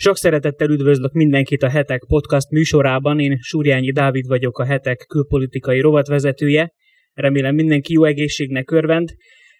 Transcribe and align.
Sok 0.00 0.16
szeretettel 0.16 0.70
üdvözlök 0.70 1.12
mindenkit 1.12 1.62
a 1.62 1.68
Hetek 1.68 2.04
podcast 2.08 2.50
műsorában. 2.50 3.20
Én 3.20 3.38
Súrjányi 3.40 3.92
Dávid 3.92 4.26
vagyok, 4.26 4.58
a 4.58 4.64
Hetek 4.64 5.04
külpolitikai 5.08 5.80
rovatvezetője. 5.80 6.72
Remélem 7.12 7.54
mindenki 7.54 7.92
jó 7.92 8.04
egészségnek 8.04 8.70
örvend. 8.70 9.08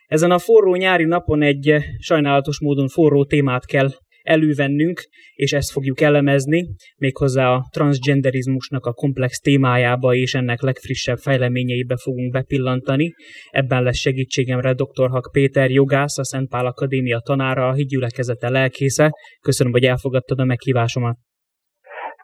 Ezen 0.07 0.31
a 0.31 0.39
forró 0.39 0.75
nyári 0.75 1.05
napon 1.05 1.43
egy 1.43 1.75
sajnálatos 1.99 2.61
módon 2.61 2.89
forró 2.89 3.25
témát 3.25 3.67
kell 3.67 3.89
elővennünk, 4.29 5.01
és 5.35 5.53
ezt 5.53 5.73
fogjuk 5.73 6.01
elemezni, 6.01 6.69
méghozzá 6.97 7.49
a 7.49 7.65
transgenderizmusnak 7.71 8.87
a 8.87 8.93
komplex 8.93 9.39
témájába 9.39 10.15
és 10.15 10.35
ennek 10.35 10.61
legfrissebb 10.61 11.17
fejleményeibe 11.17 11.97
fogunk 11.97 12.33
bepillantani. 12.33 13.15
Ebben 13.51 13.83
lesz 13.83 13.99
segítségemre 13.99 14.73
dr. 14.73 15.09
Hak 15.11 15.29
Péter, 15.33 15.71
jogász, 15.71 16.19
a 16.19 16.25
Szent 16.25 16.49
Pál 16.49 16.67
Akadémia 16.67 17.19
tanára, 17.19 17.69
a 17.69 17.73
hídgyülekezete 17.73 18.49
lelkésze. 18.49 19.11
Köszönöm, 19.41 19.73
hogy 19.73 19.85
elfogadtad 19.85 20.39
a 20.39 20.45
meghívásomat. 20.45 21.17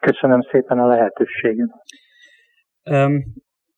Köszönöm 0.00 0.40
szépen 0.50 0.78
a 0.78 0.86
lehetőséget. 0.86 1.70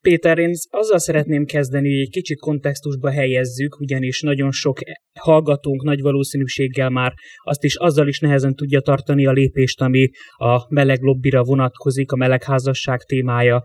Péter, 0.06 0.38
én 0.38 0.52
azzal 0.70 0.98
szeretném 0.98 1.44
kezdeni, 1.44 1.90
hogy 1.90 2.00
egy 2.00 2.10
kicsit 2.10 2.38
kontextusba 2.38 3.10
helyezzük, 3.10 3.80
ugyanis 3.80 4.20
nagyon 4.20 4.50
sok 4.50 4.78
hallgatónk 5.18 5.82
nagy 5.82 6.00
valószínűséggel 6.00 6.90
már 6.90 7.12
azt 7.42 7.64
is 7.64 7.76
azzal 7.76 8.08
is 8.08 8.18
nehezen 8.18 8.54
tudja 8.54 8.80
tartani 8.80 9.26
a 9.26 9.32
lépést, 9.32 9.80
ami 9.80 10.08
a 10.36 10.74
meleg 10.74 11.00
lobbira 11.00 11.42
vonatkozik, 11.42 12.12
a 12.12 12.16
melegházasság 12.16 13.02
témája. 13.02 13.62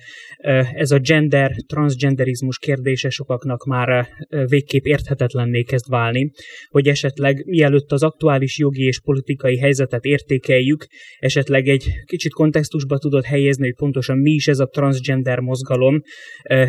Ez 0.73 0.91
a 0.91 0.99
gender, 0.99 1.51
transgenderizmus 1.67 2.57
kérdése 2.57 3.09
sokaknak 3.09 3.65
már 3.65 4.07
végképp 4.45 4.85
érthetetlenné 4.85 5.61
kezd 5.61 5.89
válni, 5.89 6.31
hogy 6.69 6.87
esetleg 6.87 7.45
mielőtt 7.45 7.91
az 7.91 8.03
aktuális 8.03 8.57
jogi 8.57 8.83
és 8.83 9.01
politikai 9.01 9.57
helyzetet 9.57 10.03
értékeljük, 10.03 10.85
esetleg 11.19 11.67
egy 11.67 11.85
kicsit 12.05 12.33
kontextusba 12.33 12.97
tudod 12.97 13.23
helyezni, 13.23 13.63
hogy 13.63 13.75
pontosan 13.75 14.17
mi 14.17 14.31
is 14.31 14.47
ez 14.47 14.59
a 14.59 14.65
transgender 14.65 15.39
mozgalom, 15.39 16.01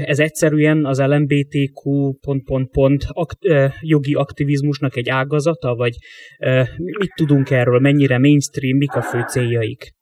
ez 0.04 0.18
egyszerűen 0.18 0.84
az 0.84 1.00
LMBTQ 1.00 2.12
pont, 2.20 2.44
pont, 2.44 2.70
pont 2.70 3.02
akt, 3.12 3.38
jogi 3.80 4.14
aktivizmusnak 4.14 4.96
egy 4.96 5.08
ágazata, 5.08 5.74
vagy 5.74 5.94
mit 6.98 7.12
tudunk 7.14 7.50
erről, 7.50 7.78
mennyire 7.80 8.18
mainstream, 8.18 8.76
mik 8.76 8.94
a 8.94 9.02
fő 9.02 9.20
céljaik? 9.26 9.92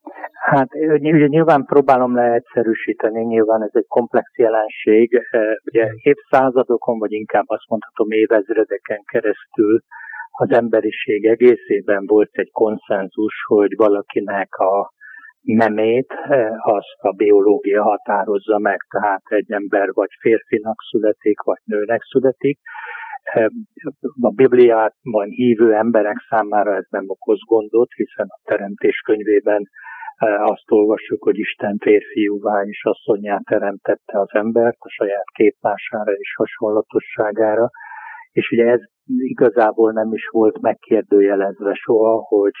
Hát 0.51 0.67
ugye 0.73 1.27
nyilván 1.27 1.65
próbálom 1.65 2.15
leegyszerűsíteni, 2.15 3.23
nyilván 3.23 3.61
ez 3.61 3.69
egy 3.73 3.87
komplex 3.87 4.37
jelenség. 4.37 5.21
Ugye 5.63 5.87
évszázadokon, 5.95 6.99
vagy 6.99 7.11
inkább 7.11 7.45
azt 7.47 7.67
mondhatom 7.67 8.11
évezredeken 8.11 9.01
keresztül 9.11 9.81
az 10.31 10.51
emberiség 10.51 11.25
egészében 11.25 12.05
volt 12.05 12.29
egy 12.31 12.51
konszenzus, 12.51 13.33
hogy 13.47 13.75
valakinek 13.75 14.55
a 14.55 14.93
nemét, 15.41 16.11
eh, 16.11 16.67
azt 16.67 16.99
a 16.99 17.11
biológia 17.11 17.83
határozza 17.83 18.57
meg, 18.57 18.79
tehát 18.89 19.23
egy 19.25 19.51
ember 19.51 19.89
vagy 19.93 20.09
férfinak 20.19 20.75
születik, 20.89 21.41
vagy 21.41 21.61
nőnek 21.63 22.01
születik. 22.01 22.59
Eh, 23.23 23.45
a 24.21 24.31
Bibliában 24.31 25.29
hívő 25.29 25.73
emberek 25.73 26.17
számára 26.29 26.75
ez 26.75 26.85
nem 26.89 27.03
okoz 27.07 27.39
gondot, 27.45 27.91
hiszen 27.93 28.25
a 28.29 28.39
Teremtés 28.43 29.01
könyvében 29.05 29.63
eh, 30.15 30.41
azt 30.43 30.71
olvassuk, 30.71 31.23
hogy 31.23 31.37
Isten 31.37 31.77
férfiúvá 31.77 32.61
és 32.61 32.83
asszonyá 32.83 33.39
teremtette 33.49 34.19
az 34.19 34.29
embert 34.33 34.77
a 34.79 34.89
saját 34.89 35.29
képmására 35.33 36.11
és 36.11 36.33
hasonlatosságára, 36.35 37.69
és 38.31 38.51
ugye 38.51 38.65
ez 38.65 38.81
igazából 39.05 39.91
nem 39.91 40.13
is 40.13 40.27
volt 40.27 40.61
megkérdőjelezve 40.61 41.73
soha, 41.73 42.25
hogy 42.27 42.53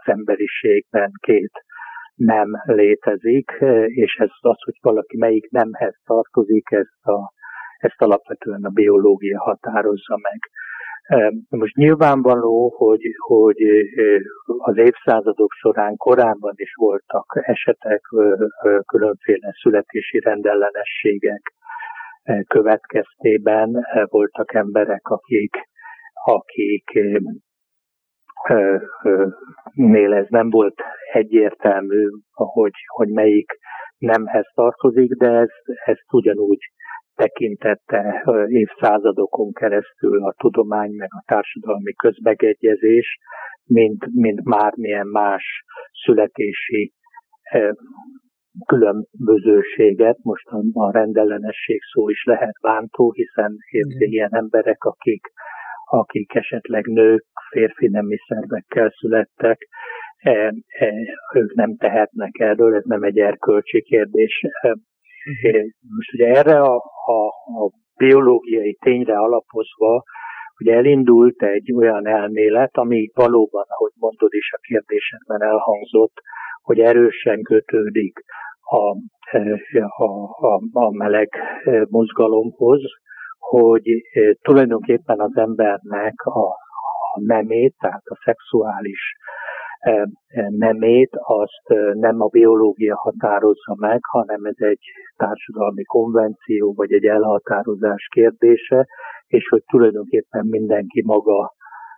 az 0.00 0.12
emberiségben 0.12 1.10
két 1.20 1.52
nem 2.18 2.48
létezik, 2.64 3.50
és 3.86 4.16
ez 4.18 4.28
az, 4.40 4.62
hogy 4.64 4.78
valaki 4.80 5.16
melyik 5.16 5.50
nemhez 5.50 5.94
tartozik, 6.04 6.70
ezt, 6.70 7.06
a, 7.06 7.32
ezt 7.76 8.02
alapvetően 8.02 8.64
a 8.64 8.68
biológia 8.68 9.40
határozza 9.40 10.18
meg. 10.22 10.38
Most 11.48 11.74
nyilvánvaló, 11.74 12.74
hogy, 12.76 13.02
hogy 13.16 13.56
az 14.58 14.76
évszázadok 14.76 15.52
során 15.52 15.96
korábban 15.96 16.54
is 16.56 16.74
voltak 16.74 17.40
esetek, 17.40 18.00
különféle 18.86 19.52
születési 19.60 20.20
rendellenességek 20.20 21.42
következtében 22.46 23.86
voltak 24.10 24.54
emberek, 24.54 25.08
akik, 25.08 25.56
akik 26.24 26.90
nél 29.72 30.14
ez 30.14 30.26
nem 30.28 30.50
volt 30.50 30.82
egyértelmű, 31.12 32.08
hogy, 32.32 32.72
hogy 32.86 33.08
melyik 33.08 33.52
nemhez 33.98 34.46
tartozik, 34.54 35.12
de 35.14 35.30
ez, 35.30 35.48
ezt 35.84 36.12
ugyanúgy 36.12 36.58
tekintette 37.14 38.24
évszázadokon 38.48 39.52
keresztül 39.52 40.24
a 40.24 40.34
tudomány 40.36 40.90
meg 40.90 41.08
a 41.12 41.22
társadalmi 41.26 41.92
közbegegyezés, 41.92 43.18
mint, 43.64 44.06
mint 44.12 44.44
mármilyen 44.44 45.06
más 45.06 45.44
születési 46.04 46.92
különbözőséget, 48.66 50.18
most 50.22 50.48
a 50.72 50.90
rendellenesség 50.90 51.80
szó 51.92 52.08
is 52.08 52.24
lehet 52.24 52.54
bántó, 52.60 53.12
hiszen 53.12 53.56
ilyen 53.98 54.34
emberek, 54.34 54.84
akik 54.84 55.26
akik 55.88 56.34
esetleg 56.34 56.86
nők, 56.86 57.24
férfi 57.50 57.88
nemi 57.88 58.16
szervekkel 58.28 58.90
születtek, 58.90 59.68
e, 60.16 60.54
e, 60.66 60.92
ők 61.34 61.54
nem 61.54 61.76
tehetnek 61.76 62.38
erről, 62.38 62.74
ez 62.74 62.84
nem 62.84 63.02
egy 63.02 63.18
erkölcsi 63.18 63.82
kérdés. 63.82 64.40
E, 64.60 64.68
e 64.68 65.64
most 65.96 66.12
ugye 66.12 66.26
erre 66.26 66.60
a, 66.60 66.74
a, 67.06 67.26
a 67.62 67.70
biológiai 67.96 68.74
tényre 68.80 69.18
alapozva, 69.18 70.02
ugye 70.60 70.74
elindult 70.74 71.42
egy 71.42 71.72
olyan 71.72 72.06
elmélet, 72.06 72.76
ami 72.76 73.10
valóban, 73.14 73.64
ahogy 73.68 73.92
mondod 73.94 74.32
is 74.32 74.52
a 74.52 74.60
kérdésedben 74.60 75.42
elhangzott, 75.42 76.14
hogy 76.62 76.80
erősen 76.80 77.42
kötődik 77.42 78.18
a, 78.60 78.96
a, 79.96 80.04
a, 80.46 80.60
a 80.72 80.90
meleg 80.90 81.28
mozgalomhoz, 81.88 82.82
hogy 83.48 84.02
tulajdonképpen 84.42 85.20
az 85.20 85.36
embernek 85.36 86.14
a, 86.24 86.46
a 87.12 87.20
nemét, 87.20 87.74
tehát 87.78 88.02
a 88.04 88.20
szexuális 88.24 89.16
nemét, 90.48 91.10
azt 91.12 91.94
nem 91.94 92.20
a 92.20 92.26
biológia 92.26 92.96
határozza 92.96 93.74
meg, 93.76 94.00
hanem 94.02 94.44
ez 94.44 94.56
egy 94.56 94.80
társadalmi 95.16 95.84
konvenció, 95.84 96.74
vagy 96.74 96.92
egy 96.92 97.04
elhatározás 97.04 98.08
kérdése, 98.12 98.86
és 99.26 99.48
hogy 99.48 99.62
tulajdonképpen 99.66 100.46
mindenki 100.46 101.02
maga 101.06 101.52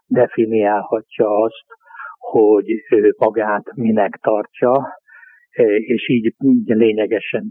definiálhatja 0.06 1.28
azt, 1.28 1.66
hogy 2.18 2.70
ő 2.90 3.14
magát 3.18 3.74
minek 3.74 4.18
tartja, 4.22 4.98
és 5.86 6.08
így 6.08 6.34
lényegesen 6.64 7.44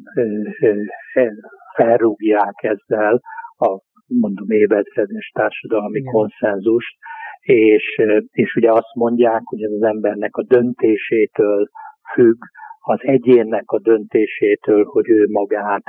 felrúgják 1.75 2.63
ezzel 2.63 3.21
a 3.57 3.79
mondom 4.09 4.49
évezredes 4.49 5.31
társadalmi 5.33 5.99
Igen. 5.99 6.11
konszenzust, 6.11 6.97
és, 7.41 8.01
és 8.31 8.55
ugye 8.55 8.71
azt 8.71 8.93
mondják, 8.93 9.41
hogy 9.43 9.61
ez 9.61 9.71
az 9.71 9.83
embernek 9.83 10.35
a 10.35 10.43
döntésétől 10.43 11.69
függ, 12.13 12.37
az 12.79 12.99
egyénnek 13.01 13.71
a 13.71 13.79
döntésétől, 13.79 14.83
hogy 14.85 15.09
ő 15.09 15.27
magát 15.29 15.83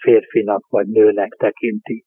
férfinak 0.00 0.68
vagy 0.68 0.86
nőnek 0.86 1.32
tekinti. 1.38 2.04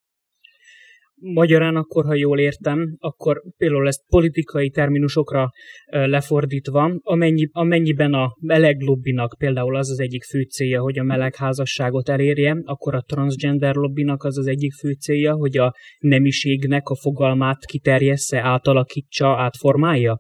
Magyarán 1.23 1.75
akkor, 1.75 2.05
ha 2.05 2.15
jól 2.15 2.39
értem, 2.39 2.95
akkor 2.99 3.41
például 3.57 3.87
ezt 3.87 4.03
politikai 4.09 4.69
terminusokra 4.69 5.49
lefordítva, 5.89 6.91
amennyi, 7.03 7.49
amennyiben 7.51 8.13
a 8.13 8.27
meleg 8.39 8.79
lobbinak 8.79 9.35
például 9.37 9.75
az 9.75 9.89
az 9.89 9.99
egyik 9.99 10.23
fő 10.23 10.41
célja, 10.41 10.81
hogy 10.81 10.99
a 10.99 11.03
melegházasságot 11.03 12.09
elérje, 12.09 12.57
akkor 12.65 12.95
a 12.95 13.01
transgender 13.01 13.75
lobbinak 13.75 14.23
az 14.23 14.37
az 14.37 14.47
egyik 14.47 14.71
fő 14.73 14.91
célja, 14.91 15.33
hogy 15.33 15.57
a 15.57 15.73
nemiségnek 15.99 16.89
a 16.89 16.95
fogalmát 16.95 17.65
kiterjessze, 17.65 18.41
átalakítsa, 18.43 19.27
átformálja? 19.27 20.19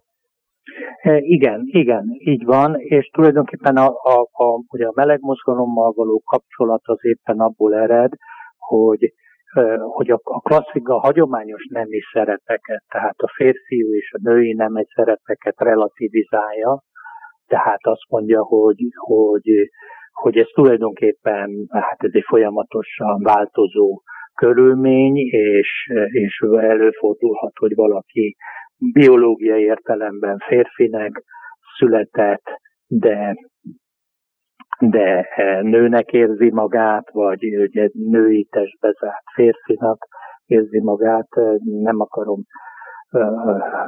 E, 1.01 1.17
igen, 1.17 1.61
igen, 1.65 2.05
így 2.17 2.43
van, 2.43 2.75
és 2.79 3.09
tulajdonképpen 3.13 3.75
a, 3.75 3.87
a, 3.87 4.19
a, 4.31 4.63
ugye 4.67 4.85
a 4.85 4.93
meleg 4.95 5.19
mozgalommal 5.21 5.91
való 5.91 6.21
kapcsolat 6.25 6.81
az 6.83 6.99
éppen 7.01 7.39
abból 7.39 7.75
ered, 7.75 8.11
hogy 8.57 9.13
hogy 9.93 10.11
a, 10.11 10.19
a 10.23 10.39
klasszik, 10.39 10.87
a 10.87 10.99
hagyományos 10.99 11.67
nemi 11.69 11.99
szerepeket, 12.13 12.83
tehát 12.89 13.17
a 13.17 13.31
férfiú 13.35 13.93
és 13.93 14.11
a 14.13 14.29
női 14.29 14.53
nemi 14.53 14.85
szerepeket 14.95 15.55
relativizálja, 15.57 16.81
tehát 17.47 17.79
azt 17.81 18.09
mondja, 18.09 18.43
hogy, 18.43 18.81
hogy, 18.95 19.69
hogy 20.11 20.37
ez 20.37 20.47
tulajdonképpen, 20.53 21.49
hát 21.69 22.03
ez 22.03 22.11
egy 22.13 22.25
folyamatosan 22.27 23.21
változó 23.23 24.01
körülmény, 24.35 25.17
és, 25.31 25.91
és 26.11 26.39
előfordulhat, 26.59 27.51
hogy 27.55 27.75
valaki 27.75 28.35
biológiai 28.93 29.63
értelemben 29.63 30.37
férfinek 30.37 31.23
született, 31.77 32.45
de 32.87 33.35
de 34.81 35.27
nőnek 35.61 36.11
érzi 36.11 36.51
magát, 36.51 37.11
vagy 37.11 37.57
ugye 37.57 37.89
női 37.93 38.47
testbe 38.51 38.95
zárt 38.99 39.23
férfinak 39.33 40.07
érzi 40.45 40.79
magát, 40.79 41.29
nem 41.63 41.99
akarom 41.99 42.41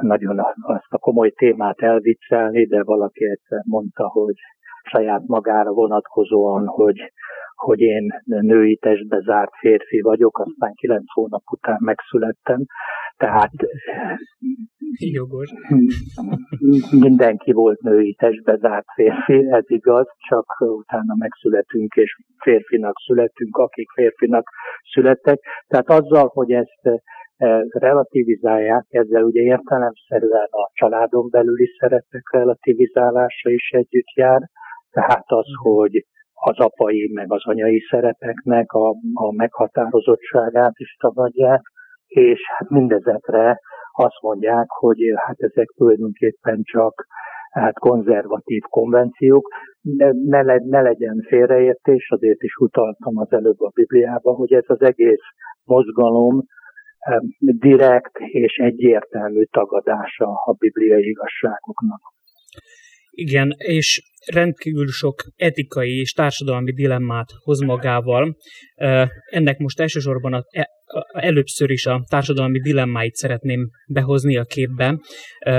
nagyon 0.00 0.38
azt 0.62 0.92
a 0.92 0.98
komoly 0.98 1.30
témát 1.30 1.80
elviccelni, 1.80 2.66
de 2.66 2.82
valaki 2.82 3.24
egyszer 3.24 3.62
mondta, 3.66 4.08
hogy 4.08 4.34
saját 4.84 5.22
magára 5.26 5.70
vonatkozóan, 5.70 6.66
hogy, 6.66 7.12
hogy 7.54 7.80
én 7.80 8.08
női 8.24 8.76
testbe 8.76 9.20
zárt 9.20 9.52
férfi 9.58 10.00
vagyok, 10.00 10.38
aztán 10.38 10.72
kilenc 10.74 11.12
hónap 11.12 11.42
után 11.50 11.78
megszülettem, 11.80 12.64
tehát 13.16 13.50
Jogos. 14.98 15.50
mindenki 16.90 17.52
volt 17.52 17.80
női 17.80 18.14
testbe 18.14 18.56
zárt 18.56 18.86
férfi, 18.94 19.46
ez 19.50 19.64
igaz, 19.66 20.06
csak 20.28 20.46
utána 20.60 21.14
megszületünk, 21.18 21.94
és 21.94 22.16
férfinak 22.42 22.94
születünk, 23.06 23.56
akik 23.56 23.90
férfinak 23.90 24.48
születtek. 24.92 25.38
Tehát 25.66 25.88
azzal, 25.88 26.30
hogy 26.32 26.52
ezt 26.52 27.02
e, 27.36 27.64
relativizálják, 27.70 28.84
ezzel 28.88 29.22
ugye 29.22 29.40
értelemszerűen 29.40 30.48
a 30.50 30.70
családon 30.72 31.28
belüli 31.30 31.66
szerepek 31.78 32.30
relativizálása 32.32 33.50
is 33.50 33.70
együtt 33.70 34.10
jár, 34.14 34.40
tehát 34.94 35.24
az, 35.26 35.46
hogy 35.62 36.04
az 36.34 36.58
apai 36.58 37.10
meg 37.14 37.32
az 37.32 37.42
anyai 37.44 37.80
szerepeknek 37.90 38.72
a, 38.72 38.88
a 39.12 39.32
meghatározottságát 39.36 40.74
is 40.76 40.96
tagadják, 41.00 41.60
és 42.06 42.40
hát 42.56 42.68
mindezekre 42.68 43.60
azt 43.92 44.20
mondják, 44.20 44.66
hogy 44.68 44.98
hát 45.16 45.40
ezek 45.40 45.68
tulajdonképpen 45.76 46.60
csak 46.62 47.06
hát 47.50 47.78
konzervatív 47.78 48.62
konvenciók, 48.62 49.48
ne, 49.80 50.10
ne, 50.12 50.42
le, 50.42 50.60
ne 50.64 50.80
legyen 50.80 51.24
félreértés, 51.28 52.10
azért 52.10 52.42
is 52.42 52.56
utaltam 52.56 53.18
az 53.18 53.32
előbb 53.32 53.60
a 53.60 53.70
Bibliába, 53.74 54.32
hogy 54.32 54.52
ez 54.52 54.64
az 54.66 54.80
egész 54.80 55.24
mozgalom 55.64 56.42
direkt 57.38 58.18
és 58.18 58.56
egyértelmű 58.56 59.44
tagadása 59.44 60.26
a 60.44 60.52
bibliai 60.58 61.08
igazságoknak. 61.08 62.13
Igen, 63.14 63.54
és 63.56 64.02
rendkívül 64.32 64.86
sok 64.86 65.24
etikai 65.36 65.98
és 65.98 66.12
társadalmi 66.12 66.72
dilemmát 66.72 67.28
hoz 67.42 67.60
magával. 67.60 68.36
Ennek 69.30 69.58
most 69.58 69.80
elsősorban 69.80 70.32
a, 70.32 70.44
e, 70.50 70.68
először 71.12 71.70
is 71.70 71.86
a 71.86 72.04
társadalmi 72.08 72.60
dilemmáit 72.60 73.14
szeretném 73.14 73.68
behozni 73.86 74.36
a 74.36 74.44
képbe. 74.44 74.98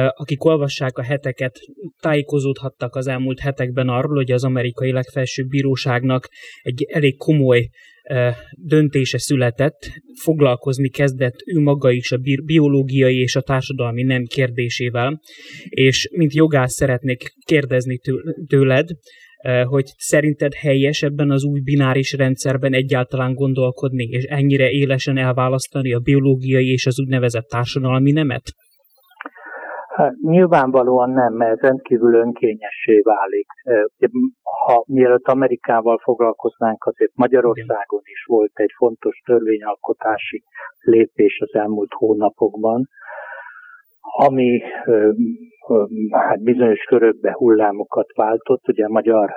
Akik 0.08 0.44
olvassák 0.44 0.98
a 0.98 1.04
heteket, 1.04 1.60
tájékozódhattak 2.00 2.96
az 2.96 3.08
elmúlt 3.08 3.40
hetekben 3.40 3.90
arról, 3.90 4.16
hogy 4.16 4.32
az 4.32 4.44
amerikai 4.44 4.92
legfelsőbb 4.92 5.48
bíróságnak 5.48 6.28
egy 6.62 6.86
elég 6.92 7.18
komoly 7.18 7.70
döntése 8.52 9.18
született, 9.18 9.92
foglalkozni 10.22 10.90
kezdett 10.90 11.36
ő 11.46 11.60
maga 11.60 11.92
is 11.92 12.12
a 12.12 12.18
biológiai 12.46 13.18
és 13.18 13.36
a 13.36 13.42
társadalmi 13.42 14.04
nem 14.04 14.24
kérdésével, 14.24 15.22
és 15.70 16.10
mint 16.12 16.34
jogász 16.34 16.74
szeretnék 16.74 17.34
kérdezni 17.46 18.00
tőled, 18.48 18.90
hogy 19.64 19.86
szerinted 19.98 20.54
helyes 20.54 21.02
ebben 21.02 21.32
az 21.32 21.44
új 21.44 21.60
bináris 21.60 22.14
rendszerben 22.14 22.74
egyáltalán 22.74 23.34
gondolkodni, 23.34 24.04
és 24.04 24.24
ennyire 24.24 24.70
élesen 24.70 25.18
elválasztani 25.18 25.94
a 25.94 26.00
biológiai 26.00 26.72
és 26.72 26.86
az 26.86 27.00
úgynevezett 27.00 27.48
társadalmi 27.48 28.12
nemet? 28.12 28.54
Hát, 29.96 30.16
nyilvánvalóan 30.22 31.10
nem, 31.10 31.34
mert 31.34 31.62
rendkívül 31.62 32.14
önkényessé 32.14 33.00
válik. 33.00 33.48
Ha 34.66 34.84
mielőtt 34.88 35.28
Amerikával 35.28 35.98
foglalkoznánk, 36.04 36.84
azért 36.84 37.12
Magyarországon 37.16 38.02
is 38.04 38.26
volt 38.28 38.52
egy 38.54 38.72
fontos 38.78 39.22
törvényalkotási 39.26 40.44
lépés 40.80 41.40
az 41.40 41.54
elmúlt 41.54 41.92
hónapokban, 41.94 42.88
ami 44.02 44.62
hát 46.12 46.44
bizonyos 46.44 46.84
körökbe 46.84 47.34
hullámokat 47.34 48.14
váltott. 48.16 48.68
Ugye 48.68 48.86
a 48.86 48.92
magyar 48.92 49.32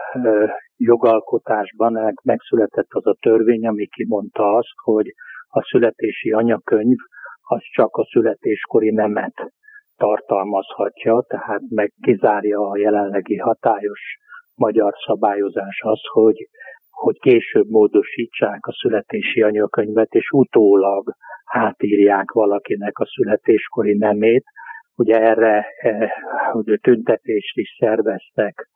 jogalkotásban 0.77 2.15
megszületett 2.23 2.89
az 2.89 3.07
a 3.07 3.17
törvény, 3.21 3.67
ami 3.67 3.87
kimondta 3.87 4.57
azt, 4.57 4.75
hogy 4.83 5.15
a 5.49 5.63
születési 5.63 6.33
anyakönyv 6.33 6.97
az 7.41 7.61
csak 7.75 7.97
a 7.97 8.05
születéskori 8.05 8.91
nemet 8.91 9.53
tartalmazhatja, 9.99 11.25
tehát 11.29 11.63
meg 11.69 11.93
kizárja 12.01 12.61
a 12.61 12.79
jelenlegi 12.79 13.37
hatályos 13.37 14.01
magyar 14.55 14.93
szabályozás 15.07 15.81
az, 15.81 16.01
hogy, 16.13 16.49
hogy 16.91 17.19
később 17.19 17.69
módosítsák 17.69 18.67
a 18.67 18.73
születési 18.73 19.43
anyakönyvet, 19.43 20.13
és 20.13 20.31
utólag 20.31 21.15
átírják 21.45 22.31
valakinek 22.31 22.99
a 22.99 23.07
születéskori 23.07 23.97
nemét. 23.97 24.45
Ugye 24.97 25.21
erre 25.21 25.67
ugye 26.53 26.77
tüntetést 26.77 27.57
is 27.57 27.77
szerveztek 27.79 28.69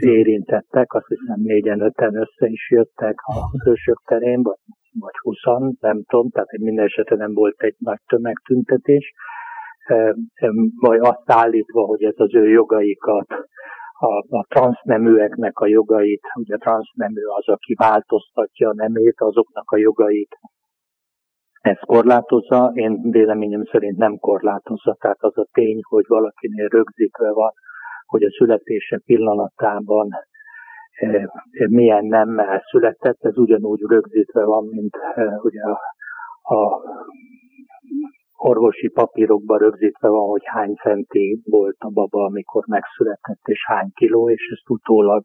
érintettek, 0.00 0.92
azt 0.92 1.06
hiszem 1.06 1.40
négyen, 1.42 1.80
öten 1.80 2.14
össze 2.14 2.46
is 2.46 2.70
jöttek 2.70 3.14
a 3.20 3.34
hősök 3.64 4.02
terén, 4.04 4.42
vagy, 4.42 4.58
vagy 5.00 5.16
huszan, 5.22 5.76
nem 5.80 6.02
tudom, 6.04 6.30
tehát 6.30 6.50
minden 6.50 6.84
esetben 6.84 7.18
nem 7.18 7.34
volt 7.34 7.62
egy 7.62 7.74
nagy 7.78 8.00
tömegtüntetés, 8.06 9.12
vagy 10.80 10.98
azt 10.98 11.30
állítva, 11.30 11.84
hogy 11.84 12.02
ez 12.02 12.14
az 12.16 12.34
ő 12.34 12.48
jogaikat, 12.48 13.26
a, 13.92 14.36
a 14.36 14.44
transzneműeknek 14.48 15.58
a 15.58 15.66
jogait, 15.66 16.22
ugye 16.34 16.56
transznemű 16.56 17.22
az, 17.38 17.48
aki 17.48 17.74
változtatja 17.74 18.68
a 18.68 18.74
nemét, 18.74 19.20
azoknak 19.20 19.70
a 19.70 19.76
jogait 19.76 20.38
ez 21.62 21.78
korlátozza, 21.80 22.70
én 22.74 23.10
véleményem 23.10 23.64
szerint 23.64 23.96
nem 23.96 24.18
korlátozza, 24.18 24.96
tehát 25.00 25.22
az 25.22 25.38
a 25.38 25.46
tény, 25.52 25.80
hogy 25.88 26.04
valakinél 26.08 26.68
rögzítve 26.68 27.32
van, 27.32 27.52
hogy 28.06 28.22
a 28.22 28.30
születése 28.30 29.00
pillanatában 29.04 30.08
milyen 31.68 32.04
nemmel 32.04 32.62
született, 32.70 33.24
ez 33.24 33.38
ugyanúgy 33.38 33.80
rögzítve 33.80 34.44
van, 34.44 34.64
mint 34.64 34.96
ugye 35.42 35.62
a, 35.62 35.78
a 36.54 36.82
orvosi 38.48 38.88
papírokban 38.88 39.58
rögzítve 39.58 40.08
van, 40.08 40.28
hogy 40.28 40.42
hány 40.44 40.74
centi 40.74 41.42
volt 41.44 41.76
a 41.78 41.90
baba, 41.90 42.24
amikor 42.24 42.64
megszületett, 42.66 43.44
és 43.44 43.64
hány 43.66 43.90
kiló, 43.94 44.30
és 44.30 44.48
ezt 44.52 44.70
utólag 44.70 45.22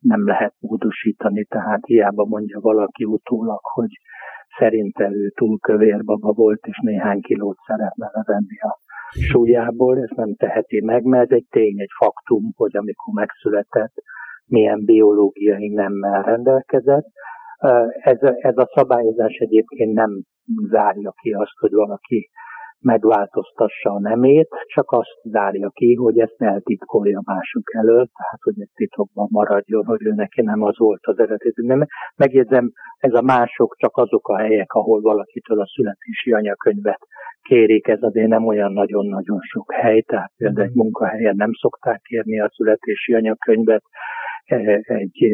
nem 0.00 0.26
lehet 0.26 0.54
módosítani, 0.58 1.44
tehát 1.44 1.84
hiába 1.84 2.24
mondja 2.24 2.60
valaki 2.60 3.04
utólag, 3.04 3.60
hogy 3.62 3.90
szerinte 4.58 5.10
ő 5.12 5.28
túl 5.28 5.58
kövér 5.58 6.04
baba 6.04 6.32
volt, 6.32 6.66
és 6.66 6.78
néhány 6.82 7.20
kilót 7.20 7.58
szeretne 7.66 8.10
levenni 8.12 8.58
a 8.60 8.78
súlyából, 9.10 9.98
ezt 9.98 10.16
nem 10.16 10.34
teheti 10.34 10.80
meg, 10.84 11.04
mert 11.04 11.30
ez 11.30 11.36
egy 11.36 11.46
tény, 11.50 11.80
egy 11.80 11.92
faktum, 11.98 12.52
hogy 12.56 12.76
amikor 12.76 13.14
megszületett, 13.14 13.94
milyen 14.46 14.84
biológiai 14.84 15.68
nemmel 15.68 16.22
rendelkezett. 16.22 17.06
Ez, 18.00 18.18
ez 18.22 18.56
a 18.56 18.70
szabályozás 18.74 19.36
egyébként 19.36 19.92
nem 19.92 20.22
zárja 20.70 21.12
ki 21.20 21.30
azt, 21.32 21.58
hogy 21.60 21.72
valaki 21.72 22.28
megváltoztassa 22.80 23.90
a 23.90 24.00
nemét, 24.00 24.48
csak 24.74 24.90
azt 24.90 25.18
zárja 25.22 25.68
ki, 25.68 25.94
hogy 25.94 26.18
ezt 26.18 26.42
eltitkolja 26.42 27.20
mások 27.24 27.74
előtt, 27.74 28.10
tehát 28.12 28.42
hogy 28.42 28.54
ez 28.60 28.68
titokban 28.74 29.28
maradjon, 29.30 29.84
hogy 29.84 30.06
ő 30.06 30.12
neki 30.14 30.42
nem 30.42 30.62
az 30.62 30.78
volt 30.78 31.06
az 31.06 31.18
eredeti 31.18 31.66
nem. 31.66 31.86
Megjegyzem, 32.16 32.70
ez 32.98 33.14
a 33.14 33.22
mások 33.22 33.74
csak 33.76 33.96
azok 33.96 34.28
a 34.28 34.38
helyek, 34.38 34.72
ahol 34.72 35.00
valakitől 35.00 35.60
a 35.60 35.66
születési 35.66 36.32
anyakönyvet 36.32 37.00
kérik, 37.42 37.88
ez 37.88 38.02
azért 38.02 38.28
nem 38.28 38.46
olyan 38.46 38.72
nagyon-nagyon 38.72 39.40
sok 39.40 39.72
hely, 39.72 40.00
tehát 40.00 40.32
például 40.36 40.66
egy 40.66 40.74
munkahelyen 40.74 41.36
nem 41.36 41.50
szokták 41.52 42.00
kérni 42.00 42.40
a 42.40 42.50
születési 42.54 43.14
anyakönyvet, 43.14 43.82
egy 44.86 45.30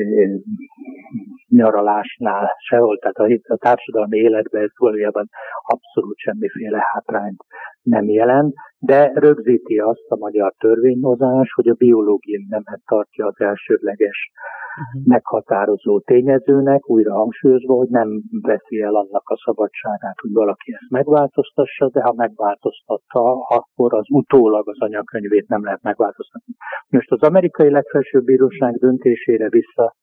nyaralásnál 1.48 2.56
sehol, 2.68 2.98
tehát 2.98 3.40
a, 3.48 3.56
társadalmi 3.56 4.18
életben 4.18 4.62
ez 4.62 4.70
valójában 4.76 5.28
abszolút 5.62 6.18
semmiféle 6.18 6.78
hátrányt 6.92 7.44
nem 7.84 8.08
jelent, 8.08 8.54
de 8.78 9.12
rögzíti 9.14 9.78
azt 9.78 10.06
a 10.08 10.16
magyar 10.16 10.54
törvényhozás, 10.58 11.52
hogy 11.52 11.68
a 11.68 11.74
biológiai 11.74 12.46
nemet 12.48 12.80
tartja 12.84 13.26
az 13.26 13.40
elsődleges 13.40 14.30
uh-huh. 14.30 15.06
meghatározó 15.06 16.00
tényezőnek, 16.00 16.90
újra 16.90 17.14
hangsúlyozva, 17.14 17.74
hogy 17.74 17.88
nem 17.88 18.08
veszi 18.40 18.80
el 18.80 18.94
annak 18.94 19.28
a 19.28 19.36
szabadságát, 19.44 20.18
hogy 20.20 20.32
valaki 20.32 20.72
ezt 20.72 20.90
megváltoztassa, 20.90 21.88
de 21.88 22.02
ha 22.02 22.12
megváltoztatta, 22.16 23.32
akkor 23.58 23.94
az 23.94 24.06
utólag 24.10 24.68
az 24.68 24.80
anyakönyvét 24.80 25.48
nem 25.48 25.64
lehet 25.64 25.82
megváltoztatni. 25.82 26.54
Most 26.88 27.10
az 27.10 27.22
amerikai 27.22 27.70
legfelsőbb 27.70 28.24
bíróság 28.24 28.74
döntésére 28.74 29.48
vissza 29.48 29.94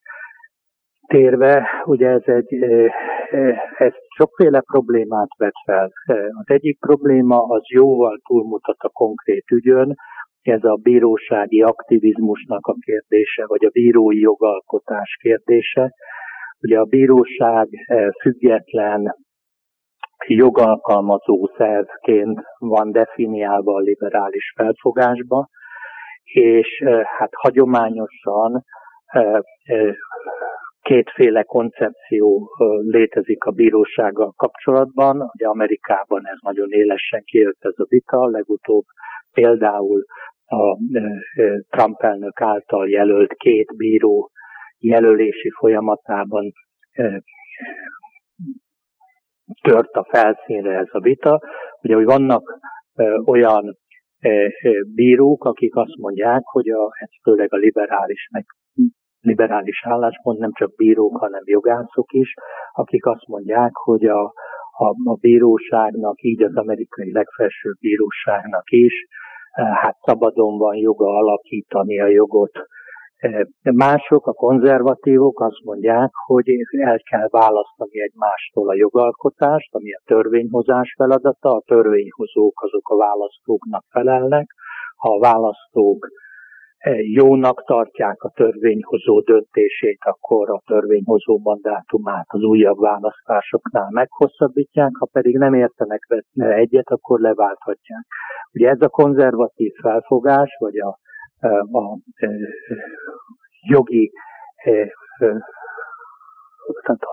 térve, 1.11 1.67
ugye 1.85 2.07
ez 2.07 2.23
egy, 2.25 2.53
ez 3.77 3.93
sokféle 4.17 4.61
problémát 4.61 5.29
vet 5.37 5.53
fel. 5.65 5.91
Az 6.39 6.45
egyik 6.45 6.79
probléma 6.79 7.37
az 7.37 7.61
jóval 7.73 8.19
túlmutat 8.27 8.79
a 8.79 8.89
konkrét 8.89 9.51
ügyön, 9.51 9.95
ez 10.41 10.63
a 10.63 10.75
bírósági 10.75 11.61
aktivizmusnak 11.61 12.65
a 12.67 12.75
kérdése, 12.79 13.45
vagy 13.45 13.65
a 13.65 13.69
bírói 13.69 14.19
jogalkotás 14.19 15.17
kérdése. 15.21 15.93
Ugye 16.61 16.79
a 16.79 16.85
bíróság 16.85 17.67
független 18.21 19.15
jogalkalmazó 20.27 21.49
szervként 21.57 22.41
van 22.59 22.91
definiálva 22.91 23.73
a 23.73 23.79
liberális 23.79 24.53
felfogásba, 24.55 25.47
és 26.23 26.83
hát 27.17 27.29
hagyományosan 27.31 28.63
kétféle 30.81 31.43
koncepció 31.43 32.49
létezik 32.81 33.43
a 33.43 33.51
bírósággal 33.51 34.33
kapcsolatban. 34.35 35.21
Ugye 35.33 35.47
Amerikában 35.47 36.27
ez 36.27 36.37
nagyon 36.41 36.71
élesen 36.71 37.23
kijött 37.23 37.59
ez 37.59 37.73
a 37.79 37.85
vita, 37.89 38.25
legutóbb 38.25 38.83
például 39.31 40.03
a 40.45 40.77
Trump 41.69 42.01
elnök 42.01 42.41
által 42.41 42.89
jelölt 42.89 43.33
két 43.33 43.75
bíró 43.77 44.31
jelölési 44.77 45.49
folyamatában 45.49 46.51
tört 49.61 49.93
a 49.93 50.07
felszínre 50.09 50.77
ez 50.77 50.89
a 50.91 50.99
vita. 50.99 51.41
Ugye, 51.81 51.95
hogy 51.95 52.05
vannak 52.05 52.59
olyan 53.25 53.77
bírók, 54.95 55.43
akik 55.45 55.75
azt 55.75 55.95
mondják, 55.95 56.41
hogy 56.43 56.69
a, 56.69 56.89
ez 56.99 57.09
főleg 57.23 57.53
a 57.53 57.57
liberális, 57.57 58.27
liberális 59.21 59.85
álláspont, 59.85 60.39
nem 60.39 60.51
csak 60.53 60.75
bírók, 60.75 61.17
hanem 61.17 61.41
jogászok 61.45 62.11
is, 62.11 62.33
akik 62.71 63.05
azt 63.05 63.27
mondják, 63.27 63.71
hogy 63.73 64.05
a, 64.05 64.21
a, 64.77 64.87
a 65.03 65.15
bíróságnak, 65.21 66.21
így 66.21 66.43
az 66.43 66.55
amerikai 66.55 67.11
legfelsőbb 67.11 67.77
bíróságnak 67.79 68.69
is, 68.69 68.93
hát 69.53 69.97
szabadon 70.01 70.57
van 70.57 70.75
joga 70.75 71.05
alakítani 71.05 71.99
a 71.99 72.07
jogot. 72.07 72.51
Mások, 73.61 74.27
a 74.27 74.33
konzervatívok 74.33 75.39
azt 75.41 75.63
mondják, 75.63 76.09
hogy 76.25 76.45
el 76.79 76.99
kell 77.09 77.27
választani 77.29 78.01
egymástól 78.01 78.69
a 78.69 78.75
jogalkotást, 78.75 79.75
ami 79.75 79.93
a 79.93 80.01
törvényhozás 80.05 80.93
feladata, 80.97 81.49
a 81.49 81.63
törvényhozók 81.65 82.61
azok 82.61 82.89
a 82.89 82.97
választóknak 82.97 83.83
felelnek, 83.89 84.47
ha 84.95 85.13
a 85.13 85.19
választók 85.19 86.07
jónak 87.13 87.63
tartják 87.63 88.23
a 88.23 88.31
törvényhozó 88.35 89.19
döntését, 89.19 89.99
akkor 89.99 90.49
a 90.49 90.61
törvényhozó 90.65 91.39
mandátumát 91.43 92.25
az 92.27 92.41
újabb 92.43 92.77
választásoknál 92.77 93.87
meghosszabbítják, 93.89 94.91
ha 94.99 95.07
pedig 95.11 95.37
nem 95.37 95.53
értenek 95.53 96.07
egyet, 96.33 96.89
akkor 96.89 97.19
leválthatják. 97.19 98.05
Ugye 98.53 98.69
ez 98.69 98.81
a 98.81 98.89
konzervatív 98.89 99.73
felfogás, 99.81 100.55
vagy 100.59 100.77
a 100.79 100.99
a 101.71 101.97
jogi 103.67 104.11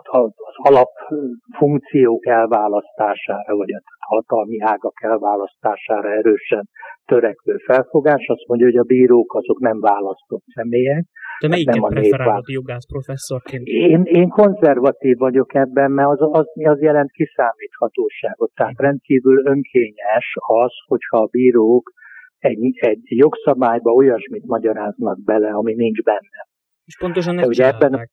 az 0.05 0.33
alapfunkciók 0.57 2.27
elválasztására, 2.27 3.57
vagy 3.57 3.71
a 3.73 3.81
hatalmi 3.99 4.61
ágak 4.61 5.03
elválasztására 5.03 6.09
erősen 6.13 6.69
törekvő 7.05 7.57
felfogás. 7.57 8.27
Azt 8.27 8.47
mondja, 8.47 8.67
hogy 8.67 8.77
a 8.77 8.83
bírók 8.83 9.35
azok 9.35 9.59
nem 9.61 9.81
választott 9.81 10.45
személyek. 10.55 11.05
De 11.41 11.49
melyiket 11.49 11.75
nem 11.75 11.83
a 11.83 11.89
preferálod 11.89 12.49
jogász 12.49 12.87
professzorként? 12.87 13.67
Én, 13.67 14.03
én 14.05 14.29
konzervatív 14.29 15.17
vagyok 15.17 15.55
ebben, 15.55 15.91
mert 15.91 16.09
az, 16.09 16.29
az, 16.33 16.47
az 16.55 16.81
jelent 16.81 17.11
kiszámíthatóságot. 17.11 18.51
Tehát 18.55 18.79
rendkívül 18.79 19.47
önkényes 19.47 20.35
az, 20.47 20.73
hogyha 20.87 21.19
a 21.19 21.29
bírók 21.31 21.93
egy, 22.39 22.59
egy 22.75 23.01
jogszabályba 23.03 23.91
olyasmit 23.91 24.47
magyaráznak 24.47 25.25
bele, 25.25 25.51
ami 25.51 25.75
nincs 25.75 26.03
benne. 26.03 26.47
És 26.85 26.97
pontosan 26.99 27.39
ezt 27.39 27.49
ugye 27.49 27.67
ebben 27.67 28.09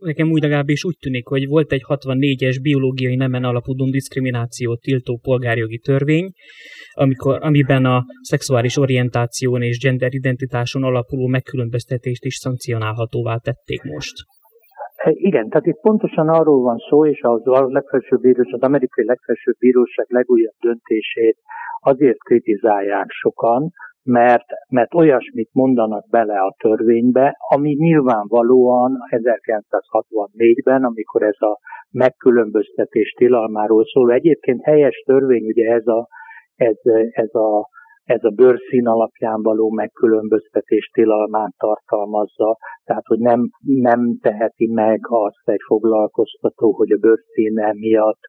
Nekem 0.00 0.30
úgy 0.30 0.42
legalábbis 0.42 0.84
úgy 0.84 0.96
tűnik, 1.00 1.26
hogy 1.26 1.46
volt 1.46 1.72
egy 1.72 1.84
64-es 1.88 2.56
biológiai 2.62 3.16
nemen 3.16 3.44
alapuló 3.44 3.90
diszkriminációt 3.90 4.80
tiltó 4.80 5.18
polgárjogi 5.22 5.78
törvény, 5.78 6.32
amikor, 6.92 7.38
amiben 7.42 7.84
a 7.84 8.04
szexuális 8.20 8.76
orientáción 8.76 9.62
és 9.62 9.78
gender 9.78 10.14
identitáson 10.14 10.82
alapuló 10.82 11.26
megkülönböztetést 11.26 12.24
is 12.24 12.34
szankcionálhatóvá 12.34 13.36
tették 13.36 13.82
most. 13.82 14.14
Igen, 15.12 15.48
tehát 15.48 15.66
itt 15.66 15.80
pontosan 15.80 16.28
arról 16.28 16.62
van 16.62 16.78
szó, 16.88 17.06
és 17.06 17.20
az, 17.22 17.46
a 17.46 17.66
legfelsőbb 17.66 18.20
bíróság, 18.20 18.54
az 18.54 18.62
amerikai 18.62 19.04
legfelsőbb 19.04 19.56
bíróság 19.58 20.06
legújabb 20.08 20.54
döntését 20.60 21.36
azért 21.80 22.18
kritizálják 22.18 23.06
sokan, 23.08 23.70
mert, 24.04 24.46
mert 24.68 24.94
olyasmit 24.94 25.48
mondanak 25.52 26.08
bele 26.10 26.38
a 26.38 26.54
törvénybe, 26.58 27.36
ami 27.38 27.72
nyilvánvalóan 27.72 28.98
1964-ben, 29.10 30.84
amikor 30.84 31.22
ez 31.22 31.40
a 31.40 31.58
megkülönböztetés 31.90 33.12
tilalmáról 33.12 33.84
szól. 33.84 34.12
Egyébként 34.12 34.62
helyes 34.62 35.02
törvény, 35.06 35.44
ugye 35.44 35.72
ez 35.72 35.86
a, 35.86 36.08
ez, 36.56 36.76
ez 37.10 37.34
a 37.34 37.72
ez 38.04 38.24
a 38.24 38.30
bőrszín 38.30 38.86
alapján 38.86 39.42
való 39.42 39.70
megkülönböztetés 39.70 40.90
tilalmát 40.92 41.54
tartalmazza, 41.56 42.56
tehát 42.84 43.06
hogy 43.06 43.18
nem, 43.18 43.48
nem 43.64 44.18
teheti 44.20 44.66
meg 44.66 45.00
azt 45.02 45.48
egy 45.48 45.62
foglalkoztató, 45.66 46.72
hogy 46.72 46.90
a 46.90 46.96
bőrszíne 46.96 47.72
miatt 47.72 48.20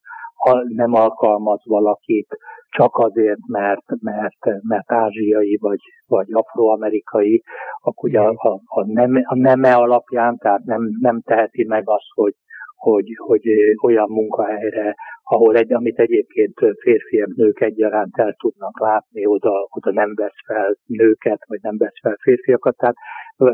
nem 0.75 0.93
alkalmaz 0.93 1.61
valakit 1.63 2.37
csak 2.69 2.97
azért, 2.97 3.47
mert, 3.47 3.85
mert, 4.01 4.61
mert 4.61 4.91
ázsiai 4.91 5.57
vagy, 5.61 5.79
vagy 6.07 6.27
afroamerikai, 6.31 7.43
akkor 7.81 8.09
ugye 8.09 8.19
a, 8.19 8.33
a, 8.37 8.61
a, 8.65 8.85
neme, 8.85 9.21
a 9.23 9.35
neme 9.35 9.73
alapján, 9.73 10.37
tehát 10.37 10.63
nem, 10.63 10.81
nem 10.99 11.21
teheti 11.21 11.65
meg 11.65 11.83
azt, 11.85 12.09
hogy, 12.13 12.33
hogy, 12.75 13.05
hogy 13.17 13.41
olyan 13.83 14.09
munkahelyre, 14.09 14.95
ahol 15.23 15.55
egy, 15.55 15.73
amit 15.73 15.99
egyébként 15.99 16.53
férfiak, 16.81 17.35
nők 17.35 17.61
egyaránt 17.61 18.17
el 18.17 18.33
tudnak 18.33 18.79
látni, 18.79 19.25
oda, 19.25 19.67
oda 19.69 19.91
nem 19.91 20.13
vesz 20.15 20.45
fel 20.45 20.77
nőket, 20.85 21.39
vagy 21.47 21.59
nem 21.61 21.77
vesz 21.77 21.99
fel 22.01 22.17
férfiakat. 22.21 22.77
Tehát 22.77 22.95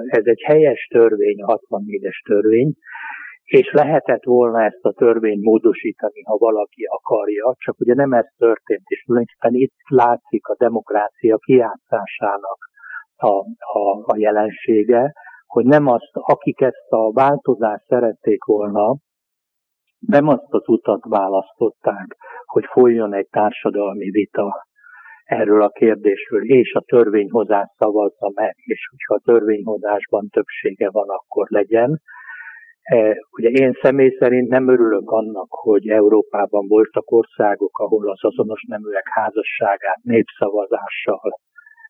ez 0.08 0.26
egy 0.26 0.42
helyes 0.42 0.88
törvény, 0.92 1.42
a 1.42 1.58
64-es 1.58 2.22
törvény, 2.26 2.74
és 3.60 3.72
lehetett 3.72 4.24
volna 4.24 4.63
ezt 4.63 4.86
a 4.86 4.91
törvényt 4.91 5.43
módosítani, 5.43 6.22
ha 6.24 6.38
valaki 6.38 6.84
akarja, 6.84 7.55
csak 7.58 7.79
ugye 7.79 7.93
nem 7.93 8.13
ez 8.13 8.25
történt, 8.38 8.84
és 8.86 9.03
tulajdonképpen 9.03 9.62
itt 9.62 9.75
látszik 9.88 10.48
a 10.48 10.55
demokrácia 10.58 11.38
kiátszásának 11.38 12.58
a, 13.15 13.34
a, 13.79 14.03
a 14.05 14.17
jelensége, 14.17 15.13
hogy 15.46 15.65
nem 15.65 15.88
azt, 15.88 16.12
akik 16.12 16.62
ezt 16.62 16.88
a 16.89 17.12
változást 17.12 17.86
szerették 17.88 18.43
volna, 18.43 18.96
nem 20.00 20.27
azt 20.27 20.48
az 20.50 20.67
utat 20.67 21.03
választották, 21.10 22.15
hogy 22.46 22.65
folyjon 22.65 23.13
egy 23.13 23.27
társadalmi 23.29 24.10
vita 24.10 24.67
erről 25.24 25.62
a 25.62 25.70
kérdésről, 25.70 26.43
és 26.43 26.74
a 26.74 26.81
törvényhozás 26.81 27.67
szavazza 27.77 28.31
meg, 28.34 28.55
és 28.58 28.88
hogyha 28.89 29.13
a 29.13 29.31
törvényhozásban 29.31 30.27
többsége 30.29 30.89
van, 30.89 31.10
akkor 31.10 31.48
legyen, 31.50 32.01
ugye 33.32 33.50
én 33.50 33.74
személy 33.82 34.16
szerint 34.20 34.50
nem 34.50 34.70
örülök 34.70 35.12
annak, 35.12 35.48
hogy 35.50 35.88
Európában 35.88 36.68
voltak 36.68 37.12
országok, 37.12 37.80
ahol 37.80 38.10
az 38.10 38.24
azonos 38.24 38.64
neműek 38.68 39.08
házasságát 39.10 40.00
népszavazással 40.04 41.40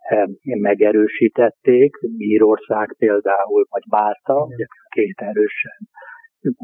e, 0.10 0.28
megerősítették, 0.42 1.96
Írország 2.18 2.96
például, 2.98 3.66
vagy 3.70 3.84
Málta, 3.90 4.48
két 4.90 5.20
erősen 5.20 5.78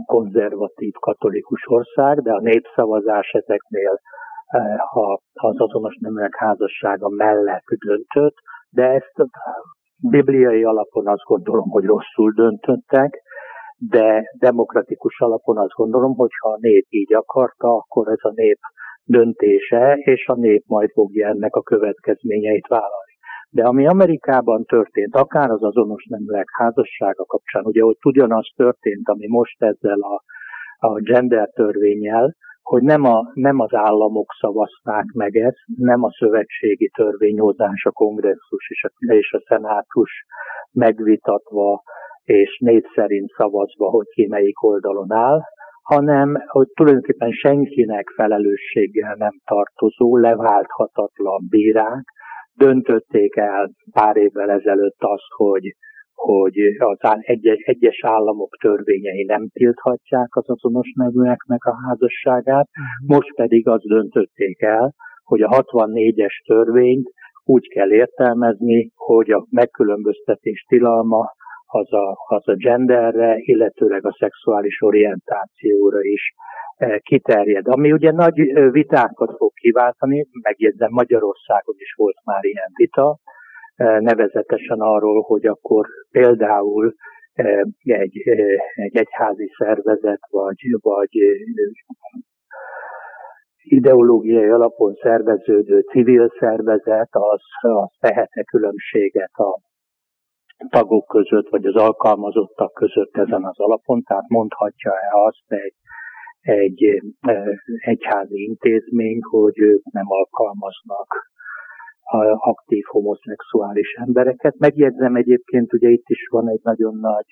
konzervatív 0.06 0.94
katolikus 0.94 1.64
ország, 1.66 2.22
de 2.22 2.32
a 2.32 2.42
népszavazás 2.42 3.30
ezeknél 3.32 4.00
e, 4.48 4.60
az 5.34 5.62
azonos 5.62 5.98
neműek 6.00 6.36
házassága 6.36 7.10
mellett 7.10 7.68
döntött, 7.86 8.36
de 8.70 8.84
ezt 8.84 9.30
bibliai 10.10 10.64
alapon 10.64 11.08
azt 11.08 11.24
gondolom, 11.24 11.70
hogy 11.70 11.86
rosszul 11.86 12.32
döntöttek, 12.36 13.22
de 13.78 14.32
demokratikus 14.40 15.20
alapon 15.20 15.58
azt 15.58 15.74
gondolom, 15.74 16.16
hogy 16.16 16.32
ha 16.40 16.50
a 16.50 16.58
nép 16.62 16.86
így 16.90 17.14
akarta, 17.14 17.68
akkor 17.68 18.08
ez 18.08 18.22
a 18.22 18.32
nép 18.36 18.60
döntése, 19.04 19.94
és 19.94 20.28
a 20.28 20.36
nép 20.36 20.64
majd 20.68 20.92
fogja 20.92 21.28
ennek 21.28 21.56
a 21.56 21.62
következményeit 21.62 22.68
vállalni. 22.68 23.16
De 23.50 23.64
ami 23.64 23.88
Amerikában 23.88 24.64
történt, 24.64 25.16
akár 25.16 25.50
az 25.50 25.64
azonos 25.64 26.06
neműek 26.10 26.48
házassága 26.52 27.26
kapcsán, 27.26 27.66
ugye 27.66 27.82
hogy 27.82 27.98
ugyanaz 28.04 28.52
történt, 28.56 29.10
ami 29.10 29.28
most 29.28 29.64
ezzel 29.64 30.00
a, 30.00 30.24
a 30.88 31.00
gender 31.02 31.50
törvényel, 31.50 32.36
hogy 32.62 32.82
nem, 32.82 33.04
a, 33.04 33.32
nem 33.34 33.60
az 33.60 33.74
államok 33.74 34.34
szavazták 34.40 35.06
meg 35.14 35.36
ezt, 35.36 35.64
nem 35.78 36.04
a 36.04 36.12
szövetségi 36.12 36.90
törvényhozás, 36.96 37.86
a 37.86 37.92
kongresszus 37.92 38.70
és 38.70 38.84
a, 38.84 39.14
és 39.14 39.32
a 39.32 39.44
szenátus 39.48 40.26
megvitatva 40.72 41.84
és 42.28 42.58
név 42.60 42.84
szerint 42.96 43.30
szavazva, 43.30 43.90
hogy 43.90 44.06
ki 44.14 44.28
melyik 44.28 44.64
oldalon 44.64 45.12
áll, 45.12 45.40
hanem 45.82 46.44
hogy 46.48 46.68
tulajdonképpen 46.68 47.32
senkinek 47.32 48.10
felelősséggel 48.16 49.16
nem 49.18 49.34
tartozó, 49.46 50.18
leválthatatlan 50.18 51.48
bírák 51.50 52.04
döntötték 52.54 53.36
el 53.36 53.72
pár 53.92 54.16
évvel 54.18 54.50
ezelőtt 54.50 55.00
azt, 55.00 55.32
hogy, 55.36 55.76
hogy 56.14 56.58
az 56.78 56.98
egyes, 57.20 57.58
egyes 57.58 58.00
államok 58.04 58.56
törvényei 58.62 59.24
nem 59.24 59.48
tilthatják 59.54 60.36
az 60.36 60.50
azonos 60.50 60.92
nevűeknek 60.96 61.66
a 61.66 61.76
házasságát, 61.88 62.68
mhm. 62.72 63.14
most 63.14 63.36
pedig 63.36 63.68
azt 63.68 63.88
döntötték 63.88 64.62
el, 64.62 64.94
hogy 65.24 65.42
a 65.42 65.50
64-es 65.50 66.46
törvényt 66.46 67.10
úgy 67.44 67.68
kell 67.68 67.92
értelmezni, 67.92 68.92
hogy 68.96 69.30
a 69.32 69.46
megkülönböztetés 69.50 70.66
tilalma 70.68 71.36
az 71.68 71.94
a, 71.94 72.18
az 72.28 72.48
a 72.48 72.56
genderre, 72.56 73.36
illetőleg 73.38 74.06
a 74.06 74.16
szexuális 74.20 74.82
orientációra 74.82 76.02
is 76.02 76.34
eh, 76.76 76.98
kiterjed. 77.00 77.68
Ami 77.68 77.92
ugye 77.92 78.12
nagy 78.12 78.70
vitákat 78.72 79.36
fog 79.38 79.54
kiváltani, 79.54 80.28
megjegyzem 80.42 80.92
Magyarországon 80.92 81.76
is 81.78 81.94
volt 81.98 82.18
már 82.24 82.44
ilyen 82.44 82.72
vita, 82.76 83.18
eh, 83.76 84.00
nevezetesen 84.00 84.80
arról, 84.80 85.22
hogy 85.22 85.46
akkor 85.46 85.86
például 86.12 86.94
eh, 87.34 87.62
egy, 87.84 88.22
egy 88.74 88.96
egyházi 88.96 89.52
szervezet, 89.58 90.22
vagy, 90.30 90.78
vagy 90.82 91.10
ideológiai 93.70 94.50
alapon 94.50 94.94
szerveződő 94.94 95.80
civil 95.80 96.34
szervezet, 96.40 97.10
az, 97.12 97.42
az 97.62 97.90
tehet-e 98.00 98.44
különbséget 98.44 99.32
a 99.34 99.67
tagok 100.70 101.06
között, 101.08 101.50
vagy 101.50 101.66
az 101.66 101.76
alkalmazottak 101.76 102.74
között 102.74 103.18
ezen 103.18 103.44
az 103.44 103.60
alapon, 103.60 104.02
tehát 104.02 104.28
mondhatja-e 104.28 105.12
azt 105.28 105.52
egy, 105.52 105.76
egy 106.42 107.02
egyházi 107.80 108.44
intézmény, 108.44 109.20
hogy 109.22 109.60
ők 109.60 109.84
nem 109.92 110.06
alkalmaznak 110.08 111.08
aktív 112.38 112.84
homoszexuális 112.86 113.94
embereket. 113.94 114.58
Megjegyzem 114.58 115.16
egyébként, 115.16 115.74
ugye 115.74 115.90
itt 115.90 116.08
is 116.08 116.28
van 116.32 116.50
egy 116.50 116.60
nagyon 116.64 116.96
nagy 116.96 117.26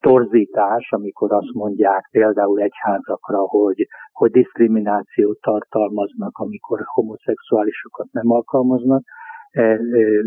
torzítás, 0.00 0.90
amikor 0.90 1.32
azt 1.32 1.52
mondják 1.52 2.08
például 2.10 2.60
egyházakra, 2.60 3.38
hogy, 3.38 3.86
hogy 4.12 4.30
diszkriminációt 4.30 5.40
tartalmaznak, 5.40 6.36
amikor 6.38 6.80
homoszexuálisokat 6.84 8.06
nem 8.10 8.30
alkalmaznak. 8.30 9.02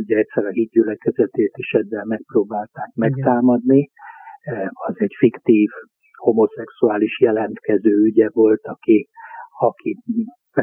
Ugye 0.04 0.18
egyszer 0.18 0.46
a 0.46 0.50
hídgyülekezetét 0.50 1.52
is 1.56 1.72
ezzel 1.72 2.06
megpróbálták 2.06 2.92
megtámadni. 2.94 3.90
Az 4.74 4.96
egy 4.98 5.16
fiktív 5.18 5.70
homoszexuális 6.16 7.20
jelentkező 7.20 7.96
ügye 7.96 8.30
volt, 8.30 8.62
aki, 8.64 9.10
aki 9.60 9.98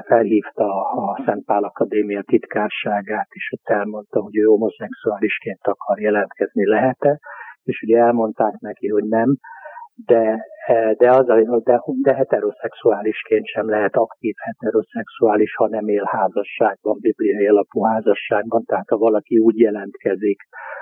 felhívta 0.06 0.82
a 0.82 1.22
Szent 1.24 1.44
Pál 1.44 1.64
Akadémia 1.64 2.22
titkárságát, 2.22 3.28
és 3.30 3.52
ott 3.52 3.74
elmondta, 3.74 4.20
hogy 4.20 4.36
ő 4.36 4.42
homoszexuálisként 4.44 5.60
akar 5.62 6.00
jelentkezni, 6.00 6.66
lehet-e 6.66 7.20
és 7.62 7.82
ugye 7.82 7.98
elmondták 7.98 8.58
neki, 8.58 8.88
hogy 8.88 9.04
nem, 9.04 9.36
de, 10.06 10.20
e, 10.20 10.44
de, 10.96 11.10
az 11.10 11.26
de, 11.62 11.82
de 12.02 12.14
heteroszexuálisként 12.14 13.46
sem 13.46 13.68
lehet 13.68 13.94
aktív 13.94 14.34
heteroszexuális, 14.38 15.54
ha 15.54 15.68
nem 15.68 15.88
él 15.88 16.04
házasságban, 16.04 16.98
bibliai 17.00 17.46
alapú 17.46 17.82
házasságban, 17.82 18.64
tehát 18.64 18.88
ha 18.88 18.96
valaki 18.96 19.38
úgy 19.38 19.58
jelentkezik 19.58 20.40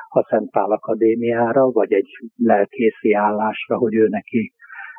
a 0.09 0.27
Szent 0.29 0.51
Pál 0.51 0.71
Akadémiára, 0.71 1.71
vagy 1.71 1.93
egy 1.93 2.09
lelkészi 2.37 3.13
állásra, 3.13 3.77
hogy 3.77 3.95
ő 3.95 4.09
neki 4.09 4.53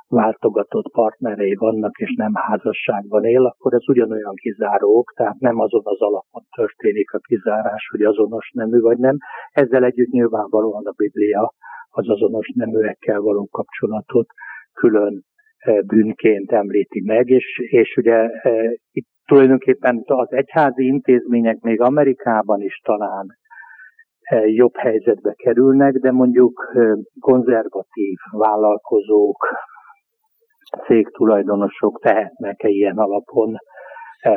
váltogatott 0.07 0.91
partnerei 0.91 1.55
vannak, 1.55 1.97
és 1.97 2.13
nem 2.17 2.33
házasságban 2.33 3.23
él, 3.23 3.45
akkor 3.45 3.73
ez 3.73 3.89
ugyanolyan 3.89 4.35
kizárók, 4.35 5.13
tehát 5.15 5.39
nem 5.39 5.59
azon 5.59 5.81
az 5.83 6.01
alapon 6.01 6.43
történik 6.55 7.13
a 7.13 7.17
kizárás, 7.17 7.87
hogy 7.91 8.01
azonos 8.01 8.51
nemű 8.53 8.79
vagy 8.79 8.97
nem. 8.97 9.17
Ezzel 9.51 9.83
együtt 9.83 10.11
nyilvánvalóan 10.11 10.85
a 10.85 10.93
Biblia 10.97 11.53
az 11.89 12.09
azonos 12.09 12.51
neműekkel 12.55 13.19
való 13.19 13.47
kapcsolatot 13.51 14.27
külön 14.73 15.23
eh, 15.57 15.77
bűnként 15.81 16.51
említi 16.51 17.01
meg, 17.05 17.29
és, 17.29 17.59
és 17.69 17.95
ugye 17.97 18.29
eh, 18.29 18.71
itt 18.91 19.07
tulajdonképpen 19.25 20.03
az 20.05 20.33
egyházi 20.33 20.85
intézmények 20.85 21.59
még 21.59 21.81
Amerikában 21.81 22.61
is 22.61 22.81
talán 22.83 23.27
eh, 24.21 24.53
jobb 24.53 24.75
helyzetbe 24.75 25.33
kerülnek, 25.33 25.93
de 25.93 26.11
mondjuk 26.11 26.73
konzervatív 27.19 28.17
vállalkozók, 28.31 29.47
cégtulajdonosok 30.85 31.99
tehetnek-e 32.01 32.67
ilyen 32.67 32.97
alapon 32.97 33.55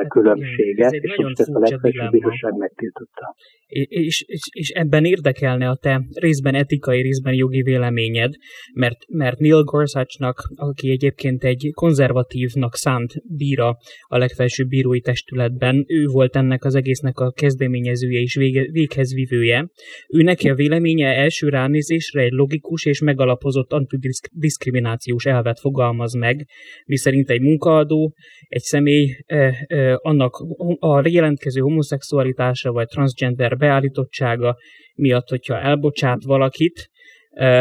különbséget, 0.09 0.93
és 0.93 1.15
most 1.17 1.41
ezt 1.41 1.55
a 1.55 1.59
legfelsőbb 1.59 2.11
bíróság 2.11 2.57
megtiltotta. 2.57 3.35
És, 3.67 4.25
és, 4.27 4.41
és 4.53 4.69
ebben 4.69 5.05
érdekelne 5.05 5.69
a 5.69 5.77
te 5.77 6.03
részben 6.15 6.55
etikai, 6.55 7.03
részben 7.03 7.35
jogi 7.35 7.63
véleményed, 7.63 8.35
mert, 8.75 8.99
mert 9.09 9.39
Neil 9.39 9.63
Gorsuchnak, 9.63 10.43
aki 10.55 10.91
egyébként 10.91 11.45
egy 11.45 11.71
konzervatívnak 11.75 12.75
szánt 12.75 13.13
bíra 13.37 13.77
a 14.01 14.19
legfelsőbb 14.19 14.69
bírói 14.69 15.01
testületben, 15.01 15.85
ő 15.89 16.05
volt 16.07 16.37
ennek 16.37 16.65
az 16.65 16.75
egésznek 16.75 17.19
a 17.19 17.31
kezdeményezője 17.31 18.21
és 18.21 18.35
vége, 18.35 18.71
véghez 18.71 19.15
vivője. 19.15 19.69
Ő 20.09 20.23
neki 20.23 20.49
a 20.49 20.55
véleménye 20.55 21.09
első 21.09 21.49
ránézésre 21.49 22.23
egy 22.23 22.33
logikus 22.33 22.85
és 22.85 23.01
megalapozott 23.01 23.73
antidiszkriminációs 23.73 25.25
elvet 25.25 25.61
fogalmaz 25.61 26.15
meg, 26.15 26.47
miszerint 26.87 27.31
egy 27.31 27.41
munkaadó, 27.41 28.15
egy 28.49 28.63
személy 28.63 29.17
eh, 29.27 29.55
annak 29.97 30.35
a 30.79 31.09
jelentkező 31.09 31.61
homoszexualitása 31.61 32.73
vagy 32.73 32.87
transgender 32.87 33.57
beállítottsága 33.57 34.57
miatt, 34.95 35.29
hogyha 35.29 35.61
elbocsát 35.61 36.25
valakit, 36.25 36.89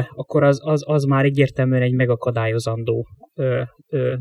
akkor 0.09 0.43
az, 0.43 0.59
az, 0.63 0.83
az 0.87 1.03
már 1.03 1.25
egyértelműen 1.25 1.81
egy 1.81 1.93
megakadályozandó 1.93 3.07
ö, 3.35 3.61
ö, 3.87 4.13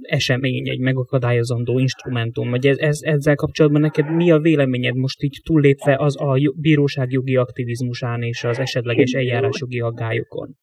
esemény, 0.00 0.68
egy 0.68 0.78
megakadályozandó 0.78 1.78
instrumentum. 1.78 2.50
Vagy 2.50 2.66
ez, 2.66 2.78
ez, 2.78 2.98
ezzel 3.02 3.34
kapcsolatban 3.34 3.80
neked 3.80 4.14
mi 4.14 4.30
a 4.30 4.38
véleményed 4.38 4.94
most 4.94 5.22
így 5.22 5.40
túllépve 5.44 5.96
az 5.98 6.20
a 6.20 6.38
bíróság 6.60 7.10
jogi 7.10 7.36
aktivizmusán 7.36 8.22
és 8.22 8.44
az 8.44 8.58
esetleges 8.58 9.12
eljárásjogi 9.12 9.80
aggályokon? 9.80 10.56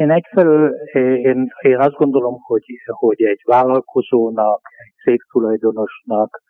Én 0.00 0.10
egyfelől 0.10 0.74
én, 0.94 1.48
én 1.60 1.78
azt 1.78 1.94
gondolom, 1.94 2.36
hogy, 2.40 2.64
hogy 2.84 3.22
egy 3.22 3.40
vállalkozónak, 3.44 4.60
egy 4.84 4.94
cégtulajdonosnak 5.02 6.42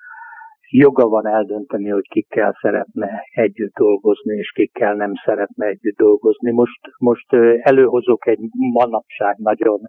joga 0.71 1.09
van 1.09 1.27
eldönteni, 1.27 1.89
hogy 1.89 2.09
kikkel 2.09 2.57
szeretne 2.61 3.23
együtt 3.35 3.75
dolgozni, 3.75 4.37
és 4.37 4.51
kikkel 4.51 4.95
nem 4.95 5.13
szeretne 5.25 5.67
együtt 5.67 5.97
dolgozni. 5.97 6.51
Most, 6.51 6.81
most 6.99 7.33
előhozok 7.63 8.27
egy 8.27 8.39
manapság 8.73 9.37
nagyon 9.37 9.81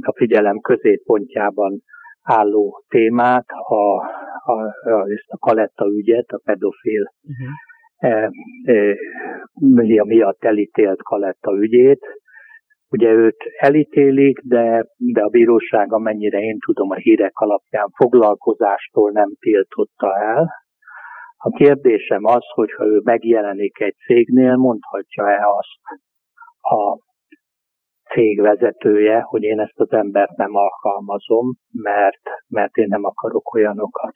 a 0.00 0.12
figyelem 0.16 0.58
középpontjában 0.58 1.82
álló 2.22 2.84
témát, 2.88 3.46
a, 3.48 3.74
a, 4.52 4.62
a, 4.90 5.10
ezt 5.10 5.28
a 5.28 5.38
Kaletta 5.38 5.86
ügyet, 5.86 6.28
a 6.28 6.40
pedofil 6.44 7.12
uh-huh. 7.22 8.14
e, 8.14 8.30
e, 8.72 10.04
miatt 10.04 10.44
elítélt 10.44 11.02
Kaletta 11.02 11.52
ügyét, 11.52 12.06
Ugye 12.90 13.10
őt 13.10 13.42
elítélik, 13.58 14.40
de, 14.40 14.86
de 14.96 15.22
a 15.22 15.28
bíróság, 15.28 15.92
amennyire 15.92 16.38
én 16.38 16.58
tudom, 16.58 16.90
a 16.90 16.94
hírek 16.94 17.38
alapján 17.38 17.88
foglalkozástól 17.88 19.10
nem 19.10 19.30
tiltotta 19.38 20.16
el. 20.18 20.48
A 21.36 21.50
kérdésem 21.50 22.24
az, 22.24 22.44
hogy 22.54 22.72
ha 22.72 22.84
ő 22.86 23.00
megjelenik 23.04 23.80
egy 23.80 23.96
cégnél, 24.06 24.56
mondhatja-e 24.56 25.46
azt 25.46 26.00
a 26.60 26.98
cég 28.12 28.40
vezetője, 28.40 29.20
hogy 29.20 29.42
én 29.42 29.60
ezt 29.60 29.80
az 29.80 29.92
embert 29.92 30.36
nem 30.36 30.54
alkalmazom, 30.54 31.54
mert, 31.72 32.22
mert 32.48 32.76
én 32.76 32.86
nem 32.88 33.04
akarok 33.04 33.54
olyanokat 33.54 34.14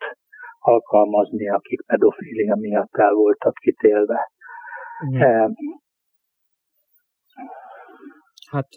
alkalmazni, 0.58 1.48
akik 1.48 1.86
pedofília 1.86 2.54
miatt 2.54 2.96
el 2.96 3.12
voltak 3.12 3.54
kitélve. 3.54 4.30
Mm. 5.06 5.20
Hát 8.54 8.68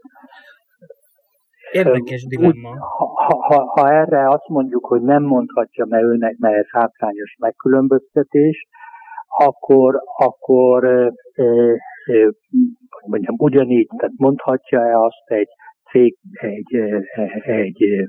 érdekes 1.71 2.25
dilemma. 2.25 2.69
Úgy, 2.69 2.77
ha, 3.25 3.35
ha, 3.47 3.63
ha 3.65 3.91
erre 3.91 4.29
azt 4.29 4.47
mondjuk, 4.47 4.85
hogy 4.85 5.01
nem 5.01 5.23
mondhatja, 5.23 5.85
mert 5.85 6.03
őnek, 6.03 6.37
mert 6.37 6.55
ez 6.55 6.69
hátrányos 6.71 7.35
megkülönböztetés, 7.39 8.67
akkor, 9.37 9.95
akkor 10.17 10.85
e, 10.85 11.13
e, 11.33 12.31
mondjam, 13.05 13.35
ugyanígy, 13.37 13.87
tehát 13.97 14.13
mondhatja-e 14.17 14.97
azt 14.99 15.23
egy 15.25 15.49
cég, 15.89 16.17
egy, 16.31 16.75
egy, 17.45 18.07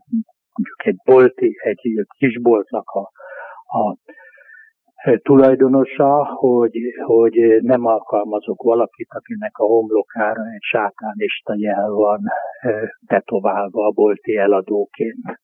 mondjuk 0.54 0.84
egy 0.84 0.96
bolti, 1.04 1.56
egy 1.62 2.06
kisboltnak 2.18 2.88
a, 2.88 3.10
a 3.78 3.96
tulajdonosa, 5.22 6.24
hogy, 6.24 6.78
hogy 7.06 7.58
nem 7.60 7.86
alkalmazok 7.86 8.62
valakit, 8.62 9.08
akinek 9.10 9.58
a 9.58 9.64
homlokára 9.64 10.42
egy 10.54 10.62
sátánista 10.62 11.54
jel 11.56 11.90
van 11.90 12.20
tetoválva 13.06 13.86
a 13.86 13.90
bolti 13.90 14.36
eladóként. 14.36 15.37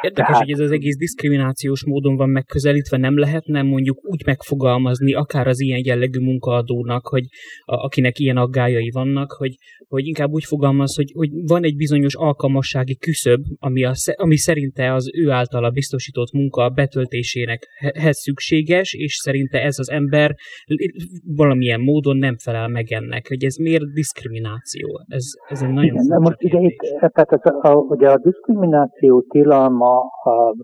Érdekes, 0.00 0.26
Tehát... 0.26 0.42
hogy 0.42 0.50
ez 0.50 0.58
az 0.58 0.70
egész 0.70 0.96
diszkriminációs 0.96 1.84
módon 1.84 2.16
van 2.16 2.28
megközelítve, 2.28 2.96
nem 2.96 3.18
lehetne 3.18 3.62
mondjuk 3.62 3.98
úgy 4.02 4.22
megfogalmazni, 4.26 5.14
akár 5.14 5.46
az 5.46 5.60
ilyen 5.60 5.80
jellegű 5.84 6.18
munkaadónak, 6.18 7.06
hogy 7.06 7.24
a, 7.64 7.74
akinek 7.74 8.18
ilyen 8.18 8.36
aggájai 8.36 8.90
vannak, 8.90 9.32
hogy, 9.32 9.54
hogy 9.88 10.06
inkább 10.06 10.30
úgy 10.30 10.44
fogalmaz, 10.44 10.96
hogy, 10.96 11.12
hogy 11.14 11.30
van 11.46 11.64
egy 11.64 11.76
bizonyos 11.76 12.14
alkalmassági 12.14 12.96
küszöb, 12.96 13.40
ami, 13.58 13.84
a, 13.84 13.92
ami 14.16 14.36
szerinte 14.36 14.92
az 14.92 15.10
ő 15.14 15.30
általa 15.30 15.70
biztosított 15.70 16.32
munka 16.32 16.68
betöltésének 16.68 17.68
szükséges, 18.10 18.92
és 18.92 19.14
szerinte 19.14 19.58
ez 19.62 19.78
az 19.78 19.90
ember 19.90 20.34
valamilyen 21.36 21.80
módon 21.80 22.16
nem 22.16 22.36
felel 22.36 22.68
meg 22.68 22.92
ennek. 22.92 23.28
Hogy 23.28 23.44
ez 23.44 23.56
miért 23.56 23.92
diszkrimináció? 23.92 25.00
Ez, 25.08 25.24
ez 25.48 25.62
egy 25.62 25.72
nagyon 25.72 26.04
Igen, 26.04 26.20
most 26.20 26.44
ugye 26.44 26.58
itt, 26.58 26.78
tehát 27.12 27.32
ez 27.32 27.52
a, 27.60 27.74
ugye 27.74 28.10
a 28.10 28.18
diszkrimináció 28.18 29.22
tilalma 29.22 29.65
a, 29.80 30.00
a 30.22 30.54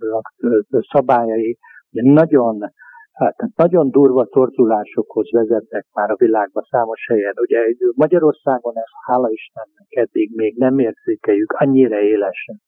szabályai 0.93 1.59
ugye 1.91 2.13
nagyon 2.13 2.73
Hát 3.13 3.37
nagyon 3.57 3.91
durva 3.91 4.25
torzulásokhoz 4.25 5.31
vezetnek 5.31 5.87
már 5.93 6.11
a 6.11 6.17
világban 6.17 6.63
számos 6.71 7.07
helyen. 7.09 7.35
Ugye 7.41 7.59
Magyarországon 7.95 8.77
ezt 8.77 8.93
hála 9.07 9.29
Istennek 9.31 9.87
eddig 9.89 10.31
még 10.35 10.57
nem 10.57 10.79
érzékeljük 10.79 11.53
annyira 11.53 12.01
élesen. 12.01 12.61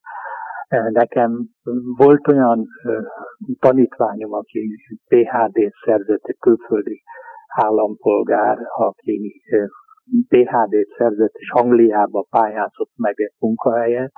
Nekem 0.91 1.47
volt 1.97 2.29
olyan 2.29 2.67
tanítványom, 3.59 4.33
aki 4.33 4.69
PHD-t 5.09 5.75
szerzett, 5.85 6.25
egy 6.25 6.39
külföldi 6.39 7.03
állampolgár, 7.47 8.59
aki 8.75 9.43
PHD-t 10.29 10.95
szerzett, 10.97 11.35
és 11.35 11.51
Angliába 11.51 12.27
pályázott 12.31 12.93
meg 12.97 13.15
egy 13.17 13.35
munkahelyet, 13.39 14.13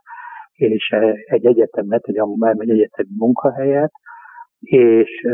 és 0.57 0.95
egy 1.25 1.47
egyetemet, 1.47 2.05
egy, 2.05 2.17
egy 2.59 2.71
egyetemi 2.71 3.09
munkahelyet, 3.17 3.93
és 4.61 5.27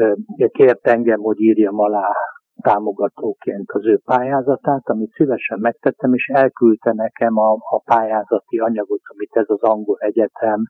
kért 0.53 0.87
engem, 0.87 1.21
hogy 1.21 1.41
írjam 1.41 1.79
alá 1.79 2.13
támogatóként 2.63 3.71
az 3.71 3.87
ő 3.87 4.01
pályázatát, 4.05 4.89
amit 4.89 5.13
szívesen 5.13 5.59
megtettem, 5.61 6.15
és 6.15 6.27
elküldte 6.33 6.93
nekem 6.93 7.39
a, 7.39 7.53
a 7.53 7.83
pályázati 7.85 8.59
anyagot, 8.59 9.01
amit 9.15 9.37
ez 9.37 9.49
az 9.49 9.63
angol 9.63 9.97
egyetem 9.99 10.63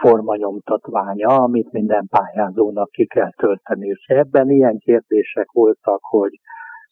formanyomtatványa, 0.00 1.28
amit 1.28 1.72
minden 1.72 2.06
pályázónak 2.10 2.90
ki 2.90 3.06
kell 3.06 3.32
tölteni. 3.36 3.86
És 3.86 4.04
ebben 4.06 4.50
ilyen 4.50 4.78
kérdések 4.78 5.50
voltak, 5.52 6.00
hogy 6.02 6.30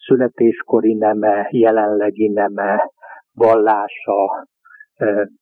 születéskori 0.07 0.95
neme, 0.95 1.49
jelenlegi 1.51 2.29
neme, 2.29 2.91
vallása, 3.33 4.47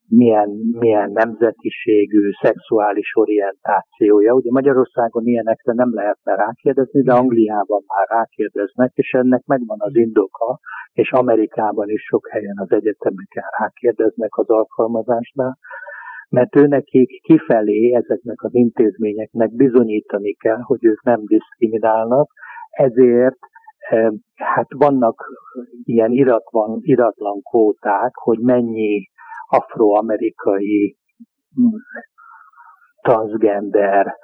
milyen, 0.09 0.51
milyen 0.79 1.11
nemzetiségű, 1.13 2.31
szexuális 2.43 3.17
orientációja. 3.17 4.33
Ugye 4.33 4.51
Magyarországon 4.51 5.27
ilyenekre 5.27 5.73
nem 5.73 5.95
lehetne 5.95 6.35
rákérdezni, 6.35 7.03
de 7.03 7.13
Angliában 7.13 7.83
már 7.87 8.07
rákérdeznek, 8.09 8.93
és 8.95 9.11
ennek 9.13 9.45
megvan 9.45 9.79
az 9.81 9.95
indoka, 9.95 10.59
és 10.93 11.13
Amerikában 11.13 11.89
is 11.89 12.03
sok 12.03 12.29
helyen 12.29 12.57
az 12.59 12.71
egyetemeken 12.71 13.45
rákérdeznek 13.59 14.37
az 14.37 14.49
alkalmazásnál, 14.49 15.59
mert 16.29 16.57
őnekik 16.57 17.23
kifelé 17.23 17.93
ezeknek 17.95 18.43
az 18.43 18.55
intézményeknek 18.55 19.55
bizonyítani 19.55 20.33
kell, 20.33 20.61
hogy 20.61 20.85
ők 20.85 21.03
nem 21.03 21.21
diszkriminálnak, 21.25 22.31
ezért 22.71 23.39
hát 24.35 24.67
vannak 24.77 25.25
ilyen 25.85 26.11
iratlan, 26.11 26.79
iratlan 26.81 27.43
kvóták, 27.43 28.15
hogy 28.15 28.39
mennyi 28.39 29.11
afroamerikai 29.59 30.97
transgender 33.03 34.15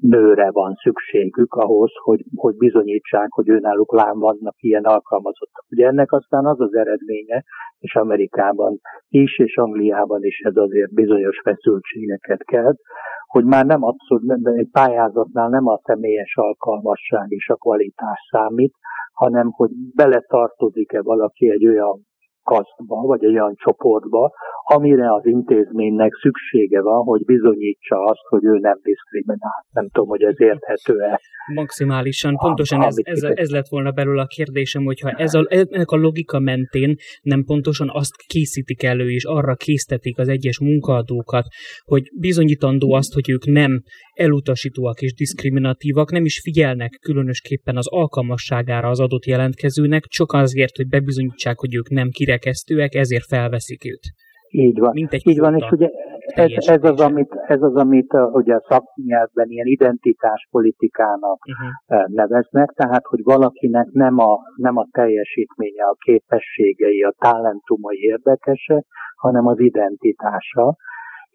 nőre 0.00 0.50
van 0.50 0.74
szükségük 0.74 1.54
ahhoz, 1.54 1.90
hogy, 2.02 2.24
hogy 2.34 2.56
bizonyítsák, 2.56 3.28
hogy 3.30 3.48
őnáluk 3.48 3.92
lám 3.92 4.18
vannak 4.18 4.54
ilyen 4.56 4.84
alkalmazottak. 4.84 5.64
Ugye 5.70 5.86
ennek 5.86 6.12
aztán 6.12 6.46
az 6.46 6.60
az 6.60 6.74
eredménye, 6.74 7.44
és 7.78 7.94
Amerikában 7.94 8.80
is, 9.08 9.38
és 9.38 9.56
Angliában 9.56 10.24
is 10.24 10.38
ez 10.38 10.56
azért 10.56 10.94
bizonyos 10.94 11.40
feszültségeket 11.44 12.44
kelt, 12.44 12.78
hogy 13.26 13.44
már 13.44 13.66
nem 13.66 13.82
abszolút, 13.82 14.46
egy 14.56 14.70
pályázatnál 14.70 15.48
nem 15.48 15.66
a 15.66 15.80
személyes 15.84 16.36
alkalmasság 16.36 17.26
és 17.30 17.48
a 17.48 17.54
kvalitás 17.54 18.18
számít, 18.30 18.74
hanem 19.12 19.50
hogy 19.50 19.70
beletartozik-e 19.94 21.02
valaki 21.02 21.50
egy 21.50 21.66
olyan 21.66 22.07
kasztba, 22.52 22.96
vagy 23.10 23.24
egy 23.24 23.34
olyan 23.34 23.54
csoportba, 23.54 24.32
amire 24.74 25.14
az 25.14 25.26
intézménynek 25.26 26.12
szüksége 26.22 26.80
van, 26.82 27.02
hogy 27.04 27.24
bizonyítsa 27.24 27.96
azt, 28.04 28.26
hogy 28.28 28.44
ő 28.44 28.58
nem 28.58 28.78
diszkriminál. 28.82 29.66
Nem 29.70 29.88
tudom, 29.92 30.08
hogy 30.08 30.22
ez 30.22 30.40
érthető-e. 30.40 31.20
Maximálisan. 31.54 32.36
Pontosan 32.36 32.82
ez, 32.82 32.96
ez, 33.02 33.22
ez 33.22 33.50
lett 33.50 33.68
volna 33.68 33.90
belőle 33.90 34.22
a 34.22 34.26
kérdésem, 34.26 34.84
hogyha 34.84 35.10
ez 35.10 35.34
a, 35.34 35.46
ennek 35.48 35.90
a 35.90 35.96
logika 35.96 36.38
mentén 36.38 36.94
nem 37.22 37.44
pontosan 37.44 37.90
azt 37.92 38.16
készítik 38.26 38.82
elő, 38.82 39.10
és 39.10 39.24
arra 39.24 39.54
késztetik 39.54 40.18
az 40.18 40.28
egyes 40.28 40.60
munkaadókat, 40.60 41.44
hogy 41.84 42.02
bizonyítandó 42.20 42.92
azt, 42.92 43.14
hogy 43.14 43.30
ők 43.30 43.44
nem 43.46 43.82
elutasítóak 44.12 45.00
és 45.00 45.14
diszkriminatívak, 45.14 46.10
nem 46.10 46.24
is 46.24 46.40
figyelnek 46.40 46.98
különösképpen 47.00 47.76
az 47.76 47.88
alkalmasságára 47.88 48.88
az 48.88 49.00
adott 49.00 49.24
jelentkezőnek, 49.24 50.04
csak 50.04 50.32
azért, 50.32 50.76
hogy 50.76 50.88
bebizonyítsák, 50.88 51.58
hogy 51.58 51.74
ők 51.74 51.88
nem 51.88 52.08
kirekesztőek, 52.38 52.94
ezért 52.94 53.24
felveszik 53.24 53.84
őt. 53.84 54.04
Így 54.50 54.78
van. 54.78 54.90
Mint 54.92 55.12
egy 55.12 55.26
Így 55.26 55.38
van, 55.38 55.54
és 55.56 55.70
ugye 55.70 55.88
ez, 56.34 56.50
ez, 56.56 56.84
az, 56.84 57.00
amit, 57.00 57.32
ez 57.46 57.62
az, 57.62 57.74
amit 57.74 58.12
ugye 58.32 58.54
a 58.54 58.64
szaknyelvben 58.68 59.48
ilyen 59.48 59.66
identitáspolitikának 59.66 61.38
uh-huh. 61.46 62.14
neveznek, 62.14 62.70
tehát, 62.70 63.04
hogy 63.06 63.20
valakinek 63.22 63.86
nem 63.92 64.18
a, 64.18 64.38
nem 64.56 64.76
a 64.76 64.86
teljesítménye, 64.90 65.84
a 65.84 65.96
képességei, 65.98 67.02
a 67.02 67.14
talentumai 67.18 67.98
érdekesek, 67.98 68.84
hanem 69.16 69.46
az 69.46 69.60
identitása, 69.60 70.76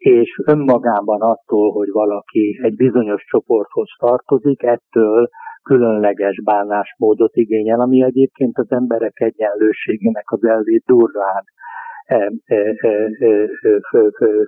és 0.04 0.40
önmagában 0.46 1.20
attól, 1.20 1.72
hogy 1.72 1.88
valaki 1.90 2.60
egy 2.62 2.76
bizonyos 2.76 3.24
csoporthoz 3.24 3.88
tartozik, 3.98 4.62
ettől 4.62 5.28
különleges 5.62 6.42
bánásmódot 6.42 7.34
igényel, 7.34 7.80
ami 7.80 8.02
egyébként 8.02 8.58
az 8.58 8.70
emberek 8.70 9.20
egyenlőségének 9.20 10.30
az 10.30 10.44
elvét 10.44 10.82
durván 10.86 11.44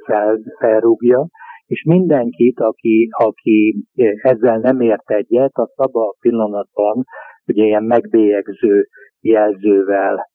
fel, 0.06 0.38
felrúgja, 0.58 1.26
és 1.66 1.82
mindenkit, 1.82 2.60
aki, 2.60 3.08
aki 3.10 3.86
ezzel 4.22 4.58
nem 4.58 4.80
ért 4.80 5.10
egyet, 5.10 5.52
az 5.52 5.72
abban 5.74 6.08
a 6.08 6.16
pillanatban 6.20 7.04
ugye 7.46 7.64
ilyen 7.64 7.84
megbélyegző 7.84 8.88
jelzővel 9.20 10.28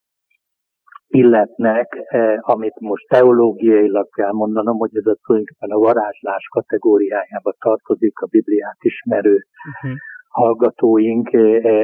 illetnek, 1.14 1.98
amit 2.40 2.80
most 2.80 3.08
teológiailag 3.08 4.10
kell 4.10 4.32
mondanom, 4.32 4.78
hogy 4.78 4.90
ez 4.94 5.06
a 5.06 5.18
tulajdonképpen 5.24 5.70
a 5.70 5.80
varázslás 5.80 6.48
kategóriájába 6.48 7.54
tartozik 7.60 8.20
a 8.20 8.26
Bibliát 8.26 8.78
ismerő 8.80 9.34
uh-huh. 9.36 9.98
hallgatóink, 10.30 11.34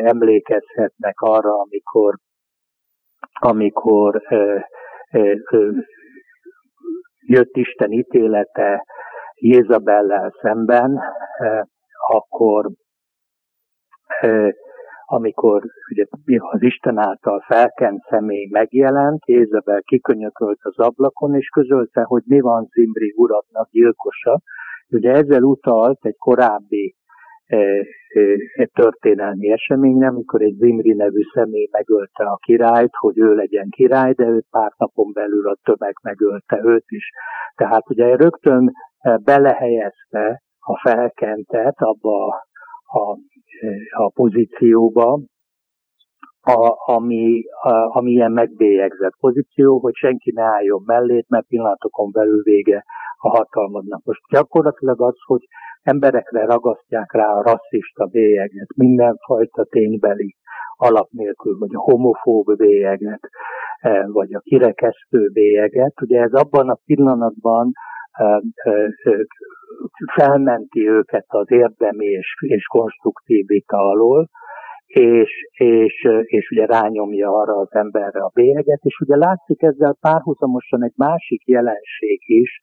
emlékezhetnek 0.03 1.19
arra, 1.19 1.53
amikor 1.61 2.15
amikor 3.39 4.21
jött 7.25 7.55
Isten 7.55 7.91
ítélete 7.91 8.85
Jézabellel 9.33 10.33
szemben, 10.41 10.99
akkor 12.07 12.71
amikor 15.09 15.63
ugye 15.91 16.05
az 16.51 16.61
Isten 16.61 16.97
által 16.97 17.43
felkent 17.47 18.01
személy 18.09 18.47
megjelent, 18.51 19.25
Jézabel 19.25 19.81
kikönyökölt 19.81 20.59
az 20.61 20.79
ablakon, 20.79 21.35
és 21.35 21.47
közölte, 21.47 22.01
hogy 22.01 22.23
mi 22.25 22.39
van 22.39 22.67
Zimri 22.71 23.13
uratnak 23.15 23.69
gyilkosa. 23.71 24.41
Ugye 24.89 25.11
ezzel 25.11 25.43
utalt 25.43 26.05
egy 26.05 26.17
korábbi 26.17 26.95
egy 28.55 28.71
történelmi 28.73 29.51
eseményre, 29.51 30.07
amikor 30.07 30.41
egy 30.41 30.55
Zimri 30.55 30.93
nevű 30.93 31.21
személy 31.33 31.67
megölte 31.71 32.23
a 32.23 32.35
királyt, 32.35 32.95
hogy 32.99 33.17
ő 33.19 33.35
legyen 33.35 33.69
király, 33.69 34.13
de 34.13 34.25
őt 34.25 34.45
pár 34.49 34.71
napon 34.77 35.11
belül 35.13 35.47
a 35.47 35.57
tömeg 35.63 35.93
megölte 36.03 36.61
őt 36.63 36.85
is. 36.87 37.09
Tehát 37.55 37.89
ugye 37.89 38.15
rögtön 38.15 38.71
belehelyezte 39.23 40.41
a 40.59 40.79
felkentet 40.89 41.75
abba 41.77 42.46
a 43.89 44.09
pozícióba, 44.13 45.19
a, 46.41 46.93
ami, 46.93 47.43
a, 47.61 47.97
ami 47.97 48.11
ilyen 48.11 48.31
megbélyegzett 48.31 49.17
pozíció, 49.19 49.79
hogy 49.79 49.93
senki 49.95 50.31
ne 50.31 50.43
álljon 50.43 50.83
mellét, 50.85 51.25
mert 51.29 51.47
pillanatokon 51.47 52.11
belül 52.11 52.41
vége 52.41 52.83
a 53.17 53.29
hatalmadnak. 53.29 54.03
Most 54.03 54.21
gyakorlatilag 54.29 55.01
az, 55.01 55.15
hogy 55.25 55.47
emberekre 55.81 56.45
ragasztják 56.45 57.11
rá 57.11 57.33
a 57.33 57.41
rasszista 57.41 58.05
bélyeget, 58.05 58.67
mindenfajta 58.75 59.63
ténybeli 59.63 60.35
alap 60.77 61.09
nélkül, 61.11 61.57
vagy 61.57 61.75
a 61.75 61.79
homofób 61.79 62.55
bélyeget, 62.55 63.29
e, 63.79 64.07
vagy 64.07 64.33
a 64.33 64.39
kirekesztő 64.39 65.29
bélyeget. 65.33 66.01
Ugye 66.01 66.21
ez 66.21 66.33
abban 66.33 66.69
a 66.69 66.79
pillanatban 66.85 67.71
felmenti 70.15 70.89
őket 70.89 71.25
az 71.27 71.51
érdemi 71.51 72.05
és, 72.05 72.35
és 72.39 72.65
konstruktív 72.65 73.45
vita 73.45 73.77
alól, 73.77 74.29
és, 74.87 75.29
és, 75.51 76.07
és 76.23 76.49
ugye 76.49 76.65
rányomja 76.65 77.29
arra 77.29 77.53
az 77.53 77.73
emberre 77.73 78.19
a 78.19 78.31
bélyeget, 78.33 78.79
és 78.81 78.99
ugye 78.99 79.15
látszik 79.15 79.61
ezzel 79.61 79.97
párhuzamosan 80.01 80.83
egy 80.83 80.93
másik 80.95 81.45
jelenség 81.45 82.19
is, 82.25 82.59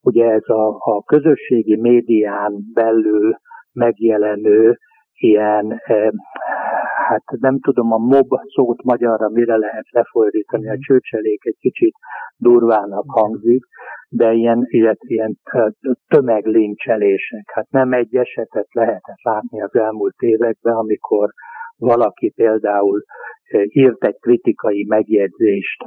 ugye 0.00 0.30
ez 0.30 0.48
a, 0.48 0.76
a 0.78 1.02
közösségi 1.02 1.76
médián 1.76 2.52
belül 2.74 3.36
megjelenő 3.72 4.78
ilyen, 5.14 5.82
hát 7.08 7.24
nem 7.40 7.60
tudom 7.60 7.92
a 7.92 7.98
mob 7.98 8.28
szót 8.54 8.82
magyarra 8.82 9.28
mire 9.28 9.56
lehet 9.56 9.90
lefordítani, 9.90 10.68
a 10.68 10.76
csőcselék 10.78 11.44
egy 11.44 11.56
kicsit 11.58 11.94
durvának 12.36 13.04
hangzik, 13.06 13.64
de 14.08 14.32
ilyen, 14.32 14.64
ilyen, 14.68 14.96
ilyen 14.98 15.38
tömeglincselések. 16.08 17.50
Hát 17.54 17.70
nem 17.70 17.92
egy 17.92 18.14
esetet 18.14 18.72
lehetett 18.72 19.22
látni 19.22 19.62
az 19.62 19.74
elmúlt 19.74 20.18
években, 20.18 20.74
amikor 20.74 21.30
valaki 21.76 22.32
például 22.36 23.02
írt 23.68 24.04
egy 24.04 24.18
kritikai 24.20 24.84
megjegyzést 24.88 25.84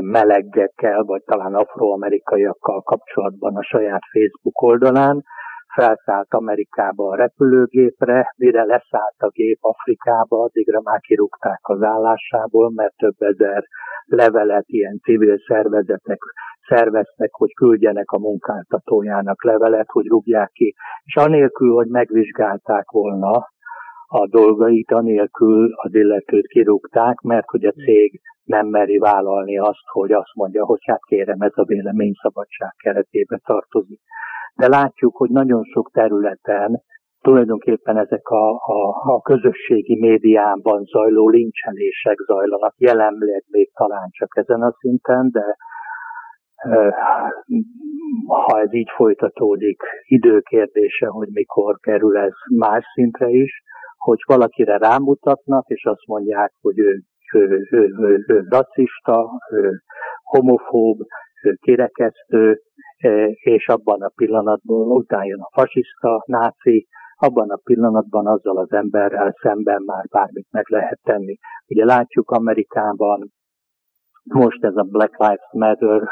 meleggekkel, 0.00 1.02
vagy 1.02 1.22
talán 1.22 1.54
afroamerikaiakkal 1.54 2.82
kapcsolatban 2.82 3.56
a 3.56 3.62
saját 3.62 4.02
Facebook 4.12 4.62
oldalán, 4.62 5.22
felszállt 5.80 6.34
Amerikába 6.34 7.08
a 7.08 7.16
repülőgépre, 7.16 8.32
mire 8.36 8.64
leszállt 8.64 9.18
a 9.18 9.28
gép 9.28 9.58
Afrikába, 9.60 10.42
addigra 10.42 10.80
már 10.80 11.00
kirúgták 11.00 11.60
az 11.62 11.82
állásából, 11.82 12.70
mert 12.74 12.96
több 12.96 13.14
ezer 13.18 13.64
levelet 14.04 14.64
ilyen 14.66 14.98
civil 15.02 15.38
szervezetek 15.46 16.18
szerveztek, 16.68 17.30
hogy 17.32 17.54
küldjenek 17.54 18.10
a 18.10 18.18
munkáltatójának 18.18 19.44
levelet, 19.44 19.86
hogy 19.88 20.06
rúgják 20.06 20.50
ki. 20.50 20.74
És 21.04 21.16
anélkül, 21.16 21.74
hogy 21.74 21.88
megvizsgálták 21.88 22.90
volna 22.90 23.48
a 24.06 24.28
dolgait, 24.28 24.90
anélkül 24.90 25.72
az 25.74 25.94
illetőt 25.94 26.46
kirúgták, 26.46 27.20
mert 27.20 27.48
hogy 27.48 27.64
a 27.64 27.72
cég 27.72 28.20
nem 28.44 28.66
meri 28.66 28.98
vállalni 28.98 29.58
azt, 29.58 29.86
hogy 29.92 30.12
azt 30.12 30.34
mondja, 30.34 30.64
hogy 30.64 30.80
hát 30.84 31.04
kérem, 31.04 31.40
ez 31.40 31.52
a 31.54 31.64
véleményszabadság 31.64 32.74
keretébe 32.76 33.40
tartozik 33.44 34.00
de 34.60 34.68
látjuk, 34.68 35.16
hogy 35.16 35.30
nagyon 35.30 35.62
sok 35.62 35.90
területen 35.92 36.82
tulajdonképpen 37.20 37.96
ezek 37.98 38.28
a, 38.28 38.50
a, 38.50 39.12
a 39.14 39.20
közösségi 39.20 39.98
médiában 39.98 40.84
zajló 40.84 41.28
lincselések 41.28 42.18
zajlanak, 42.26 42.74
jelenleg 42.76 43.44
még 43.46 43.70
talán 43.74 44.08
csak 44.10 44.36
ezen 44.36 44.62
a 44.62 44.72
szinten, 44.78 45.30
de 45.30 45.56
ha 48.26 48.60
ez 48.60 48.74
így 48.74 48.90
folytatódik, 48.96 49.82
időkérdése, 50.06 51.06
hogy 51.06 51.28
mikor 51.32 51.78
kerül 51.78 52.16
ez 52.16 52.32
más 52.56 52.84
szintre 52.94 53.28
is, 53.28 53.62
hogy 53.96 54.18
valakire 54.26 54.76
rámutatnak, 54.76 55.68
és 55.68 55.84
azt 55.84 56.06
mondják, 56.06 56.52
hogy 56.60 56.78
ő, 56.78 57.02
ő, 57.32 57.66
ő, 57.70 57.94
ő, 57.98 58.24
ő 58.26 58.46
rasszista, 58.48 59.30
ő 59.52 59.82
homofób, 60.22 60.98
kirekesztő, 61.60 62.60
és 63.42 63.68
abban 63.68 64.02
a 64.02 64.12
pillanatban 64.14 64.90
után 64.90 65.24
jön 65.24 65.40
a 65.40 65.60
fasiszta, 65.60 66.22
náci, 66.26 66.86
abban 67.16 67.50
a 67.50 67.60
pillanatban 67.64 68.26
azzal 68.26 68.58
az 68.58 68.72
emberrel 68.72 69.34
szemben 69.42 69.82
már 69.86 70.04
bármit 70.10 70.46
meg 70.50 70.64
lehet 70.68 70.98
tenni. 71.02 71.38
Ugye 71.66 71.84
látjuk 71.84 72.30
Amerikában 72.30 73.32
most 74.24 74.64
ez 74.64 74.76
a 74.76 74.82
Black 74.82 75.18
Lives 75.18 75.48
Matter 75.52 76.02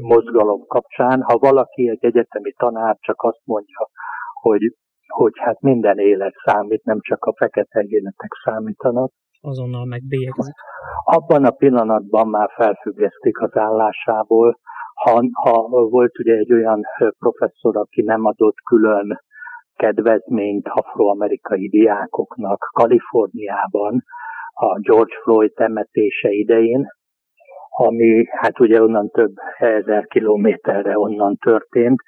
mozgalom 0.00 0.66
kapcsán, 0.66 1.22
ha 1.22 1.38
valaki 1.38 1.88
egy 1.88 2.04
egyetemi 2.04 2.52
tanár 2.52 2.96
csak 3.00 3.22
azt 3.22 3.40
mondja, 3.44 3.88
hogy, 4.40 4.74
hogy 5.06 5.32
hát 5.34 5.60
minden 5.60 5.98
élet 5.98 6.34
számít, 6.44 6.84
nem 6.84 6.98
csak 7.00 7.24
a 7.24 7.34
fekete 7.36 7.84
életek 7.86 8.32
számítanak, 8.44 9.12
azonnal 9.40 9.84
megbélyegezik. 9.84 10.54
Abban 11.04 11.44
a 11.44 11.50
pillanatban 11.50 12.28
már 12.28 12.50
felfüggesztik 12.54 13.40
az 13.40 13.56
állásából, 13.56 14.58
ha, 14.94 15.22
ha 15.32 15.68
volt 15.68 16.18
ugye 16.18 16.34
egy 16.34 16.52
olyan 16.52 16.82
professzor, 17.18 17.76
aki 17.76 18.02
nem 18.02 18.24
adott 18.24 18.56
külön 18.64 19.20
kedvezményt 19.76 20.68
afroamerikai 20.68 21.68
diákoknak 21.68 22.68
Kaliforniában 22.72 24.04
a 24.52 24.78
George 24.80 25.14
Floyd 25.22 25.52
temetése 25.52 26.28
idején, 26.30 26.86
ami 27.76 28.24
hát 28.30 28.60
ugye 28.60 28.82
onnan 28.82 29.10
több 29.10 29.32
ezer 29.58 30.06
kilométerre 30.06 30.98
onnan 30.98 31.36
történt, 31.36 32.00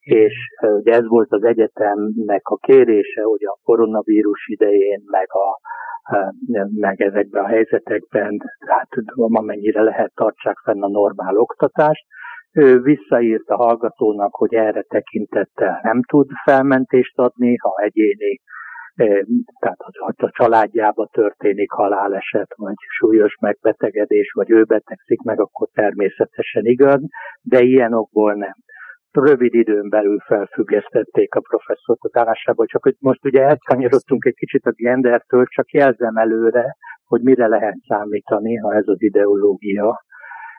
és 0.00 0.34
ugye 0.60 0.92
ez 0.92 1.06
volt 1.06 1.32
az 1.32 1.44
egyetemnek 1.44 2.48
a 2.48 2.56
kérése, 2.56 3.22
hogy 3.22 3.44
a 3.44 3.58
koronavírus 3.62 4.46
idején, 4.46 5.02
meg, 5.04 5.26
a, 5.28 5.58
meg 6.74 7.00
ezekben 7.00 7.44
a 7.44 7.48
helyzetekben, 7.48 8.38
hát 8.66 8.88
amennyire 9.14 9.82
lehet 9.82 10.12
tartsák 10.14 10.58
fenn 10.64 10.82
a 10.82 10.88
normál 10.88 11.36
oktatást, 11.36 12.04
ő 12.52 12.80
visszaírt 12.80 13.48
a 13.48 13.56
hallgatónak, 13.56 14.34
hogy 14.34 14.54
erre 14.54 14.82
tekintettel 14.82 15.80
nem 15.82 16.02
tud 16.02 16.30
felmentést 16.44 17.18
adni, 17.18 17.56
ha 17.56 17.82
egyéni, 17.82 18.40
tehát 19.58 19.78
ha 19.78 20.12
a 20.16 20.30
családjába 20.30 21.08
történik 21.12 21.70
haláleset, 21.70 22.54
vagy 22.56 22.74
súlyos 22.98 23.36
megbetegedés, 23.40 24.32
vagy 24.32 24.50
ő 24.50 24.64
betegszik 24.64 25.20
meg, 25.22 25.40
akkor 25.40 25.68
természetesen 25.72 26.64
igaz, 26.64 27.00
de 27.42 27.60
ilyen 27.60 27.92
okból 27.92 28.34
nem. 28.34 28.54
Rövid 29.16 29.54
időn 29.54 29.88
belül 29.88 30.18
felfüggesztették 30.18 31.34
a 31.34 31.40
professzort 31.40 31.98
az 32.02 32.16
állásából, 32.16 32.66
csak 32.66 32.82
hogy 32.82 32.96
most 32.98 33.24
ugye 33.24 33.42
elkanyarodtunk 33.42 34.24
egy 34.24 34.34
kicsit 34.34 34.66
a 34.66 34.72
gendertől, 34.76 35.44
csak 35.46 35.70
jelzem 35.70 36.16
előre, 36.16 36.76
hogy 37.06 37.22
mire 37.22 37.46
lehet 37.46 37.76
számítani, 37.88 38.56
ha 38.56 38.74
ez 38.74 38.88
az 38.88 39.02
ideológia 39.02 40.04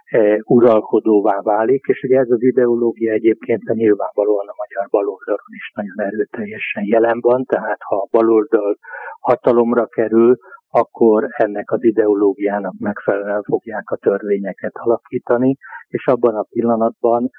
E, 0.09 0.39
uralkodóvá 0.43 1.41
válik, 1.41 1.85
és 1.87 2.03
ugye 2.03 2.19
ez 2.19 2.29
az 2.29 2.43
ideológia 2.43 3.11
egyébként 3.13 3.61
a 3.65 3.73
nyilvánvalóan 3.73 4.47
a 4.47 4.59
magyar 4.63 4.87
baloldalon 4.89 5.53
is 5.57 5.71
nagyon 5.75 5.99
erőteljesen 5.99 6.83
jelen 6.85 7.19
van, 7.19 7.43
tehát 7.43 7.77
ha 7.79 7.95
a 7.95 8.07
baloldal 8.11 8.77
hatalomra 9.19 9.85
kerül, 9.85 10.37
akkor 10.69 11.27
ennek 11.29 11.71
az 11.71 11.83
ideológiának 11.83 12.73
megfelelően 12.79 13.41
fogják 13.41 13.89
a 13.89 13.95
törvényeket 13.95 14.71
alakítani, 14.73 15.57
és 15.87 16.07
abban 16.07 16.35
a 16.35 16.47
pillanatban 16.49 17.29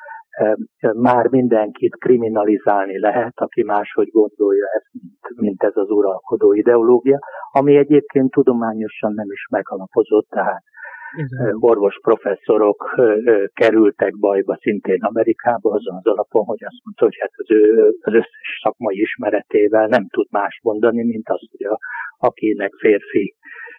már 0.93 1.27
mindenkit 1.27 1.97
kriminalizálni 1.97 2.99
lehet, 2.99 3.33
aki 3.35 3.63
máshogy 3.63 4.09
gondolja 4.11 4.67
ezt, 4.77 4.89
mint, 4.93 5.41
mint 5.41 5.63
ez 5.63 5.77
az 5.77 5.91
uralkodó 5.91 6.53
ideológia, 6.53 7.19
ami 7.53 7.77
egyébként 7.77 8.31
tudományosan 8.31 9.13
nem 9.15 9.31
is 9.31 9.47
megalapozott, 9.51 10.29
tehát 10.29 10.63
igen. 11.17 11.57
orvos 11.61 11.99
professzorok 12.03 12.95
kerültek 13.53 14.19
bajba 14.19 14.59
szintén 14.61 15.03
Amerikába 15.03 15.71
azon 15.71 15.97
az 15.97 16.07
alapon, 16.07 16.45
hogy 16.45 16.65
azt 16.65 16.85
mondta, 16.85 17.05
hogy 17.05 17.17
hát 17.21 17.33
az 17.37 17.51
ő 17.51 17.95
az 18.01 18.13
összes 18.13 18.61
szakmai 18.63 19.01
ismeretével 19.01 19.87
nem 19.87 20.07
tud 20.09 20.27
más 20.31 20.61
mondani, 20.63 21.05
mint 21.05 21.29
azt, 21.29 21.51
hogy 21.51 21.67
a, 21.67 21.79
akinek 22.17 22.73
férfi, 22.75 23.35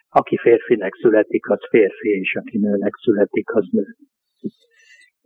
aki 0.08 0.36
férfinek 0.36 0.94
születik, 0.94 1.48
az 1.48 1.60
férfi, 1.68 2.08
és 2.08 2.34
aki 2.34 2.58
nőnek 2.58 2.94
születik, 3.02 3.54
az 3.54 3.68
nő. 3.70 3.86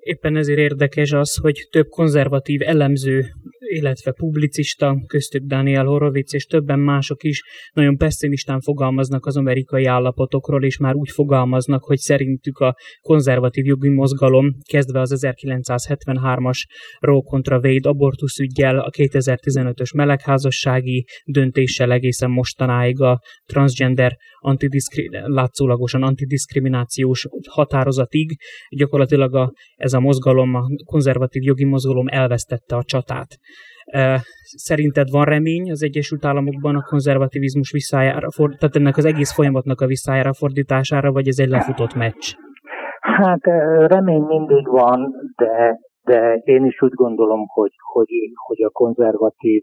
Éppen 0.05 0.37
ezért 0.37 0.59
érdekes 0.59 1.13
az, 1.13 1.37
hogy 1.37 1.67
több 1.71 1.87
konzervatív 1.89 2.61
elemző, 2.63 3.27
illetve 3.59 4.13
publicista, 4.13 5.03
köztük 5.07 5.43
Daniel 5.43 5.85
Horowitz 5.85 6.35
és 6.35 6.45
többen 6.45 6.79
mások 6.79 7.23
is 7.23 7.43
nagyon 7.73 7.97
pessimistán 7.97 8.61
fogalmaznak 8.61 9.27
az 9.27 9.37
amerikai 9.37 9.85
állapotokról, 9.85 10.65
és 10.65 10.79
már 10.79 10.95
úgy 10.95 11.11
fogalmaznak, 11.11 11.85
hogy 11.85 11.99
szerintük 11.99 12.59
a 12.59 12.77
konzervatív 13.01 13.65
jogi 13.65 13.89
mozgalom, 13.89 14.57
kezdve 14.69 15.01
az 15.01 15.27
1973-as 15.27 16.59
Roe 17.01 17.23
kontra 17.25 17.59
Wade 17.59 17.89
abortusz 17.89 18.39
ügyjel, 18.39 18.79
a 18.79 18.91
2015-ös 18.91 19.95
melegházassági 19.95 21.05
döntéssel 21.25 21.93
egészen 21.93 22.31
mostanáig 22.31 23.01
a 23.01 23.21
transgender 23.47 24.17
antidiszkri- 24.39 25.11
látszólagosan 25.11 26.03
antidiszkriminációs 26.03 27.27
határozatig, 27.51 28.37
gyakorlatilag 28.77 29.35
a, 29.35 29.53
ez 29.75 29.94
a 29.95 30.01
mozgalom, 30.01 30.55
a 30.55 30.63
konzervatív 30.85 31.43
jogi 31.43 31.65
mozgalom 31.65 32.07
elvesztette 32.09 32.77
a 32.77 32.83
csatát. 32.83 33.29
Szerinted 34.43 35.11
van 35.11 35.25
remény 35.25 35.71
az 35.71 35.83
Egyesült 35.83 36.25
Államokban 36.25 36.77
a 36.77 36.87
konzervativizmus 36.89 37.71
visszájára, 37.71 38.29
tehát 38.37 38.77
ennek 38.77 38.97
az 38.97 39.05
egész 39.05 39.33
folyamatnak 39.33 39.81
a 39.81 39.87
visszájára 39.87 40.33
fordítására, 40.33 41.13
vagy 41.13 41.29
ez 41.29 41.39
egy 41.39 41.49
lefutott 41.49 41.95
meccs? 41.95 42.33
Hát 43.01 43.45
remény 43.87 44.23
mindig 44.23 44.69
van, 44.69 45.13
de, 45.37 45.81
de 46.03 46.35
én 46.45 46.65
is 46.65 46.83
úgy 46.83 46.95
gondolom, 46.95 47.47
hogy, 47.47 47.73
hogy, 47.93 48.09
hogy 48.47 48.63
a 48.63 48.71
konzervatív 48.71 49.63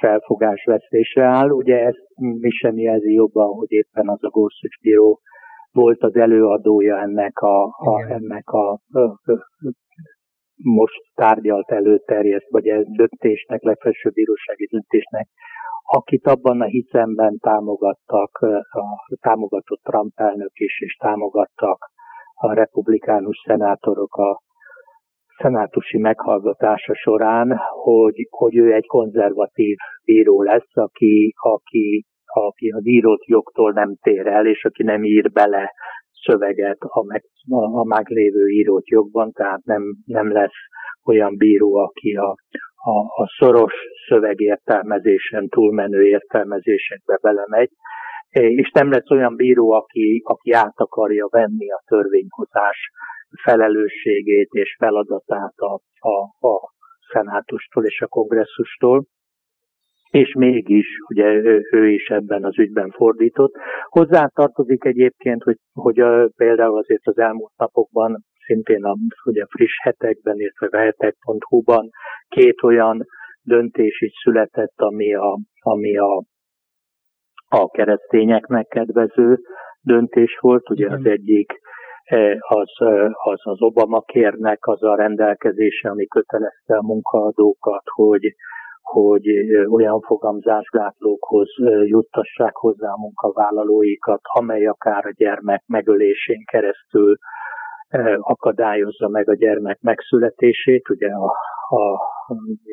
felfogás 0.00 0.64
vesztésre 0.64 1.24
áll. 1.24 1.50
Ugye 1.50 1.78
ezt 1.78 2.02
mi 2.16 2.50
sem 2.50 2.78
jelzi 2.78 3.12
jobban, 3.12 3.48
hogy 3.48 3.70
éppen 3.70 4.08
az 4.08 4.24
a 4.24 4.28
Gorsuch 4.28 4.80
bíró 4.82 5.20
volt 5.74 6.02
az 6.02 6.16
előadója 6.16 7.00
ennek 7.00 7.38
a, 7.38 7.62
a, 7.64 8.06
ennek 8.08 8.48
a, 8.48 8.70
a, 8.72 9.18
most 10.54 11.02
tárgyalt 11.14 11.70
előterjeszt, 11.70 12.50
vagy 12.50 12.66
ez 12.66 12.84
döntésnek, 12.86 13.62
legfelsőbb 13.62 14.12
bírósági 14.12 14.66
döntésnek, 14.70 15.28
akit 15.84 16.26
abban 16.26 16.60
a 16.60 16.64
hiszemben 16.64 17.38
támogattak, 17.38 18.38
a, 18.70 19.14
támogatott 19.20 19.82
Trump 19.82 20.12
elnök 20.14 20.52
is, 20.52 20.80
és 20.80 20.96
támogattak 20.96 21.78
a 22.34 22.52
republikánus 22.52 23.42
szenátorok 23.46 24.14
a 24.16 24.40
szenátusi 25.36 25.98
meghallgatása 25.98 26.94
során, 26.94 27.56
hogy, 27.82 28.26
hogy 28.30 28.56
ő 28.56 28.72
egy 28.72 28.86
konzervatív 28.86 29.76
bíró 30.04 30.42
lesz, 30.42 30.76
aki, 30.76 31.34
aki, 31.36 32.04
aki 32.40 32.68
az 32.68 32.86
írott 32.86 33.24
jogtól 33.24 33.72
nem 33.72 33.96
tér 34.02 34.26
el, 34.26 34.46
és 34.46 34.64
aki 34.64 34.82
nem 34.82 35.04
ír 35.04 35.32
bele 35.32 35.72
szöveget 36.24 36.78
a, 36.80 37.04
meg, 37.04 37.22
a, 37.48 37.78
a 37.78 37.84
meglévő 37.84 38.48
írott 38.48 38.86
jogban, 38.86 39.32
tehát 39.32 39.64
nem, 39.64 39.82
nem 40.04 40.32
lesz 40.32 40.60
olyan 41.04 41.36
bíró, 41.36 41.76
aki 41.76 42.14
a, 42.14 42.34
a, 42.74 43.22
a 43.22 43.28
szoros 43.38 43.74
szövegértelmezésen, 44.08 45.48
túlmenő 45.48 46.06
értelmezésekbe 46.06 47.18
belemegy, 47.22 47.70
és 48.30 48.70
nem 48.70 48.90
lesz 48.90 49.10
olyan 49.10 49.36
bíró, 49.36 49.70
aki, 49.70 50.22
aki 50.24 50.52
át 50.52 50.74
akarja 50.76 51.26
venni 51.30 51.70
a 51.70 51.82
törvényhozás 51.86 52.90
felelősségét 53.42 54.48
és 54.50 54.76
feladatát 54.78 55.54
a, 55.56 55.80
a, 56.08 56.46
a 56.48 56.72
szenátustól 57.12 57.84
és 57.84 58.00
a 58.00 58.06
kongresszustól, 58.06 59.04
és 60.20 60.34
mégis 60.34 60.86
ugye 61.08 61.24
ő, 61.24 61.60
ő 61.70 61.88
is 61.88 62.06
ebben 62.08 62.44
az 62.44 62.58
ügyben 62.58 62.90
fordított. 62.90 63.54
Hozzá 63.88 64.26
tartozik 64.26 64.84
egyébként, 64.84 65.42
hogy, 65.42 65.56
hogy 65.72 66.00
a, 66.00 66.28
például 66.36 66.78
azért 66.78 67.06
az 67.06 67.18
elmúlt 67.18 67.52
napokban, 67.56 68.24
szintén 68.46 68.84
a, 68.84 68.94
ugye 69.24 69.44
friss 69.48 69.72
hetekben, 69.82 70.36
illetve 70.38 70.78
a 70.78 70.80
hetek.hu-ban 70.80 71.90
két 72.28 72.62
olyan 72.62 73.06
döntés 73.42 74.00
is 74.00 74.12
született, 74.22 74.74
ami 74.76 75.14
a, 75.14 75.38
ami 75.60 75.96
a, 75.96 76.22
a 77.48 77.68
keresztényeknek 77.70 78.66
kedvező 78.66 79.38
döntés 79.80 80.38
volt. 80.40 80.70
Ugye 80.70 80.90
az 80.90 81.06
egyik 81.06 81.52
e, 82.04 82.36
az, 82.40 82.86
e, 82.86 83.10
az 83.22 83.40
az 83.42 83.62
Obama 83.62 84.00
kérnek 84.00 84.66
az 84.66 84.82
a 84.82 84.94
rendelkezése, 84.94 85.90
ami 85.90 86.06
kötelezte 86.06 86.76
a 86.76 86.82
munkaadókat, 86.82 87.82
hogy 87.84 88.34
hogy 88.94 89.28
olyan 89.70 90.00
fogamzásgátlókhoz 90.00 91.48
juttassák 91.84 92.54
hozzá 92.54 92.88
a 92.88 93.00
munkavállalóikat, 93.00 94.20
amely 94.22 94.66
akár 94.66 95.06
a 95.06 95.14
gyermek 95.16 95.62
megölésén 95.66 96.44
keresztül 96.44 97.16
akadályozza 98.18 99.08
meg 99.08 99.28
a 99.28 99.34
gyermek 99.34 99.80
megszületését. 99.80 100.88
Ugye 100.88 101.08
a, 101.08 101.24
a, 101.76 101.98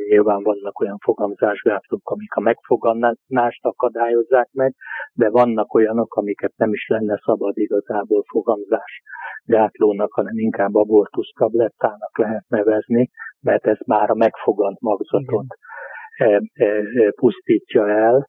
nyilván 0.09 0.43
vannak 0.43 0.79
olyan 0.79 0.97
fogamzásgátlók, 0.97 2.09
amik 2.09 2.33
a 2.33 2.41
megfoganást 2.41 3.65
akadályozzák 3.65 4.49
meg, 4.51 4.73
de 5.13 5.29
vannak 5.29 5.73
olyanok, 5.73 6.15
amiket 6.15 6.53
nem 6.55 6.73
is 6.73 6.87
lenne 6.87 7.19
szabad 7.25 7.57
igazából 7.57 8.23
fogamzásgátlónak, 8.27 10.13
hanem 10.13 10.37
inkább 10.37 10.75
abortusztablettának 10.75 12.17
lehet 12.17 12.45
nevezni, 12.47 13.09
mert 13.41 13.65
ez 13.65 13.77
már 13.85 14.09
a 14.09 14.15
megfogant 14.15 14.79
magzatot 14.79 15.29
Igen 15.29 15.69
pusztítja 17.15 17.89
el, 17.89 18.27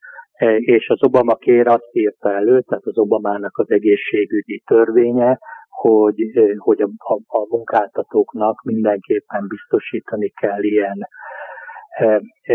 és 0.59 0.89
az 0.89 1.05
Obama 1.05 1.35
kér 1.35 1.67
azt 1.67 1.89
írta 1.93 2.33
elő, 2.33 2.61
tehát 2.61 2.85
az 2.87 2.99
Obamának 2.99 3.59
az 3.59 3.71
egészségügyi 3.71 4.63
törvénye, 4.67 5.39
hogy, 5.69 6.15
hogy 6.57 6.81
a, 6.81 6.89
a, 6.99 7.39
a 7.39 7.47
munkáltatóknak 7.49 8.63
mindenképpen 8.63 9.47
biztosítani 9.49 10.29
kell 10.29 10.63
ilyen, 10.63 11.09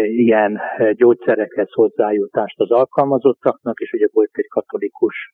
ilyen 0.02 0.60
gyógyszerekhez 0.94 1.72
hozzájutást 1.72 2.60
az 2.60 2.72
alkalmazottaknak, 2.72 3.80
és 3.80 3.92
ugye 3.92 4.08
volt 4.12 4.30
egy 4.32 4.48
katolikus 4.48 5.34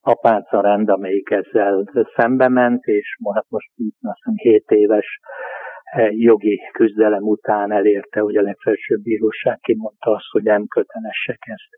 apáca 0.00 0.60
rend, 0.60 0.88
amelyik 0.88 1.30
ezzel 1.30 1.92
szembe 2.16 2.48
ment, 2.48 2.84
és 2.84 3.18
hát 3.34 3.46
most 3.48 3.70
azt 4.00 4.16
hiszem 4.16 4.34
7 4.34 4.70
éves 4.70 5.20
E, 5.20 5.65
jogi 6.10 6.60
küzdelem 6.72 7.22
után 7.22 7.72
elérte, 7.72 8.20
hogy 8.20 8.36
a 8.36 8.42
legfelsőbb 8.42 9.02
bíróság 9.02 9.58
kimondta 9.58 10.10
azt, 10.10 10.30
hogy 10.30 10.42
nem 10.42 10.66
kötelesek 10.66 11.38
ezt 11.40 11.70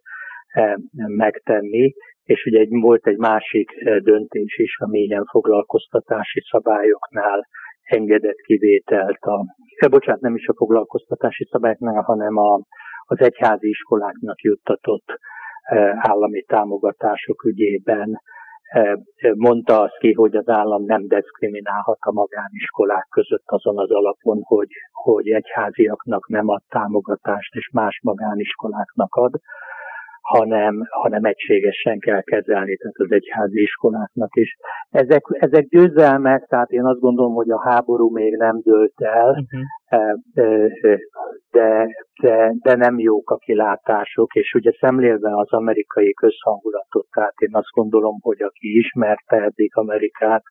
e, 0.47 0.79
megtenni, 1.07 1.95
és 2.25 2.45
ugye 2.45 2.59
egy, 2.59 2.69
volt 2.71 3.07
egy 3.07 3.17
másik 3.17 3.71
e, 3.85 3.99
döntés 3.99 4.59
is, 4.59 4.79
a 4.79 4.89
mélyen 4.89 5.25
foglalkoztatási 5.25 6.41
szabályoknál 6.51 7.47
engedett 7.83 8.41
kivételt 8.47 9.21
a, 9.21 9.45
bocsánat, 9.89 10.21
nem 10.21 10.35
is 10.35 10.47
a 10.47 10.55
foglalkoztatási 10.55 11.45
szabályoknál, 11.51 12.03
hanem 12.03 12.37
a, 12.37 12.61
az 13.05 13.21
egyházi 13.21 13.69
iskoláknak 13.69 14.41
juttatott 14.41 15.19
állami 15.95 16.43
támogatások 16.43 17.45
ügyében 17.45 18.21
mondta 19.35 19.81
azt 19.81 19.99
ki, 19.99 20.13
hogy 20.13 20.37
az 20.37 20.49
állam 20.49 20.85
nem 20.85 21.07
diszkriminálhat 21.07 21.99
a 22.01 22.13
magániskolák 22.13 23.07
között 23.11 23.47
azon 23.47 23.79
az 23.79 23.91
alapon, 23.91 24.43
hogy, 24.43 24.69
hogy 24.93 25.29
egyháziaknak 25.29 26.29
nem 26.29 26.49
ad 26.49 26.63
támogatást, 26.69 27.55
és 27.55 27.71
más 27.73 28.01
magániskoláknak 28.03 29.15
ad, 29.15 29.41
hanem, 30.35 30.75
hanem 30.91 31.25
egységesen 31.25 31.99
kell 31.99 32.23
kezelni, 32.23 32.77
tehát 32.77 32.97
az 32.97 33.13
egyházi 33.13 33.61
iskoláknak 33.61 34.37
is. 34.37 34.57
Ezek, 34.91 35.23
ezek 35.29 35.65
győzelmek, 35.69 36.47
tehát 36.47 36.71
én 36.71 36.85
azt 36.85 37.01
gondolom, 37.01 37.35
hogy 37.35 37.51
a 37.51 37.63
háború 37.69 38.11
még 38.11 38.37
nem 38.37 38.61
dőlt 38.63 39.01
el, 39.03 39.31
uh-huh. 39.31 40.19
de, 41.51 41.87
de, 42.21 42.55
de 42.63 42.77
nem 42.77 42.99
jók 42.99 43.31
a 43.31 43.37
kilátások, 43.37 44.35
és 44.35 44.55
ugye 44.55 44.73
szemlélve 44.81 45.37
az 45.37 45.53
amerikai 45.53 46.13
közhangulatot, 46.13 47.07
tehát 47.11 47.39
én 47.39 47.55
azt 47.55 47.71
gondolom, 47.71 48.17
hogy 48.21 48.43
aki 48.43 48.79
ismerte 48.79 49.37
eddig 49.37 49.71
Amerikát, 49.77 50.43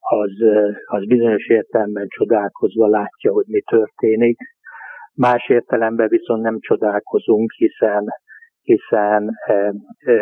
az, 0.00 0.32
az 0.84 1.06
bizonyos 1.06 1.48
értelemben 1.48 2.06
csodálkozva 2.08 2.86
látja, 2.86 3.32
hogy 3.32 3.44
mi 3.46 3.60
történik. 3.60 4.38
Más 5.14 5.48
értelemben 5.48 6.08
viszont 6.08 6.42
nem 6.42 6.60
csodálkozunk, 6.60 7.52
hiszen 7.52 8.04
hiszen 8.64 9.30
e, 9.46 9.72
e, 9.98 10.12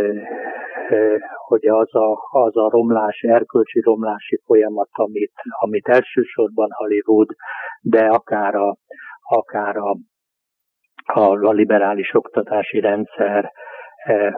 e, 0.88 1.20
hogy 1.46 1.66
az 1.66 1.94
a, 1.94 2.16
az 2.30 2.56
a 2.56 2.70
romlás, 2.70 3.20
erkölcsi 3.20 3.80
romlási 3.80 4.40
folyamat, 4.44 4.88
amit, 4.92 5.32
amit 5.60 5.88
elsősorban 5.88 6.68
Hollywood, 6.70 7.28
de 7.80 8.04
akár 8.04 8.54
a, 8.54 8.76
akár 9.28 9.76
a, 9.76 9.96
a, 11.04 11.46
a 11.46 11.52
liberális 11.52 12.14
oktatási 12.14 12.80
rendszer 12.80 13.52
e, 14.04 14.34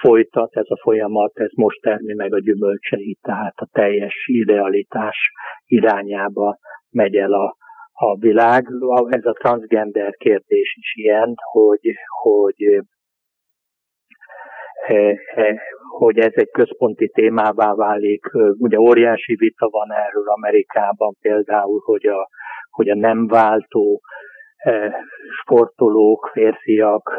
folytat, 0.00 0.56
ez 0.56 0.66
a 0.68 0.80
folyamat, 0.82 1.38
ez 1.38 1.50
most 1.54 1.80
termi 1.80 2.14
meg 2.14 2.34
a 2.34 2.40
gyümölcseit, 2.40 3.18
tehát 3.22 3.54
a 3.56 3.68
teljes 3.72 4.14
idealitás 4.26 5.16
irányába 5.64 6.58
megy 6.90 7.16
el 7.16 7.32
a, 7.32 7.56
a 7.92 8.16
világ. 8.18 8.66
Ez 9.08 9.24
a 9.24 9.32
transgender 9.32 10.14
kérdés 10.14 10.76
is 10.78 10.94
ilyen, 10.94 11.34
hogy, 11.52 11.94
hogy 12.22 12.82
hogy 15.98 16.18
ez 16.18 16.32
egy 16.34 16.50
központi 16.50 17.08
témává 17.08 17.74
válik. 17.74 18.24
Ugye 18.58 18.78
óriási 18.78 19.34
vita 19.34 19.68
van 19.68 19.92
erről 19.92 20.28
Amerikában 20.28 21.16
például, 21.20 21.80
hogy 21.84 22.06
a, 22.06 22.28
hogy 22.70 22.88
a 22.88 22.94
nem 22.94 23.26
váltó 23.26 24.00
e, 24.56 24.94
sportolók, 25.42 26.30
férfiak 26.32 27.10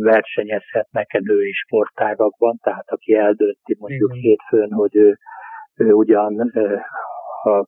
versenyezhetnek 0.00 1.10
a 1.12 1.20
női 1.22 1.52
sportágakban, 1.52 2.58
tehát 2.62 2.88
aki 2.90 3.14
eldönti 3.14 3.76
mondjuk 3.78 4.10
Igen. 4.14 4.22
hétfőn, 4.22 4.72
hogy 4.72 4.96
ő, 4.96 5.18
ő 5.74 5.92
ugyan 5.92 6.52
a, 7.42 7.58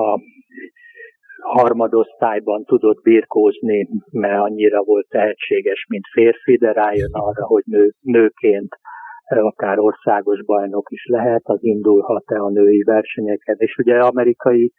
a 0.00 0.20
harmadosztályban 1.40 2.64
tudott 2.64 3.02
birkózni, 3.02 3.88
mert 4.10 4.40
annyira 4.40 4.82
volt 4.82 5.08
tehetséges, 5.08 5.86
mint 5.88 6.04
férfi, 6.12 6.56
de 6.56 6.72
rájön 6.72 7.12
arra, 7.12 7.44
hogy 7.46 7.62
nő, 7.66 7.90
nőként 8.00 8.68
akár 9.38 9.78
országos 9.78 10.44
bajnok 10.44 10.90
is 10.90 11.04
lehet, 11.06 11.42
az 11.44 11.58
indulhat-e 11.64 12.40
a 12.40 12.50
női 12.50 12.82
versenyeken. 12.82 13.56
És 13.58 13.76
ugye 13.76 13.98
amerikai 13.98 14.72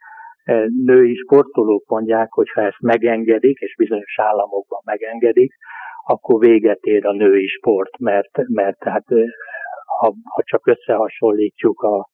női 0.84 1.14
sportolók 1.14 1.88
mondják, 1.88 2.32
hogy 2.32 2.50
ha 2.54 2.60
ezt 2.60 2.80
megengedik, 2.80 3.58
és 3.58 3.74
bizonyos 3.76 4.18
államokban 4.18 4.80
megengedik, 4.84 5.52
akkor 6.06 6.38
véget 6.38 6.80
ér 6.80 7.06
a 7.06 7.12
női 7.12 7.46
sport, 7.46 7.98
mert, 7.98 8.48
mert 8.48 8.82
hát, 8.82 9.04
ha, 9.98 10.14
ha 10.24 10.42
csak 10.44 10.66
összehasonlítjuk 10.66 11.82
az 11.82 12.04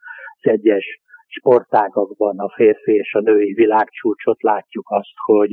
egyes 0.50 1.00
sportágakban 1.28 2.38
a 2.38 2.52
férfi 2.54 2.92
és 2.92 3.14
a 3.14 3.20
női 3.20 3.52
világcsúcsot 3.52 4.42
látjuk 4.42 4.86
azt, 4.88 5.16
hogy 5.24 5.50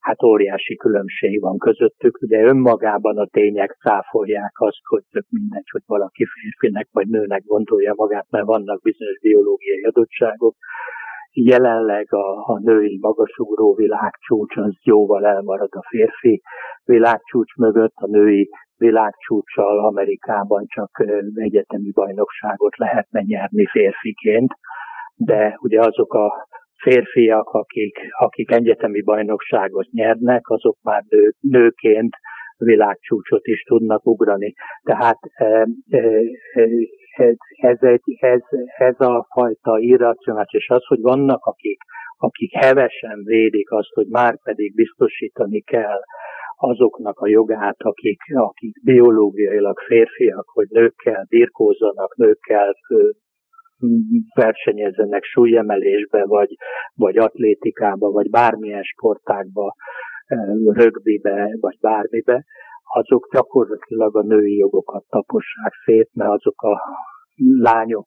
hát 0.00 0.22
óriási 0.22 0.76
különbség 0.76 1.40
van 1.40 1.58
közöttük. 1.58 2.22
Ugye 2.22 2.42
önmagában 2.42 3.18
a 3.18 3.26
tények 3.26 3.76
cáfolják 3.80 4.52
azt, 4.54 4.84
hogy 4.88 5.02
tök 5.10 5.26
mindegy, 5.28 5.68
hogy 5.70 5.82
valaki 5.86 6.24
férfinek 6.24 6.88
vagy 6.92 7.08
nőnek 7.08 7.42
gondolja 7.44 7.92
magát, 7.96 8.26
mert 8.30 8.46
vannak 8.46 8.82
bizonyos 8.82 9.20
biológiai 9.20 9.82
adottságok, 9.82 10.54
Jelenleg 11.32 12.12
a, 12.12 12.52
a 12.52 12.58
női 12.58 12.98
magasugró 13.00 13.74
világcsúcs 13.74 14.56
az 14.56 14.78
jóval 14.82 15.26
elmarad 15.26 15.68
a 15.70 15.86
férfi 15.88 16.42
világcsúcs 16.84 17.54
mögött, 17.54 17.94
a 17.94 18.06
női 18.06 18.48
világcsúcssal 18.76 19.84
Amerikában 19.84 20.66
csak 20.66 21.04
egyetemi 21.34 21.90
bajnokságot 21.90 22.76
lehetne 22.76 23.20
nyerni 23.20 23.66
férfiként, 23.66 24.52
de 25.24 25.56
ugye 25.60 25.80
azok 25.80 26.14
a 26.14 26.48
férfiak, 26.82 27.48
akik, 27.48 27.98
akik 28.18 28.50
egyetemi 28.50 29.02
bajnokságot 29.02 29.90
nyernek, 29.90 30.48
azok 30.48 30.76
már 30.82 31.04
nő, 31.08 31.32
nőként 31.40 32.16
világcsúcsot 32.56 33.46
is 33.46 33.62
tudnak 33.62 34.06
ugrani. 34.06 34.54
Tehát 34.82 35.18
ez, 37.56 37.76
egy, 37.80 38.02
ez, 38.20 38.40
ez 38.78 39.00
a 39.00 39.26
fajta 39.30 39.78
irracionális, 39.78 40.52
és 40.52 40.68
az, 40.68 40.84
hogy 40.86 41.00
vannak, 41.00 41.44
akik, 41.44 41.78
akik 42.16 42.54
hevesen 42.54 43.22
védik 43.24 43.70
azt, 43.70 43.92
hogy 43.94 44.06
már 44.06 44.38
pedig 44.42 44.74
biztosítani 44.74 45.60
kell 45.60 46.00
azoknak 46.56 47.18
a 47.18 47.28
jogát, 47.28 47.76
akik, 47.78 48.20
akik 48.34 48.82
biológiailag 48.84 49.78
férfiak, 49.78 50.48
hogy 50.48 50.66
nőkkel 50.68 51.26
birkózzanak, 51.28 52.16
nőkkel 52.16 52.74
versenyezzenek 54.34 55.24
súlyemelésbe, 55.24 56.24
vagy, 56.24 56.56
vagy 56.94 57.16
atlétikába, 57.16 58.10
vagy 58.10 58.30
bármilyen 58.30 58.82
sportákba, 58.82 59.74
rögbibe, 60.64 61.56
vagy 61.60 61.78
bármibe, 61.80 62.44
azok 62.92 63.28
gyakorlatilag 63.32 64.16
a 64.16 64.22
női 64.22 64.56
jogokat 64.56 65.04
tapossák 65.08 65.72
szét, 65.84 66.08
mert 66.12 66.30
azok 66.30 66.62
a 66.62 66.80
lányok, 67.58 68.06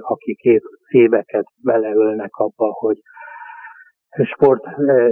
akik 0.00 0.62
éveket 0.88 1.46
beleölnek 1.62 2.34
abba, 2.34 2.72
hogy 2.72 2.96
sport 4.24 4.64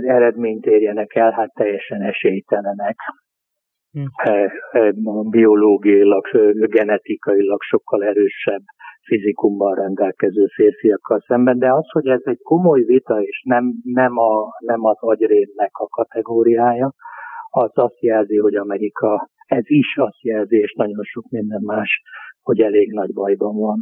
eredményt 0.06 0.66
érjenek 0.66 1.14
el, 1.14 1.30
hát 1.30 1.52
teljesen 1.54 2.02
esélytelenek. 2.02 2.96
Hm. 3.90 5.28
Biológiailag, 5.30 6.26
genetikailag 6.52 7.62
sokkal 7.62 8.04
erősebb 8.04 8.62
fizikummal 9.02 9.74
rendelkező 9.74 10.46
férfiakkal 10.46 11.24
szemben, 11.26 11.58
de 11.58 11.72
az, 11.72 11.90
hogy 11.90 12.06
ez 12.06 12.20
egy 12.24 12.38
komoly 12.42 12.82
vita, 12.82 13.22
és 13.22 13.42
nem, 13.44 13.64
nem, 13.82 14.18
a, 14.18 14.48
nem 14.58 14.84
az 14.84 14.96
agyrémnek 15.00 15.70
a 15.72 15.86
kategóriája, 15.86 16.94
az 17.50 17.70
azt 17.74 18.00
jelzi, 18.00 18.36
hogy 18.36 18.54
Amerika, 18.54 19.30
ez 19.46 19.64
is 19.64 19.96
azt 19.96 20.22
jelzi, 20.22 20.56
és 20.56 20.74
nagyon 20.76 21.02
sok 21.02 21.28
minden 21.28 21.60
más, 21.62 22.02
hogy 22.42 22.60
elég 22.60 22.92
nagy 22.92 23.12
bajban 23.12 23.56
van. 23.56 23.78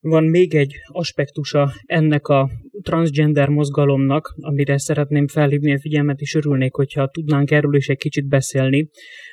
Van 0.00 0.24
még 0.24 0.54
egy 0.54 0.74
aspektusa 0.92 1.68
ennek 1.86 2.26
a 2.26 2.48
transgender 2.82 3.48
mozgalomnak, 3.48 4.34
amire 4.40 4.78
szeretném 4.78 5.26
felhívni 5.26 5.72
a 5.72 5.78
figyelmet, 5.78 6.20
és 6.20 6.34
örülnék, 6.34 6.74
hogyha 6.74 7.08
tudnánk 7.08 7.50
erről 7.50 7.74
is 7.74 7.88
egy 7.88 7.96
kicsit 7.96 8.28
beszélni, 8.28 8.88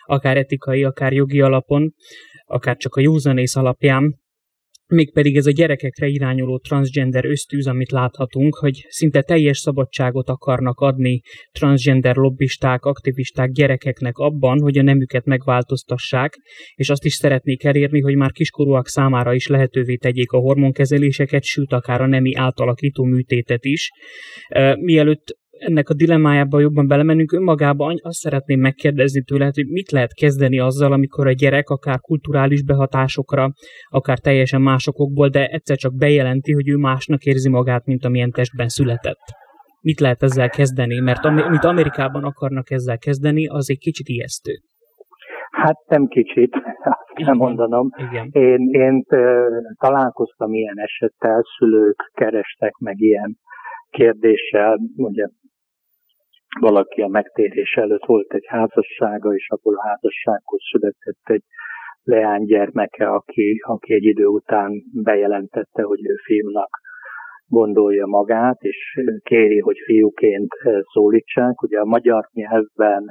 akár 0.05 0.37
etikai, 0.37 0.83
akár 0.83 1.13
jogi 1.13 1.41
alapon, 1.41 1.93
akár 2.45 2.77
csak 2.77 2.95
a 2.95 3.01
józanész 3.01 3.55
alapján 3.55 4.23
mégpedig 4.87 5.35
ez 5.35 5.45
a 5.45 5.51
gyerekekre 5.51 6.07
irányuló 6.07 6.57
transgender 6.59 7.25
ösztűz, 7.25 7.67
amit 7.67 7.91
láthatunk, 7.91 8.55
hogy 8.55 8.85
szinte 8.89 9.21
teljes 9.21 9.57
szabadságot 9.57 10.29
akarnak 10.29 10.79
adni 10.79 11.21
transgender 11.51 12.15
lobbisták, 12.15 12.83
aktivisták 12.83 13.51
gyerekeknek 13.51 14.17
abban, 14.17 14.61
hogy 14.61 14.77
a 14.77 14.83
nemüket 14.83 15.25
megváltoztassák, 15.25 16.37
és 16.75 16.89
azt 16.89 17.05
is 17.05 17.13
szeretnék 17.13 17.63
elérni, 17.63 17.99
hogy 17.99 18.15
már 18.15 18.31
kiskorúak 18.31 18.87
számára 18.87 19.33
is 19.33 19.47
lehetővé 19.47 19.95
tegyék 19.95 20.31
a 20.31 20.37
hormonkezeléseket, 20.37 21.43
sőt 21.43 21.73
akár 21.73 22.01
a 22.01 22.07
nemi 22.07 22.35
átalakító 22.35 23.03
műtétet 23.03 23.65
is. 23.65 23.89
Mielőtt 24.79 25.37
ennek 25.57 25.89
a 25.89 25.93
dilemmájába 25.93 26.59
jobban 26.59 26.87
belemenünk, 26.87 27.31
önmagában 27.31 27.95
azt 28.01 28.19
szeretném 28.19 28.59
megkérdezni 28.59 29.21
tőle, 29.23 29.45
hogy 29.45 29.67
mit 29.67 29.91
lehet 29.91 30.13
kezdeni 30.13 30.59
azzal, 30.59 30.91
amikor 30.91 31.27
a 31.27 31.31
gyerek 31.31 31.69
akár 31.69 31.99
kulturális 31.99 32.63
behatásokra, 32.63 33.49
akár 33.89 34.19
teljesen 34.19 34.61
másokokból, 34.61 35.27
de 35.27 35.45
egyszer 35.45 35.77
csak 35.77 35.97
bejelenti, 35.97 36.53
hogy 36.53 36.69
ő 36.69 36.75
másnak 36.75 37.23
érzi 37.23 37.49
magát, 37.49 37.85
mint 37.85 38.05
amilyen 38.05 38.31
testben 38.31 38.67
született. 38.67 39.23
Mit 39.81 39.99
lehet 39.99 40.23
ezzel 40.23 40.49
kezdeni? 40.49 40.99
Mert 40.99 41.25
amit 41.25 41.63
Amerikában 41.63 42.23
akarnak 42.23 42.71
ezzel 42.71 42.97
kezdeni, 42.97 43.47
az 43.47 43.69
egy 43.69 43.79
kicsit 43.79 44.07
ijesztő. 44.07 44.51
Hát 45.51 45.77
nem 45.87 46.05
kicsit, 46.07 46.55
azt 46.93 47.25
kell 47.25 47.33
mondanom. 47.33 47.89
Igen. 48.09 48.29
Én, 48.31 48.69
én 48.71 49.03
találkoztam 49.79 50.53
ilyen 50.53 50.79
esettel, 50.79 51.41
szülők 51.57 52.11
kerestek 52.13 52.73
meg 52.77 52.99
ilyen 52.99 53.37
kérdéssel, 53.89 54.79
ugye 54.95 55.27
valaki 56.59 57.01
a 57.01 57.07
megtérés 57.07 57.73
előtt 57.73 58.05
volt 58.05 58.33
egy 58.33 58.45
házassága, 58.47 59.33
és 59.33 59.49
abból 59.49 59.75
a 59.75 59.87
házassághoz 59.87 60.61
született 60.71 61.23
egy 61.23 61.43
leánygyermeke, 62.03 63.07
aki, 63.07 63.61
aki 63.65 63.93
egy 63.93 64.03
idő 64.03 64.25
után 64.25 64.83
bejelentette, 64.93 65.83
hogy 65.83 66.05
ő 66.05 66.15
fiúnak 66.15 66.69
gondolja 67.47 68.05
magát, 68.05 68.61
és 68.61 68.99
kéri, 69.23 69.59
hogy 69.59 69.77
fiúként 69.85 70.51
szólítsák. 70.93 71.61
Ugye 71.61 71.79
a 71.79 71.85
magyar 71.85 72.29
nyelvben 72.33 73.05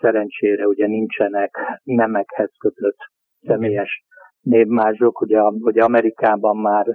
szerencsére 0.00 0.66
ugye 0.66 0.86
nincsenek 0.86 1.80
nemekhez 1.82 2.50
kötött 2.58 2.98
személyes 3.40 4.04
névmások. 4.40 5.20
Ugye, 5.20 5.40
ugye 5.40 5.82
Amerikában 5.82 6.56
már 6.56 6.86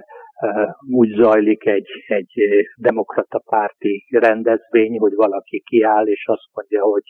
úgy 0.90 1.08
zajlik 1.08 1.66
egy, 1.66 1.88
egy 2.06 2.32
demokrata 2.76 3.42
párti 3.44 4.06
rendezvény, 4.10 4.98
hogy 4.98 5.14
valaki 5.14 5.62
kiáll, 5.66 6.06
és 6.06 6.26
azt 6.26 6.48
mondja, 6.52 6.82
hogy 6.82 7.02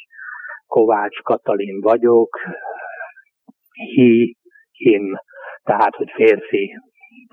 Kovács 0.67 1.23
Katalin 1.23 1.81
vagyok, 1.81 2.39
he, 3.95 4.35
him, 4.71 5.21
tehát, 5.63 5.95
hogy 5.95 6.11
férfi 6.11 6.73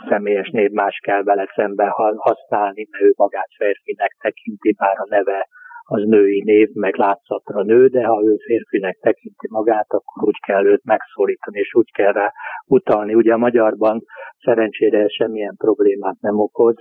személyes 0.09 0.49
névmás 0.49 0.99
kell 1.03 1.23
vele 1.23 1.51
szemben 1.55 1.89
használni, 2.17 2.87
mert 2.91 3.03
ő 3.03 3.13
magát 3.15 3.49
férfinek 3.57 4.15
tekinti, 4.21 4.73
bár 4.77 4.95
a 4.97 5.05
neve 5.09 5.47
az 5.89 6.03
női 6.03 6.41
név, 6.45 6.69
meg 6.73 6.95
látszatra 6.95 7.63
nő, 7.63 7.87
de 7.87 8.05
ha 8.05 8.23
ő 8.23 8.35
férfinek 8.45 8.97
tekinti 9.01 9.47
magát, 9.49 9.85
akkor 9.89 10.27
úgy 10.27 10.39
kell 10.45 10.65
őt 10.65 10.83
megszólítani, 10.83 11.59
és 11.59 11.73
úgy 11.73 11.91
kell 11.91 12.11
rá 12.11 12.31
utalni. 12.65 13.13
Ugye 13.13 13.33
a 13.33 13.37
magyarban 13.37 14.03
szerencsére 14.43 15.07
semmilyen 15.07 15.55
problémát 15.57 16.19
nem 16.19 16.39
okoz. 16.39 16.75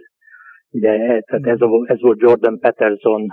Ugye 0.71 0.97
tehát 0.97 1.47
ez, 1.47 1.59
ez 1.85 2.01
volt 2.01 2.21
Jordan 2.21 2.59
Peterson 2.59 3.27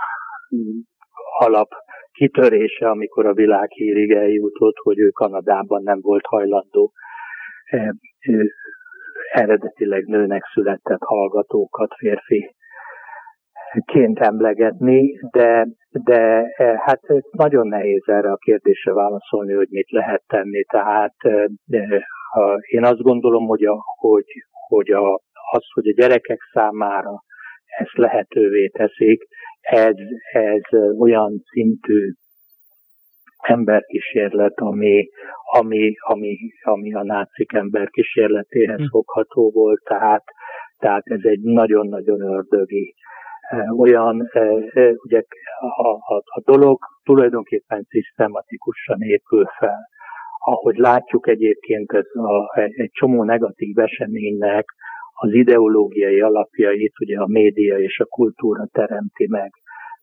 alap 1.38 1.68
kitörése, 2.12 2.88
amikor 2.88 3.26
a 3.26 3.34
világ 3.34 3.70
hírig 3.70 4.10
eljutott, 4.10 4.76
hogy 4.76 4.98
ő 4.98 5.08
Kanadában 5.08 5.82
nem 5.82 6.00
volt 6.00 6.26
hajlandó 6.26 6.92
e, 7.64 7.94
eredetileg 9.32 10.04
nőnek 10.04 10.44
született 10.52 11.02
hallgatókat, 11.02 11.94
férfi 11.96 12.54
ként 13.84 14.18
emlegetni, 14.18 15.18
de, 15.30 15.66
de 15.90 16.42
eh, 16.56 16.78
hát 16.78 17.00
nagyon 17.30 17.66
nehéz 17.66 18.02
erre 18.06 18.30
a 18.30 18.36
kérdésre 18.36 18.92
válaszolni, 18.92 19.52
hogy 19.52 19.68
mit 19.70 19.90
lehet 19.90 20.22
tenni. 20.26 20.62
Tehát 20.62 21.14
de, 21.64 22.06
ha 22.30 22.58
én 22.70 22.84
azt 22.84 23.02
gondolom, 23.02 23.46
hogy, 23.46 23.64
a, 23.64 23.76
hogy, 23.98 24.26
hogy 24.68 24.90
a, 24.90 25.14
az, 25.50 25.64
hogy 25.74 25.88
a 25.88 25.94
gyerekek 25.96 26.38
számára 26.52 27.22
ezt 27.78 27.96
lehetővé 27.96 28.68
teszik, 28.68 29.22
ez, 29.60 29.94
ez 30.32 30.78
olyan 30.98 31.42
szintű 31.50 32.12
emberkísérlet, 33.42 34.60
ami, 34.60 35.08
ami, 35.52 35.94
ami, 35.98 36.36
ami 36.62 36.94
a 36.94 37.02
nácik 37.02 37.52
emberkísérletéhez 37.52 38.78
hm. 38.78 38.86
fogható 38.90 39.50
volt, 39.50 39.80
tehát, 39.84 40.24
tehát 40.78 41.02
ez 41.04 41.20
egy 41.22 41.40
nagyon-nagyon 41.40 42.20
ördögi 42.20 42.94
olyan, 43.78 44.30
ugye 45.04 45.22
a, 45.76 45.88
a, 45.88 46.16
a 46.24 46.40
dolog 46.44 46.78
tulajdonképpen 47.02 47.86
szisztematikusan 47.88 49.00
épül 49.00 49.44
fel. 49.58 49.88
Ahogy 50.44 50.76
látjuk 50.76 51.28
egyébként 51.28 51.92
ez 51.92 52.06
a, 52.14 52.58
egy 52.76 52.90
csomó 52.92 53.24
negatív 53.24 53.78
eseménynek 53.78 54.64
az 55.14 55.32
ideológiai 55.32 56.20
alapjait 56.20 56.92
ugye 57.00 57.18
a 57.18 57.26
média 57.26 57.78
és 57.78 57.98
a 57.98 58.04
kultúra 58.04 58.66
teremti 58.72 59.26
meg. 59.28 59.52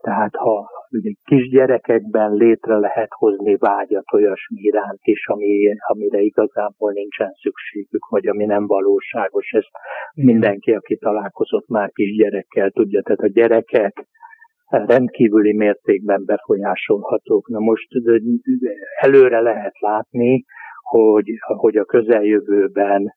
Tehát 0.01 0.35
ha 0.35 0.69
ugye 0.91 1.11
kisgyerekekben 1.23 2.33
létre 2.33 2.77
lehet 2.77 3.09
hozni 3.09 3.55
vágyat 3.55 4.13
olyasmi 4.13 4.61
iránt 4.61 4.99
is, 5.01 5.27
ami, 5.27 5.73
amire 5.87 6.19
igazából 6.19 6.91
nincsen 6.91 7.31
szükségük, 7.41 8.07
vagy 8.09 8.27
ami 8.27 8.45
nem 8.45 8.67
valóságos. 8.67 9.51
Ezt 9.51 9.71
mindenki, 10.13 10.71
aki 10.71 10.97
találkozott 10.97 11.67
már 11.67 11.89
kisgyerekkel 11.91 12.69
tudja. 12.69 13.01
Tehát 13.01 13.19
a 13.19 13.27
gyerekek 13.27 14.07
rendkívüli 14.69 15.53
mértékben 15.53 16.23
befolyásolhatók. 16.25 17.47
Na 17.47 17.59
most 17.59 17.87
előre 18.99 19.39
lehet 19.39 19.79
látni, 19.79 20.45
hogy, 20.81 21.29
hogy 21.57 21.75
a 21.75 21.85
közeljövőben 21.85 23.13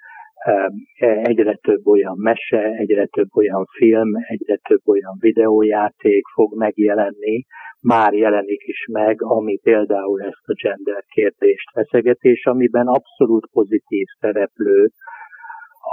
egyre 1.22 1.54
több 1.54 1.86
olyan 1.86 2.16
mese, 2.18 2.62
egyre 2.62 3.06
több 3.06 3.28
olyan 3.36 3.64
film, 3.76 4.08
egyre 4.28 4.56
több 4.56 4.80
olyan 4.84 5.16
videójáték 5.20 6.22
fog 6.34 6.58
megjelenni, 6.58 7.44
már 7.80 8.12
jelenik 8.12 8.62
is 8.66 8.86
meg, 8.92 9.22
ami 9.22 9.58
például 9.62 10.22
ezt 10.22 10.42
a 10.46 10.54
gender 10.62 11.02
kérdést 11.06 11.70
feszegetés, 11.72 12.44
amiben 12.44 12.86
abszolút 12.86 13.48
pozitív 13.52 14.06
szereplő 14.20 14.88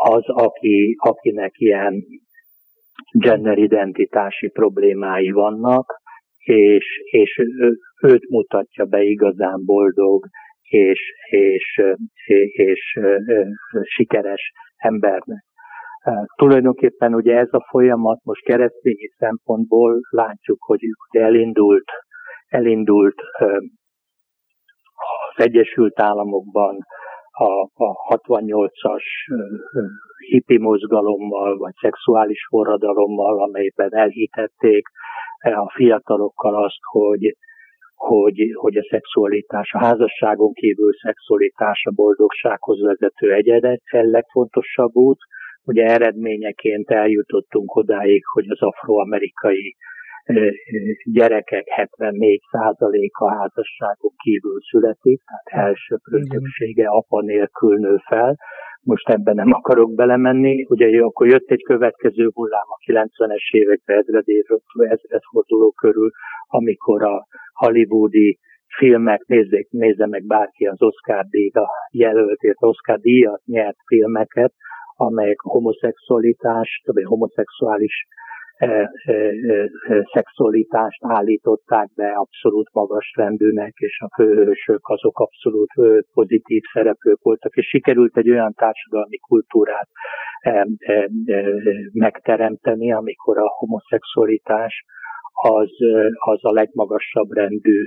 az, 0.03 0.23
aki, 0.25 0.95
akinek 0.99 1.51
ilyen 1.59 2.03
gender 3.11 3.57
identitási 3.57 4.49
problémái 4.49 5.31
vannak, 5.31 5.99
és, 6.43 6.85
és 7.11 7.41
őt 8.03 8.29
mutatja 8.29 8.85
be 8.85 9.01
igazán 9.01 9.65
boldog 9.65 10.25
és, 10.71 10.99
és, 11.29 11.81
és, 12.09 12.49
és 12.53 12.99
sikeres 13.83 14.51
embernek. 14.77 15.43
Tulajdonképpen 16.35 17.15
ugye 17.15 17.37
ez 17.37 17.47
a 17.51 17.67
folyamat 17.69 18.19
most 18.23 18.43
keresztényi 18.43 19.07
szempontból 19.17 19.99
látjuk, 20.09 20.63
hogy 20.63 20.79
elindult, 21.09 21.91
elindult 22.47 23.21
az 25.35 25.43
Egyesült 25.43 26.01
Államokban 26.01 26.77
a, 27.31 27.83
a 27.83 28.15
68-as 28.15 29.03
hippi 30.17 30.57
mozgalommal, 30.57 31.57
vagy 31.57 31.73
szexuális 31.81 32.47
forradalommal, 32.49 33.43
amelyben 33.43 33.95
elhitették 33.95 34.87
a 35.41 35.71
fiatalokkal 35.75 36.63
azt, 36.63 36.79
hogy, 36.81 37.35
hogy, 38.07 38.39
hogy 38.53 38.75
a 38.77 38.87
szexualitás, 38.89 39.71
a 39.73 39.77
házasságon 39.77 40.53
kívül 40.53 40.93
szexualitás 40.93 41.85
a 41.85 41.91
boldogsághoz 41.95 42.81
vezető 42.81 43.33
egyedet, 43.33 43.81
a 43.91 43.97
legfontosabb 44.01 44.95
út. 44.95 45.19
Ugye 45.63 45.85
eredményeként 45.85 46.89
eljutottunk 46.89 47.75
odáig, 47.75 48.21
hogy 48.33 48.45
az 48.49 48.61
afroamerikai 48.61 49.75
gyerekek 51.03 51.65
74%-a 51.75 53.29
házasságon 53.29 54.11
kívül 54.23 54.59
születik, 54.69 55.21
tehát 55.25 55.65
első 55.65 55.95
többsége 56.29 56.87
apa 56.87 57.21
nélkül 57.21 57.77
nő 57.77 57.95
fel. 58.07 58.35
Most 58.83 59.09
ebben 59.09 59.35
nem 59.35 59.51
akarok 59.53 59.95
belemenni. 59.95 60.65
Ugye 60.69 61.03
akkor 61.03 61.27
jött 61.27 61.49
egy 61.49 61.63
következő 61.63 62.29
hullám 62.33 62.67
a 62.67 62.91
90-es 62.91 63.51
években 63.51 64.05
ezredforduló 64.89 65.71
körül, 65.71 66.09
amikor 66.47 67.03
a 67.03 67.27
hollywoodi 67.61 68.39
filmek, 68.77 69.21
nézzék, 69.25 69.67
nézze 69.69 70.07
meg 70.07 70.25
bárki 70.25 70.65
az 70.65 70.81
Oscar 70.81 71.25
díjra 71.25 71.65
jelöltért, 71.91 72.57
Oscar 72.59 72.99
díjat 72.99 73.41
nyert 73.45 73.77
filmeket, 73.85 74.53
amelyek 74.95 75.39
homoszexualitást, 75.39 76.85
vagy 76.85 77.03
homoszexuális 77.03 78.07
szexualitást 80.13 80.99
állították 81.05 81.89
be 81.95 82.11
abszolút 82.11 82.69
magas 82.73 83.13
rendűnek, 83.15 83.73
és 83.75 83.99
a 83.99 84.13
főhősök 84.15 84.87
azok 84.87 85.19
abszolút 85.19 85.69
pozitív 86.13 86.61
szereplők 86.73 87.21
voltak, 87.21 87.55
és 87.55 87.67
sikerült 87.67 88.17
egy 88.17 88.29
olyan 88.29 88.53
társadalmi 88.53 89.17
kultúrát 89.17 89.87
megteremteni, 91.93 92.93
amikor 92.93 93.37
a 93.37 93.47
homoszexualitás 93.57 94.83
az, 95.31 95.69
az 96.13 96.39
a 96.41 96.51
legmagasabb 96.51 97.31
rendű 97.31 97.79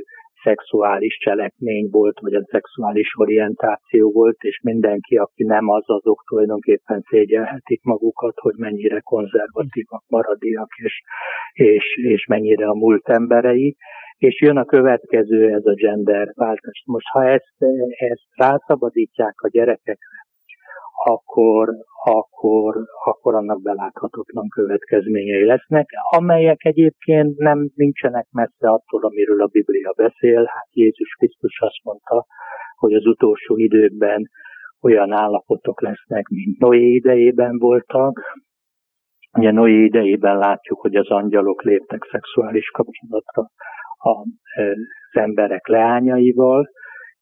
szexuális 0.44 1.18
cselekmény 1.18 1.88
volt, 1.90 2.18
vagy 2.20 2.34
a 2.34 2.46
szexuális 2.50 3.08
orientáció 3.18 4.12
volt, 4.12 4.36
és 4.38 4.60
mindenki, 4.62 5.16
aki 5.16 5.44
nem 5.44 5.68
az, 5.68 5.82
azok 5.86 6.22
tulajdonképpen 6.28 7.00
szégyelhetik 7.10 7.82
magukat, 7.82 8.38
hogy 8.38 8.54
mennyire 8.56 9.00
konzervatívak, 9.00 10.02
maradiak, 10.08 10.70
és, 10.84 11.00
és, 11.52 11.84
és 12.02 12.26
mennyire 12.26 12.66
a 12.66 12.74
múlt 12.74 13.08
emberei. 13.08 13.76
És 14.18 14.40
jön 14.40 14.56
a 14.56 14.64
következő, 14.64 15.52
ez 15.52 15.66
a 15.66 15.74
gender 15.74 16.32
váltás. 16.34 16.82
Most 16.86 17.06
ha 17.06 17.24
ezt, 17.28 17.54
ezt 17.98 18.28
rászabadítják 18.34 19.34
a 19.40 19.48
gyerekekre, 19.48 20.23
akkor, 21.06 21.68
akkor, 22.04 22.76
akkor 23.04 23.34
annak 23.34 23.62
beláthatatlan 23.62 24.48
következményei 24.48 25.44
lesznek, 25.44 25.88
amelyek 26.16 26.64
egyébként 26.64 27.38
nem 27.38 27.70
nincsenek 27.74 28.26
messze 28.30 28.68
attól, 28.68 29.04
amiről 29.04 29.42
a 29.42 29.46
Biblia 29.46 29.92
beszél. 29.96 30.44
Hát 30.44 30.68
Jézus 30.70 31.14
Krisztus 31.18 31.60
azt 31.60 31.82
mondta, 31.82 32.26
hogy 32.76 32.92
az 32.92 33.06
utolsó 33.06 33.56
időkben 33.56 34.28
olyan 34.82 35.12
állapotok 35.12 35.80
lesznek, 35.80 36.28
mint 36.28 36.58
Noé 36.58 36.86
idejében 36.86 37.58
voltak. 37.58 38.20
Ugye 39.38 39.50
Noé 39.50 39.84
idejében 39.84 40.38
látjuk, 40.38 40.80
hogy 40.80 40.94
az 40.94 41.10
angyalok 41.10 41.62
léptek 41.62 42.08
szexuális 42.10 42.70
kapcsolatra 42.70 43.46
az 43.96 45.20
emberek 45.20 45.66
leányaival, 45.66 46.68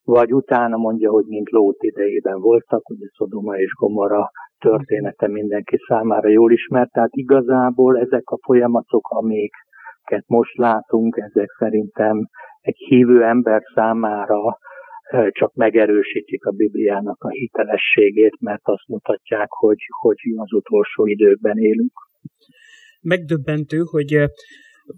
vagy 0.04 0.32
utána 0.32 0.76
mondja, 0.76 1.10
hogy 1.10 1.24
mint 1.26 1.50
Lót 1.50 1.82
idejében 1.82 2.40
voltak, 2.40 2.90
ugye 2.90 3.06
Szodoma 3.16 3.56
és 3.56 3.72
Gomora 3.72 4.30
története 4.58 5.28
mindenki 5.28 5.76
számára 5.88 6.28
jól 6.28 6.52
ismert, 6.52 6.90
tehát 6.90 7.12
igazából 7.12 7.98
ezek 7.98 8.30
a 8.30 8.38
folyamatok, 8.42 9.08
amiket 9.08 10.24
most 10.26 10.56
látunk, 10.56 11.16
ezek 11.16 11.50
szerintem 11.58 12.26
egy 12.60 12.76
hívő 12.76 13.22
ember 13.24 13.62
számára 13.74 14.58
csak 15.30 15.54
megerősítik 15.54 16.44
a 16.44 16.50
Bibliának 16.50 17.22
a 17.24 17.28
hitelességét, 17.28 18.40
mert 18.40 18.60
azt 18.62 18.86
mutatják, 18.86 19.50
hogy, 19.50 19.78
hogy 20.00 20.16
az 20.36 20.52
utolsó 20.52 21.06
időkben 21.06 21.56
élünk. 21.58 21.92
Megdöbbentő, 23.00 23.78
hogy 23.90 24.24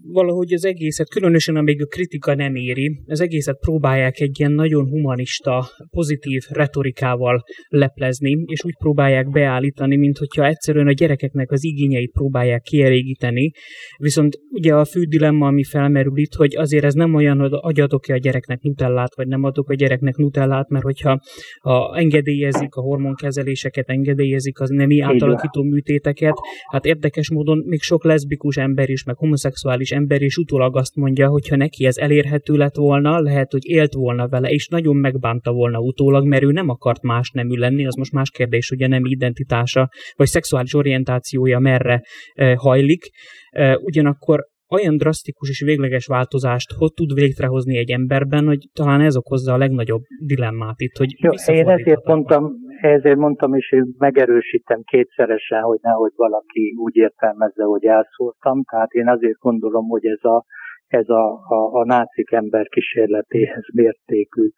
valahogy 0.01 0.53
az 0.53 0.65
egészet, 0.65 1.09
különösen 1.09 1.55
amíg 1.55 1.81
a 1.81 1.85
kritika 1.85 2.35
nem 2.35 2.55
éri, 2.55 3.01
az 3.05 3.21
egészet 3.21 3.59
próbálják 3.59 4.19
egy 4.19 4.39
ilyen 4.39 4.51
nagyon 4.51 4.89
humanista, 4.89 5.69
pozitív 5.89 6.41
retorikával 6.49 7.43
leplezni, 7.67 8.43
és 8.45 8.63
úgy 8.63 8.75
próbálják 8.77 9.29
beállítani, 9.29 9.95
mint 9.95 10.17
hogyha 10.17 10.45
egyszerűen 10.45 10.87
a 10.87 10.91
gyerekeknek 10.91 11.51
az 11.51 11.63
igényeit 11.63 12.11
próbálják 12.11 12.61
kielégíteni. 12.61 13.51
Viszont 13.97 14.39
ugye 14.49 14.73
a 14.75 14.85
fő 14.85 15.03
dilemma, 15.03 15.47
ami 15.47 15.63
felmerül 15.63 16.17
itt, 16.17 16.33
hogy 16.33 16.55
azért 16.55 16.83
ez 16.83 16.93
nem 16.93 17.13
olyan, 17.13 17.49
hogy 17.49 17.79
adok-e 17.79 18.13
a 18.13 18.17
gyereknek 18.17 18.61
nutellát, 18.61 19.15
vagy 19.15 19.27
nem 19.27 19.43
adok 19.43 19.69
a 19.69 19.73
gyereknek 19.73 20.15
nutellát, 20.15 20.69
mert 20.69 20.83
hogyha 20.83 21.19
ha 21.61 21.97
engedélyezik 21.97 22.75
a 22.75 22.81
hormonkezeléseket, 22.81 23.89
engedélyezik 23.89 24.59
az 24.59 24.69
nemi 24.69 24.99
átalakító 24.99 25.63
műtéteket, 25.63 26.33
hát 26.71 26.85
érdekes 26.85 27.31
módon 27.31 27.63
még 27.65 27.81
sok 27.81 28.03
leszbikus 28.03 28.57
ember 28.57 28.89
is, 28.89 29.03
meg 29.03 29.15
homoszexuális 29.17 29.84
spirituális 29.85 29.91
ember, 29.91 30.21
és 30.21 30.37
utólag 30.37 30.77
azt 30.77 30.95
mondja, 30.95 31.27
hogy 31.27 31.47
ha 31.47 31.55
neki 31.55 31.85
ez 31.85 31.97
elérhető 31.97 32.53
lett 32.53 32.75
volna, 32.75 33.19
lehet, 33.19 33.51
hogy 33.51 33.65
élt 33.65 33.93
volna 33.93 34.27
vele, 34.27 34.49
és 34.49 34.67
nagyon 34.67 34.95
megbánta 34.95 35.51
volna 35.51 35.79
utólag, 35.79 36.25
mert 36.27 36.43
ő 36.43 36.51
nem 36.51 36.69
akart 36.69 37.01
más 37.01 37.29
nemű 37.31 37.55
lenni, 37.55 37.85
az 37.85 37.95
most 37.95 38.11
más 38.11 38.29
kérdés, 38.31 38.69
hogy 38.69 38.83
a 38.83 38.87
nem 38.87 39.05
identitása, 39.05 39.89
vagy 40.15 40.27
szexuális 40.27 40.73
orientációja 40.73 41.59
merre 41.59 42.01
e, 42.33 42.55
hajlik. 42.55 43.09
E, 43.49 43.77
ugyanakkor 43.77 44.45
olyan 44.69 44.97
drasztikus 44.97 45.49
és 45.49 45.61
végleges 45.65 46.05
változást 46.05 46.71
hogy 46.77 46.93
tud 46.93 47.09
létrehozni 47.09 47.77
egy 47.77 47.91
emberben, 47.91 48.45
hogy 48.45 48.69
talán 48.73 49.01
ez 49.01 49.17
okozza 49.17 49.53
a 49.53 49.57
legnagyobb 49.57 50.01
dilemmát 50.25 50.79
itt, 50.79 50.97
hogy 50.97 51.11
Jó, 51.17 51.55
én 51.55 51.69
ezért 51.69 52.05
mondtam, 52.05 52.53
ezért 52.81 53.17
mondtam, 53.17 53.53
és 53.53 53.71
én 53.71 53.85
megerősítem 53.97 54.81
kétszeresen, 54.81 55.61
hogy 55.61 55.79
nehogy 55.81 56.11
valaki 56.15 56.75
úgy 56.77 56.95
értelmezze, 56.95 57.63
hogy 57.63 57.85
elszóltam. 57.85 58.63
Tehát 58.63 58.91
én 58.91 59.09
azért 59.09 59.37
gondolom, 59.37 59.87
hogy 59.87 60.05
ez 60.05 60.23
a, 60.23 60.45
ez 60.87 61.09
a, 61.09 61.25
a, 61.47 61.79
a 61.79 61.85
nácik 61.85 62.31
ember 62.31 62.67
kísérletéhez 62.67 63.65
mértékű 63.73 64.49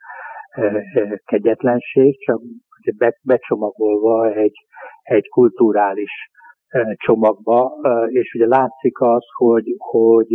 e, 0.49 0.62
e, 0.62 1.22
kegyetlenség, 1.26 2.20
csak 2.20 2.41
be, 2.97 3.20
becsomagolva 3.22 4.34
egy, 4.34 4.66
egy 5.01 5.28
kulturális 5.28 6.12
csomagba, 6.95 7.74
és 8.07 8.34
ugye 8.34 8.47
látszik 8.47 8.99
az, 8.99 9.24
hogy, 9.34 9.76
hogy 9.78 10.28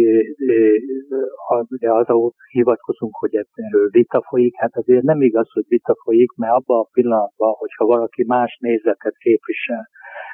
az, 1.81 2.09
ahol 2.09 2.33
hivatkozunk, 2.51 3.17
hogy 3.17 3.35
erről 3.35 3.89
vita 3.91 4.23
folyik, 4.29 4.55
hát 4.57 4.77
azért 4.77 5.03
nem 5.03 5.23
igaz, 5.23 5.53
hogy 5.53 5.65
vita 5.69 5.95
folyik, 6.05 6.33
mert 6.37 6.53
abban 6.53 6.79
a 6.79 6.89
pillanatban, 6.93 7.53
hogyha 7.59 7.87
valaki 7.87 8.25
más 8.27 8.59
nézetet 8.61 9.17
képvisel, 9.17 9.89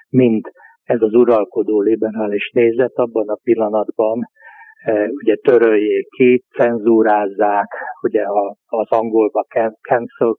mint 0.08 0.50
ez 0.84 1.02
az 1.02 1.14
uralkodó 1.14 1.80
liberális 1.80 2.50
nézet, 2.54 2.94
abban 2.94 3.28
a 3.28 3.38
pillanatban 3.42 4.28
ugye 5.22 5.36
töröljék 5.36 6.08
ki, 6.08 6.44
cenzúrázzák, 6.56 7.68
ugye 8.02 8.22
az 8.66 8.90
angolba 8.90 9.46
cancel 9.88 10.36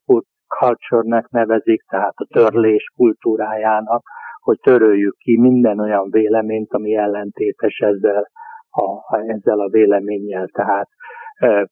culture-nek 0.47 1.29
nevezik, 1.29 1.81
tehát 1.81 2.13
a 2.15 2.27
törlés 2.33 2.83
kultúrájának, 2.95 4.01
hogy 4.39 4.59
töröljük 4.59 5.15
ki 5.17 5.37
minden 5.37 5.79
olyan 5.79 6.09
véleményt, 6.11 6.73
ami 6.73 6.95
ellentétes 6.95 7.77
ezzel 7.79 8.29
a, 8.69 9.15
ezzel 9.27 9.59
a 9.59 9.69
véleménnyel. 9.69 10.47
Tehát 10.47 10.87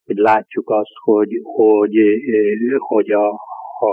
látjuk 0.05 0.69
azt, 0.69 0.93
hogy, 1.03 1.29
hogy, 1.43 1.95
hogy 2.77 3.11
a, 3.11 3.27
a, 3.79 3.89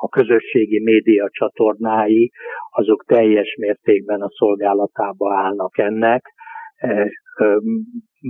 a 0.00 0.08
közösségi 0.08 0.80
média 0.82 1.28
csatornái, 1.30 2.30
azok 2.70 3.04
teljes 3.04 3.56
mértékben 3.58 4.20
a 4.20 4.30
szolgálatába 4.30 5.34
állnak 5.34 5.78
ennek. 5.78 6.22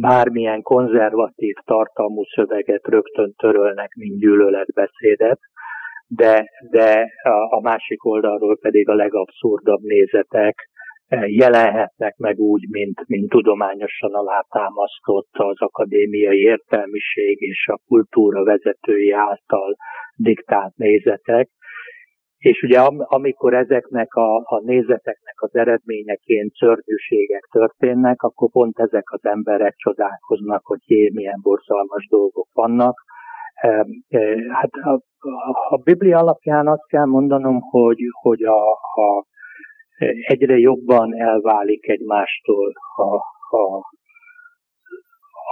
Bármilyen 0.00 0.62
konzervatív 0.62 1.54
tartalmú 1.64 2.22
szöveget 2.24 2.86
rögtön 2.86 3.34
törölnek, 3.36 3.94
mint 3.94 4.18
gyűlöletbeszédet, 4.18 5.38
de, 6.16 6.44
de 6.70 7.06
a 7.50 7.60
másik 7.60 8.04
oldalról 8.04 8.58
pedig 8.58 8.88
a 8.88 8.94
legabszurdabb 8.94 9.80
nézetek 9.80 10.68
jelenhetnek 11.26 12.16
meg 12.16 12.38
úgy, 12.38 12.66
mint, 12.70 13.06
mint 13.06 13.28
tudományosan 13.28 14.12
alátámasztott 14.12 15.30
az 15.32 15.60
akadémiai 15.60 16.40
értelmiség 16.40 17.40
és 17.40 17.66
a 17.72 17.80
kultúra 17.86 18.44
vezetői 18.44 19.10
által 19.10 19.76
diktált 20.16 20.76
nézetek. 20.76 21.48
És 22.38 22.62
ugye 22.62 22.80
amikor 22.98 23.54
ezeknek 23.54 24.14
a, 24.14 24.36
a 24.36 24.60
nézeteknek 24.64 25.34
az 25.36 25.54
eredményeként 25.54 26.54
szörnyűségek 26.54 27.48
történnek, 27.50 28.22
akkor 28.22 28.50
pont 28.50 28.78
ezek 28.78 29.10
az 29.10 29.24
emberek 29.24 29.74
csodálkoznak, 29.76 30.66
hogy 30.66 30.80
jé, 30.84 31.10
milyen 31.14 31.40
borzalmas 31.42 32.06
dolgok 32.08 32.48
vannak. 32.52 32.94
Hát 34.52 34.70
a, 34.72 35.02
a 35.68 35.76
Biblia 35.76 36.18
alapján 36.18 36.66
azt 36.66 36.86
kell 36.86 37.04
mondanom, 37.04 37.60
hogy, 37.60 37.98
hogy 38.20 38.42
a, 38.42 38.72
a 38.72 39.26
egyre 40.26 40.56
jobban 40.58 41.14
elválik 41.14 41.88
egymástól 41.88 42.72
a, 42.96 43.14
a, 43.56 43.84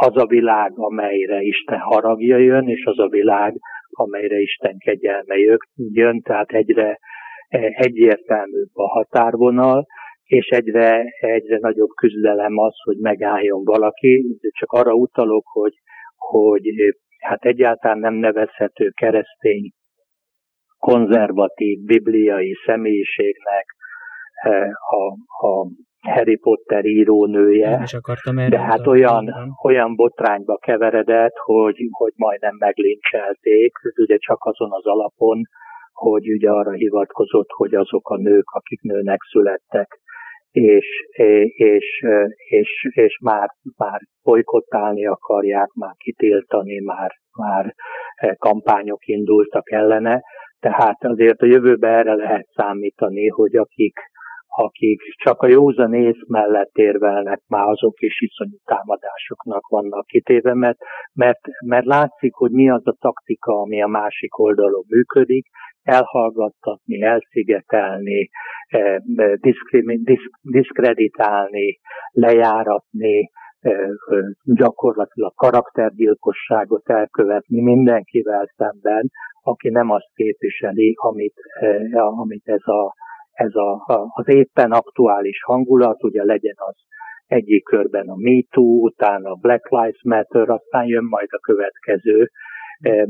az 0.06 0.16
a 0.16 0.26
világ, 0.26 0.72
amelyre 0.74 1.40
Isten 1.40 1.78
haragja 1.78 2.36
jön, 2.36 2.68
és 2.68 2.84
az 2.84 2.98
a 2.98 3.08
világ, 3.08 3.54
amelyre 3.90 4.38
Isten 4.38 4.78
kegyelme 4.78 5.34
jön, 5.74 6.20
tehát 6.22 6.50
egyre 6.50 6.98
egyértelműbb 7.70 8.70
a 8.72 8.88
határvonal, 8.88 9.86
és 10.24 10.46
egyre, 10.46 11.04
egyre 11.20 11.58
nagyobb 11.60 11.88
küzdelem 11.88 12.58
az, 12.58 12.74
hogy 12.84 12.96
megálljon 12.96 13.64
valaki. 13.64 14.38
Csak 14.58 14.72
arra 14.72 14.92
utalok, 14.92 15.46
hogy, 15.46 15.74
hogy 16.16 16.62
hát 17.18 17.44
egyáltalán 17.44 17.98
nem 17.98 18.14
nevezhető 18.14 18.90
keresztény, 18.90 19.70
konzervatív, 20.78 21.78
bibliai 21.84 22.54
személyiségnek, 22.66 23.66
a, 24.72 25.02
a 25.46 25.66
Harry 26.00 26.36
Potter 26.36 26.84
írónője, 26.84 27.80
is 27.82 27.94
akartam 27.94 28.36
de 28.36 28.58
hát 28.58 28.86
olyan, 28.86 29.34
olyan 29.62 29.94
botrányba 29.94 30.56
keveredett, 30.56 31.36
hogy, 31.36 31.76
hogy 31.90 32.12
majdnem 32.16 32.56
meglincselték, 32.58 33.72
ugye 33.96 34.16
csak 34.16 34.44
azon 34.44 34.72
az 34.72 34.86
alapon, 34.86 35.42
hogy 35.92 36.30
ugye 36.32 36.50
arra 36.50 36.72
hivatkozott, 36.72 37.48
hogy 37.48 37.74
azok 37.74 38.08
a 38.08 38.16
nők, 38.16 38.50
akik 38.50 38.80
nőnek 38.80 39.22
születtek, 39.30 40.00
és, 40.50 40.86
és, 41.56 42.04
és, 42.48 42.88
és 42.94 43.18
már, 43.22 43.48
már 43.76 44.00
bolykottálni 44.22 45.06
akarják, 45.06 45.68
már 45.72 45.94
kitiltani, 45.96 46.80
már, 46.80 47.10
már 47.38 47.74
kampányok 48.38 49.06
indultak 49.06 49.70
ellene. 49.70 50.20
Tehát 50.60 51.04
azért 51.04 51.40
a 51.40 51.46
jövőben 51.46 51.94
erre 51.94 52.14
lehet 52.14 52.46
számítani, 52.54 53.28
hogy 53.28 53.56
akik, 53.56 53.98
akik 54.58 55.00
csak 55.24 55.42
a 55.42 55.46
józan 55.46 55.94
ész 55.94 56.22
mellett 56.26 56.74
érvelnek, 56.74 57.40
már 57.48 57.66
azok 57.68 58.00
is 58.00 58.20
iszonyú 58.20 58.56
támadásoknak 58.64 59.66
vannak 59.68 60.06
kitéve, 60.06 60.54
mert, 60.54 60.78
mert, 61.12 61.40
mert 61.66 61.86
látszik, 61.86 62.34
hogy 62.34 62.50
mi 62.50 62.70
az 62.70 62.86
a 62.86 62.96
taktika, 62.98 63.60
ami 63.60 63.82
a 63.82 63.86
másik 63.86 64.38
oldalon 64.38 64.84
működik, 64.88 65.46
elhallgattatni, 65.82 67.02
elszigetelni, 67.02 68.28
eh, 68.68 68.96
diszkreditálni, 70.42 71.78
lejáratni, 72.10 73.30
eh, 73.60 73.88
gyakorlatilag 74.44 75.34
karaktergyilkosságot 75.34 76.90
elkövetni 76.90 77.60
mindenkivel 77.60 78.50
szemben, 78.56 79.10
aki 79.42 79.68
nem 79.68 79.90
azt 79.90 80.10
képviseli, 80.14 80.94
amit, 80.96 81.34
eh, 81.60 82.18
amit 82.20 82.46
ez 82.48 82.66
a 82.66 82.94
ez 83.38 83.54
a, 83.54 83.70
a, 83.72 84.12
az 84.14 84.28
éppen 84.28 84.72
aktuális 84.72 85.42
hangulat, 85.42 86.04
ugye 86.04 86.24
legyen 86.24 86.54
az 86.56 86.74
egyik 87.26 87.64
körben 87.64 88.08
a 88.08 88.16
MeToo, 88.16 88.64
utána 88.64 89.30
a 89.30 89.38
Black 89.40 89.68
Lives 89.68 90.02
Matter, 90.02 90.48
aztán 90.48 90.84
jön 90.86 91.04
majd 91.04 91.28
a 91.30 91.38
következő. 91.38 92.30
E, 92.80 92.90
e, 92.90 93.06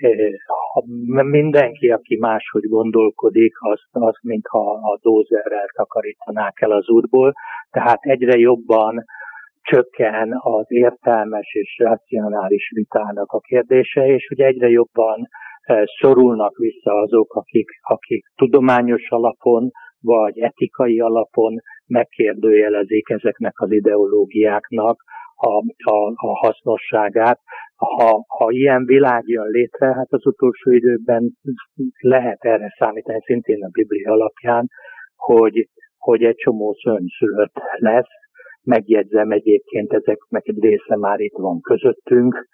e, 0.00 1.22
mindenki, 1.22 1.90
aki 1.90 2.16
máshogy 2.16 2.68
gondolkodik, 2.68 3.54
az, 3.58 3.80
az 3.90 4.14
mintha 4.22 4.70
a 4.70 4.98
dózerrel 5.02 5.68
takarítanák 5.74 6.60
el 6.60 6.70
az 6.70 6.88
útból, 6.88 7.32
tehát 7.70 7.98
egyre 8.00 8.38
jobban 8.38 9.04
csökken 9.62 10.32
az 10.38 10.64
értelmes 10.68 11.52
és 11.52 11.76
racionális 11.78 12.70
vitának 12.74 13.32
a 13.32 13.40
kérdése, 13.40 14.06
és 14.06 14.28
ugye 14.30 14.46
egyre 14.46 14.68
jobban 14.68 15.28
szorulnak 16.00 16.56
vissza 16.56 16.92
azok, 16.92 17.34
akik, 17.34 17.68
akik 17.82 18.24
tudományos 18.36 19.10
alapon 19.10 19.70
vagy 20.00 20.38
etikai 20.38 21.00
alapon 21.00 21.54
megkérdőjelezik 21.86 23.08
ezeknek 23.08 23.60
az 23.60 23.72
ideológiáknak 23.72 25.02
a, 25.34 25.56
a, 25.90 26.12
a 26.14 26.46
hasznosságát. 26.46 27.40
Ha, 27.76 28.24
ha 28.28 28.50
ilyen 28.50 28.84
világ 28.84 29.22
jön 29.26 29.48
létre, 29.48 29.86
hát 29.86 30.12
az 30.12 30.26
utolsó 30.26 30.70
időben 30.70 31.30
lehet 32.00 32.44
erre 32.44 32.74
számítani, 32.78 33.20
szintén 33.24 33.64
a 33.64 33.68
Biblia 33.72 34.12
alapján, 34.12 34.68
hogy, 35.16 35.68
hogy 35.98 36.22
egy 36.22 36.36
csomó 36.36 36.72
szörnyszülött 36.82 37.54
lesz, 37.76 38.08
Megjegyzem 38.66 39.30
egyébként, 39.30 39.92
ezeknek 39.92 40.46
egy 40.46 40.62
része 40.62 40.96
már 40.96 41.20
itt 41.20 41.36
van 41.36 41.60
közöttünk. 41.60 42.48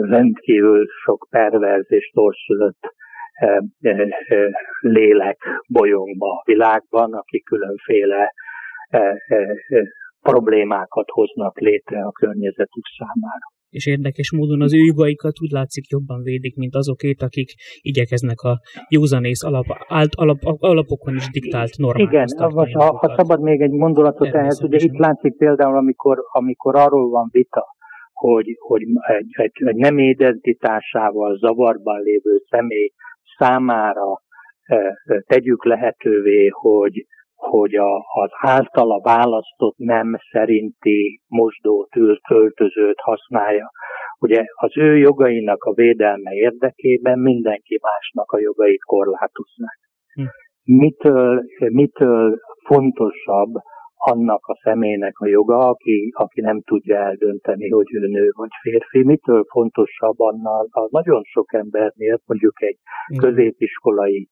Rendkívül 0.00 0.86
sok 1.04 1.26
perverz 1.30 1.92
és 1.92 2.10
torszülött 2.14 2.94
lélek 4.80 5.38
bolyongba 5.68 6.30
a 6.30 6.42
világban, 6.44 7.12
akik 7.12 7.44
különféle 7.44 8.32
problémákat 10.20 11.08
hoznak 11.10 11.58
létre 11.58 12.02
a 12.02 12.12
környezetük 12.12 12.84
számára 12.98 13.59
és 13.70 13.86
érdekes 13.86 14.32
módon 14.32 14.60
az 14.62 14.74
ő 14.74 14.78
jogaikat 14.78 15.40
úgy 15.42 15.50
látszik 15.50 15.88
jobban 15.88 16.22
védik, 16.22 16.56
mint 16.56 16.74
azokét, 16.74 17.22
akik 17.22 17.50
igyekeznek 17.80 18.40
a 18.40 18.60
józanész 18.88 19.42
alap, 19.44 19.66
alt, 19.88 20.14
alap, 20.14 20.38
alapokon 20.42 21.14
is 21.14 21.30
diktált 21.30 21.76
normákat 21.76 22.12
Igen, 22.12 22.26
ha, 22.38 22.66
ha, 22.72 22.96
ha 22.98 23.14
szabad 23.16 23.40
még 23.40 23.60
egy 23.60 23.70
gondolatot 23.70 24.34
ehhez, 24.34 24.62
ugye 24.62 24.78
itt 24.80 24.98
látszik 24.98 25.36
például, 25.36 25.76
amikor, 25.76 26.18
amikor 26.32 26.76
arról 26.76 27.10
van 27.10 27.28
vita, 27.32 27.64
hogy, 28.12 28.56
hogy 28.58 28.82
egy, 29.18 29.26
egy, 29.30 29.52
egy 29.54 29.76
nem 29.76 29.98
identitásával 29.98 31.36
zavarban 31.36 32.00
lévő 32.00 32.42
személy 32.48 32.90
számára 33.38 34.22
e, 34.62 34.98
tegyük 35.26 35.64
lehetővé, 35.64 36.46
hogy, 36.46 37.06
hogy 37.40 37.74
a, 37.74 37.96
az 37.96 38.30
általa 38.40 39.00
választott 39.00 39.76
nem 39.76 40.16
szerinti 40.30 41.20
mosdót, 41.28 41.88
költözőt 42.28 43.00
használja. 43.00 43.70
Ugye 44.20 44.44
az 44.54 44.76
ő 44.76 44.96
jogainak 44.96 45.64
a 45.64 45.72
védelme 45.72 46.32
érdekében 46.32 47.18
mindenki 47.18 47.78
másnak 47.82 48.30
a 48.30 48.40
jogait 48.40 48.84
korlátozzák. 48.84 49.78
Hm. 50.14 50.22
Mitől, 50.64 51.42
mitől 51.58 52.38
fontosabb 52.66 53.52
annak 53.94 54.46
a 54.46 54.60
személynek 54.62 55.18
a 55.18 55.26
joga, 55.26 55.68
aki, 55.68 56.12
aki 56.16 56.40
nem 56.40 56.60
tudja 56.60 56.96
eldönteni, 56.96 57.68
hogy 57.68 57.94
ő 57.94 58.06
nő 58.06 58.30
vagy 58.36 58.50
férfi. 58.60 59.04
Mitől 59.04 59.44
fontosabb 59.44 60.18
annál 60.18 60.66
a 60.70 60.88
nagyon 60.90 61.22
sok 61.22 61.52
embernél, 61.52 62.20
mondjuk 62.26 62.62
egy 62.62 62.78
középiskolai 63.18 64.28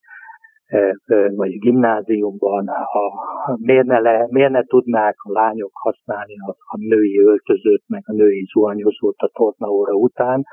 vagy 1.36 1.58
gimnáziumban, 1.58 2.66
ha, 2.66 3.12
miért, 3.56 3.86
ne 3.86 3.98
le, 3.98 4.26
miért 4.30 4.50
ne 4.50 4.62
tudnák 4.62 5.16
a 5.18 5.32
lányok 5.32 5.70
használni 5.72 6.34
a, 6.46 6.50
a 6.50 6.76
női 6.76 7.18
öltözőt, 7.20 7.82
meg 7.86 8.02
a 8.06 8.12
női 8.12 8.46
zuhanyozót 8.52 9.18
a 9.18 9.30
tornaóra 9.32 9.92
után, 9.92 10.44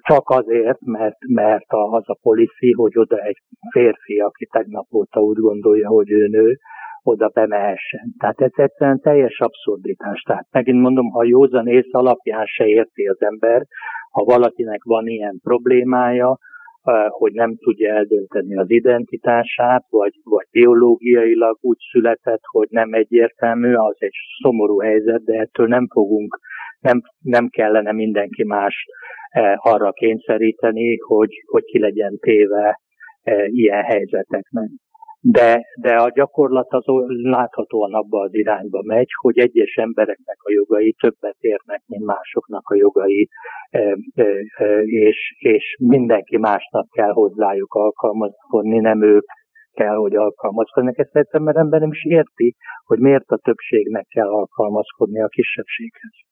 csak 0.00 0.30
azért, 0.30 0.80
mert, 0.80 1.16
mert 1.28 1.66
az 1.68 2.02
a 2.06 2.18
policy, 2.22 2.72
hogy 2.72 2.98
oda 2.98 3.16
egy 3.16 3.36
férfi, 3.70 4.18
aki 4.18 4.46
tegnap 4.46 4.86
óta 4.94 5.20
úgy 5.20 5.38
gondolja, 5.38 5.88
hogy 5.88 6.10
ő 6.10 6.26
nő, 6.26 6.56
oda 7.02 7.28
bemehessen. 7.28 8.14
Tehát 8.18 8.40
ez 8.40 8.50
egyszerűen 8.54 9.00
teljes 9.00 9.40
abszurditás. 9.40 10.20
Tehát 10.20 10.46
megint 10.50 10.80
mondom, 10.80 11.10
ha 11.10 11.24
józan 11.24 11.66
ész 11.66 11.92
alapján 11.92 12.44
se 12.44 12.66
érti 12.66 13.06
az 13.06 13.22
ember, 13.22 13.62
ha 14.10 14.24
valakinek 14.24 14.84
van 14.84 15.06
ilyen 15.06 15.40
problémája, 15.42 16.38
hogy 17.08 17.32
nem 17.32 17.56
tudja 17.56 17.94
eldönteni 17.94 18.56
az 18.56 18.70
identitását, 18.70 19.84
vagy, 19.90 20.12
vagy 20.22 20.46
biológiailag 20.50 21.58
úgy 21.60 21.78
született, 21.90 22.40
hogy 22.42 22.66
nem 22.70 22.92
egyértelmű, 22.92 23.74
az 23.74 23.96
egy 23.98 24.14
szomorú 24.42 24.80
helyzet, 24.80 25.24
de 25.24 25.38
ettől 25.38 25.66
nem 25.66 25.86
fogunk, 25.92 26.40
nem, 26.80 27.00
nem 27.22 27.48
kellene 27.48 27.92
mindenki 27.92 28.44
más 28.44 28.84
arra 29.56 29.92
kényszeríteni, 29.92 30.98
hogy, 30.98 31.30
hogy 31.46 31.64
ki 31.64 31.78
legyen 31.78 32.18
téve 32.20 32.80
ilyen 33.46 33.82
helyzeteknek. 33.82 34.68
De, 35.20 35.64
de 35.80 35.96
a 35.96 36.10
gyakorlat 36.10 36.72
az 36.72 36.84
láthatóan 37.22 37.94
abba 37.94 38.20
az 38.20 38.34
irányba 38.34 38.82
megy, 38.82 39.08
hogy 39.20 39.38
egyes 39.38 39.76
embereknek 39.76 40.36
a 40.42 40.52
jogai 40.52 40.92
többet 40.92 41.36
érnek, 41.38 41.82
mint 41.86 42.04
másoknak 42.04 42.68
a 42.68 42.76
jogai, 42.76 43.28
és, 44.84 45.34
és 45.38 45.76
mindenki 45.80 46.36
másnak 46.36 46.88
kell 46.90 47.12
hozzájuk 47.12 47.74
alkalmazkodni, 47.74 48.78
nem 48.78 49.02
ők 49.02 49.26
kell, 49.72 49.94
hogy 49.94 50.14
alkalmazkodnak. 50.14 50.98
Ezt 50.98 51.16
egyszerűen 51.16 51.56
ember 51.56 51.80
nem 51.80 51.92
is 51.92 52.04
érti, 52.04 52.56
hogy 52.84 52.98
miért 52.98 53.30
a 53.30 53.36
többségnek 53.36 54.06
kell 54.06 54.28
alkalmazkodni 54.28 55.22
a 55.22 55.28
kisebbséghez. 55.28 56.27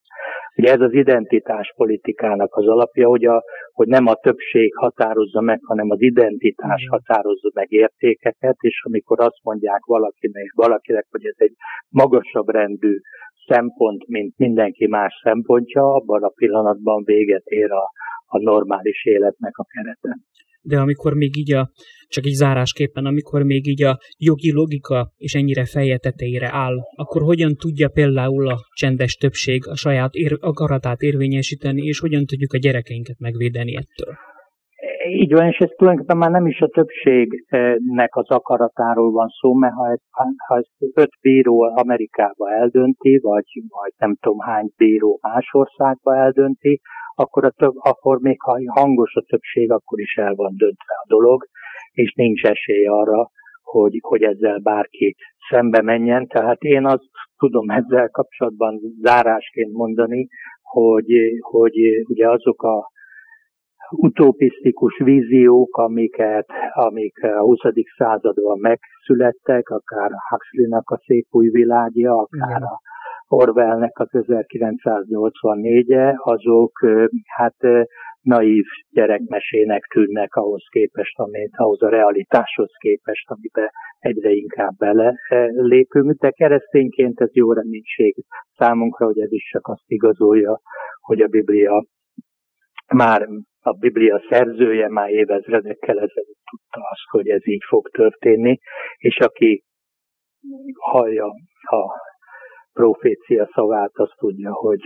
Ugye 0.56 0.72
ez 0.72 0.80
az 0.80 0.92
identitás 0.92 1.72
politikának 1.76 2.54
az 2.54 2.66
alapja, 2.66 3.08
hogy, 3.08 3.24
a, 3.24 3.42
hogy 3.72 3.86
nem 3.86 4.06
a 4.06 4.14
többség 4.14 4.74
határozza 4.74 5.40
meg, 5.40 5.60
hanem 5.62 5.90
az 5.90 6.00
identitás 6.00 6.86
határozza 6.90 7.50
meg 7.54 7.72
értékeket, 7.72 8.56
és 8.60 8.82
amikor 8.84 9.20
azt 9.20 9.42
mondják 9.42 9.84
valakinek, 9.84 10.52
valakinek, 10.54 11.06
hogy 11.10 11.24
ez 11.24 11.36
egy 11.36 11.54
magasabb 11.88 12.48
rendű 12.48 12.98
szempont, 13.46 14.06
mint 14.06 14.34
mindenki 14.36 14.86
más 14.86 15.20
szempontja, 15.22 15.82
abban 15.82 16.22
a 16.22 16.28
pillanatban 16.28 17.04
véget 17.04 17.44
ér 17.44 17.70
a, 17.70 17.90
a 18.26 18.38
normális 18.38 19.04
életnek 19.04 19.56
a 19.56 19.64
kerete 19.64 20.18
de 20.66 20.78
amikor 20.78 21.14
még 21.14 21.36
így 21.36 21.52
a, 21.52 21.70
csak 22.08 22.26
így 22.26 22.34
zárásképpen, 22.34 23.06
amikor 23.06 23.42
még 23.42 23.66
így 23.66 23.82
a 23.82 23.98
jogi 24.18 24.52
logika 24.52 25.12
és 25.16 25.34
ennyire 25.34 25.64
feje 25.64 25.98
tetejére 25.98 26.48
áll, 26.52 26.76
akkor 26.94 27.22
hogyan 27.22 27.56
tudja 27.56 27.88
például 27.88 28.48
a 28.48 28.58
csendes 28.74 29.14
többség 29.14 29.66
a 29.66 29.76
saját 29.76 30.14
ér, 30.14 30.36
akaratát 30.40 31.00
érvényesíteni, 31.00 31.82
és 31.82 31.98
hogyan 31.98 32.26
tudjuk 32.26 32.52
a 32.52 32.58
gyerekeinket 32.58 33.18
megvédeni 33.18 33.76
ettől? 33.76 34.16
Így 35.08 35.32
van, 35.32 35.46
és 35.46 35.58
ez 35.58 35.70
tulajdonképpen 35.76 36.16
már 36.16 36.30
nem 36.30 36.46
is 36.46 36.60
a 36.60 36.68
többségnek 36.68 38.16
az 38.16 38.28
akaratáról 38.28 39.10
van 39.10 39.28
szó, 39.28 39.54
mert 39.54 39.74
ha 39.74 39.90
ezt, 39.90 40.02
ha 40.46 40.56
ezt 40.56 40.70
öt 40.94 41.10
bíró 41.20 41.62
Amerikába 41.62 42.50
eldönti, 42.50 43.18
vagy, 43.18 43.44
vagy 43.68 43.92
nem 43.96 44.16
tudom 44.20 44.38
hány 44.38 44.70
bíró 44.76 45.18
más 45.22 45.48
országba 45.52 46.16
eldönti, 46.16 46.80
akkor, 47.14 47.44
a 47.44 47.50
több, 47.50 47.74
akkor 47.76 48.20
még 48.20 48.40
ha 48.40 48.58
hangos 48.66 49.14
a 49.14 49.24
többség, 49.28 49.70
akkor 49.70 50.00
is 50.00 50.16
el 50.16 50.34
van 50.34 50.52
döntve 50.56 50.94
a 51.02 51.06
dolog, 51.08 51.44
és 51.92 52.12
nincs 52.14 52.44
esély 52.44 52.86
arra, 52.86 53.30
hogy, 53.62 53.98
hogy 54.00 54.22
ezzel 54.22 54.58
bárki 54.58 55.16
szembe 55.50 55.82
menjen. 55.82 56.26
Tehát 56.26 56.62
én 56.62 56.86
azt 56.86 57.10
tudom 57.36 57.70
ezzel 57.70 58.08
kapcsolatban 58.08 58.80
zárásként 59.02 59.72
mondani, 59.72 60.28
hogy, 60.62 61.12
hogy 61.40 61.76
ugye 62.08 62.30
azok 62.30 62.62
a 62.62 62.90
utopisztikus 63.90 65.00
víziók, 65.04 65.76
amiket, 65.76 66.46
amik 66.72 67.22
a 67.22 67.40
20. 67.40 67.58
században 67.96 68.58
megszülettek, 68.58 69.68
akár 69.68 70.10
Huxley-nak 70.28 70.90
a 70.90 71.00
szép 71.06 71.26
új 71.30 71.48
világja, 71.48 72.14
akár 72.14 72.62
a 72.62 72.80
Orwellnek 73.28 73.98
az 73.98 74.08
1984-e, 74.12 76.14
azok 76.18 76.72
hát 77.26 77.56
naív 78.20 78.64
gyerekmesének 78.90 79.84
tűnnek 79.84 80.34
ahhoz 80.34 80.64
képest, 80.70 81.18
amit, 81.18 81.56
ahhoz 81.56 81.82
a 81.82 81.88
realitáshoz 81.88 82.70
képest, 82.78 83.30
amiben 83.30 83.70
egyre 83.98 84.30
inkább 84.30 84.76
bele 84.76 85.14
lépünk, 85.50 86.12
de 86.12 86.30
keresztényként 86.30 87.20
ez 87.20 87.34
jó 87.34 87.52
reménység 87.52 88.14
számunkra, 88.56 89.06
hogy 89.06 89.20
ez 89.20 89.32
is 89.32 89.48
csak 89.52 89.66
azt 89.66 89.84
igazolja, 89.86 90.60
hogy 91.00 91.20
a 91.20 91.26
Biblia 91.26 91.84
már 92.96 93.28
a 93.60 93.72
Biblia 93.72 94.22
szerzője 94.28 94.88
már 94.88 95.10
évezredekkel 95.10 95.96
ezelőtt 95.96 96.44
tudta 96.50 96.88
azt, 96.90 97.08
hogy 97.10 97.28
ez 97.28 97.46
így 97.46 97.64
fog 97.68 97.88
történni, 97.88 98.58
és 98.96 99.18
aki 99.18 99.64
hallja 100.74 101.26
a 101.60 101.82
profécia 102.72 103.48
szavát, 103.52 103.90
az 103.92 104.10
tudja, 104.16 104.52
hogy 104.52 104.80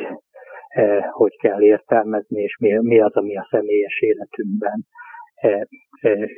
eh, 0.68 1.04
hogy 1.11 1.36
kell 1.36 1.62
értelmezni, 1.62 2.42
és 2.42 2.56
mi, 2.56 2.78
mi 2.80 3.00
az, 3.00 3.14
ami 3.14 3.36
a 3.36 3.46
személyes 3.50 4.00
életünkben 4.00 4.86
eh, 5.34 5.61
eh, 6.00 6.28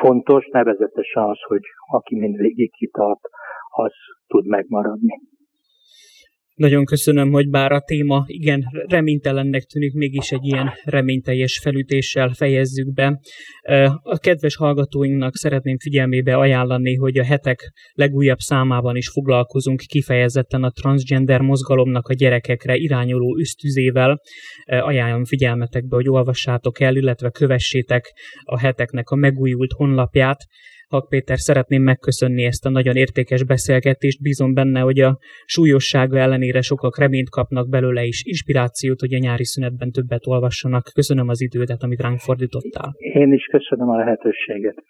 fontos, 0.00 0.46
nevezetesen 0.46 1.22
az, 1.22 1.40
hogy 1.42 1.62
aki 1.90 2.18
mindvégig 2.18 2.72
kitart, 2.72 3.20
az 3.68 3.92
tud 4.26 4.46
megmaradni. 4.46 5.31
Nagyon 6.54 6.84
köszönöm, 6.84 7.30
hogy 7.30 7.48
bár 7.48 7.72
a 7.72 7.80
téma 7.80 8.24
igen 8.26 8.64
reménytelennek 8.86 9.62
tűnik, 9.62 9.92
mégis 9.92 10.30
egy 10.30 10.44
ilyen 10.44 10.72
reményteljes 10.84 11.58
felütéssel 11.62 12.32
fejezzük 12.32 12.92
be. 12.92 13.20
A 14.02 14.18
kedves 14.18 14.56
hallgatóinknak 14.56 15.36
szeretném 15.36 15.78
figyelmébe 15.78 16.36
ajánlani, 16.36 16.94
hogy 16.94 17.18
a 17.18 17.24
hetek 17.24 17.72
legújabb 17.92 18.38
számában 18.38 18.96
is 18.96 19.08
foglalkozunk 19.08 19.80
kifejezetten 19.86 20.62
a 20.62 20.70
transgender 20.70 21.40
mozgalomnak 21.40 22.08
a 22.08 22.14
gyerekekre 22.14 22.74
irányuló 22.74 23.36
üsztüzével. 23.38 24.20
Ajánlom 24.64 25.24
figyelmetekbe, 25.24 25.96
hogy 25.96 26.08
olvassátok 26.08 26.80
el, 26.80 26.96
illetve 26.96 27.30
kövessétek 27.30 28.12
a 28.42 28.58
heteknek 28.58 29.10
a 29.10 29.16
megújult 29.16 29.72
honlapját, 29.72 30.38
Hak 30.92 31.08
Péter, 31.08 31.38
szeretném 31.38 31.82
megköszönni 31.82 32.44
ezt 32.44 32.66
a 32.66 32.70
nagyon 32.70 32.96
értékes 32.96 33.44
beszélgetést. 33.44 34.22
Bízom 34.22 34.54
benne, 34.54 34.80
hogy 34.80 35.00
a 35.00 35.18
súlyossága 35.44 36.18
ellenére 36.18 36.60
sokak 36.60 36.98
reményt 36.98 37.30
kapnak 37.30 37.68
belőle 37.68 38.02
is, 38.04 38.22
inspirációt, 38.24 39.00
hogy 39.00 39.14
a 39.14 39.18
nyári 39.18 39.44
szünetben 39.44 39.90
többet 39.90 40.26
olvassanak. 40.26 40.84
Köszönöm 40.94 41.28
az 41.28 41.40
idődet, 41.40 41.82
amit 41.82 42.00
ránk 42.00 42.18
fordítottál. 42.18 42.94
Én 42.96 43.32
is 43.32 43.44
köszönöm 43.44 43.88
a 43.88 43.96
lehetőséget. 43.96 44.84